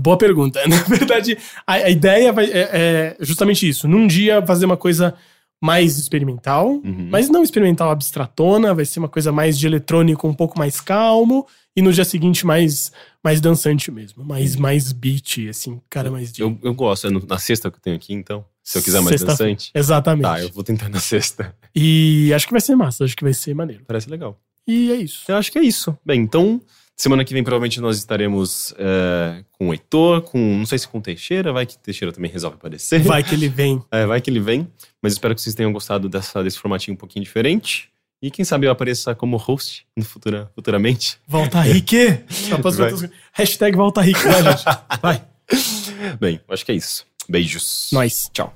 [0.00, 0.60] Boa pergunta.
[0.68, 1.36] Na verdade,
[1.66, 3.88] a, a ideia vai, é, é justamente isso.
[3.88, 5.14] Num dia fazer uma coisa
[5.62, 7.08] mais experimental, Uhum.
[7.10, 11.46] mas não experimental abstratona, vai ser uma coisa mais de eletrônico, um pouco mais calmo,
[11.74, 12.92] e no dia seguinte mais,
[13.22, 16.42] mais dançante mesmo, mais, mais beat, assim, cara mais de...
[16.42, 17.06] Eu, eu gosto.
[17.06, 18.44] É no- na sexta que eu tenho aqui, então.
[18.64, 19.70] Se eu quiser mais dançante.
[19.74, 20.22] Exatamente.
[20.24, 21.54] Tá, eu vou tentar na sexta.
[21.74, 23.84] E acho que vai ser massa, acho que vai ser maneiro.
[23.86, 24.40] Parece legal.
[24.66, 25.24] E é isso.
[25.28, 25.96] Eu acho que é isso.
[26.04, 26.58] Bem, então,
[26.96, 30.38] semana que vem provavelmente nós estaremos é, com o Heitor, com.
[30.38, 33.00] Não sei se com o Teixeira, vai que o Teixeira também resolve aparecer.
[33.02, 33.82] Vai que ele vem.
[33.92, 34.66] É, vai que ele vem.
[35.02, 37.90] Mas espero que vocês tenham gostado dessa, desse formatinho um pouquinho diferente.
[38.22, 41.18] E quem sabe eu apareça como host no futura, futuramente.
[41.28, 41.94] Volta Rick!
[42.62, 42.88] Botar-
[43.34, 44.64] Hashtag Volta Rick, vai, gente.
[45.02, 45.22] Vai.
[46.18, 47.04] Bem, acho que é isso.
[47.28, 47.90] Beijos.
[47.92, 48.30] Nós.
[48.32, 48.52] Tchau.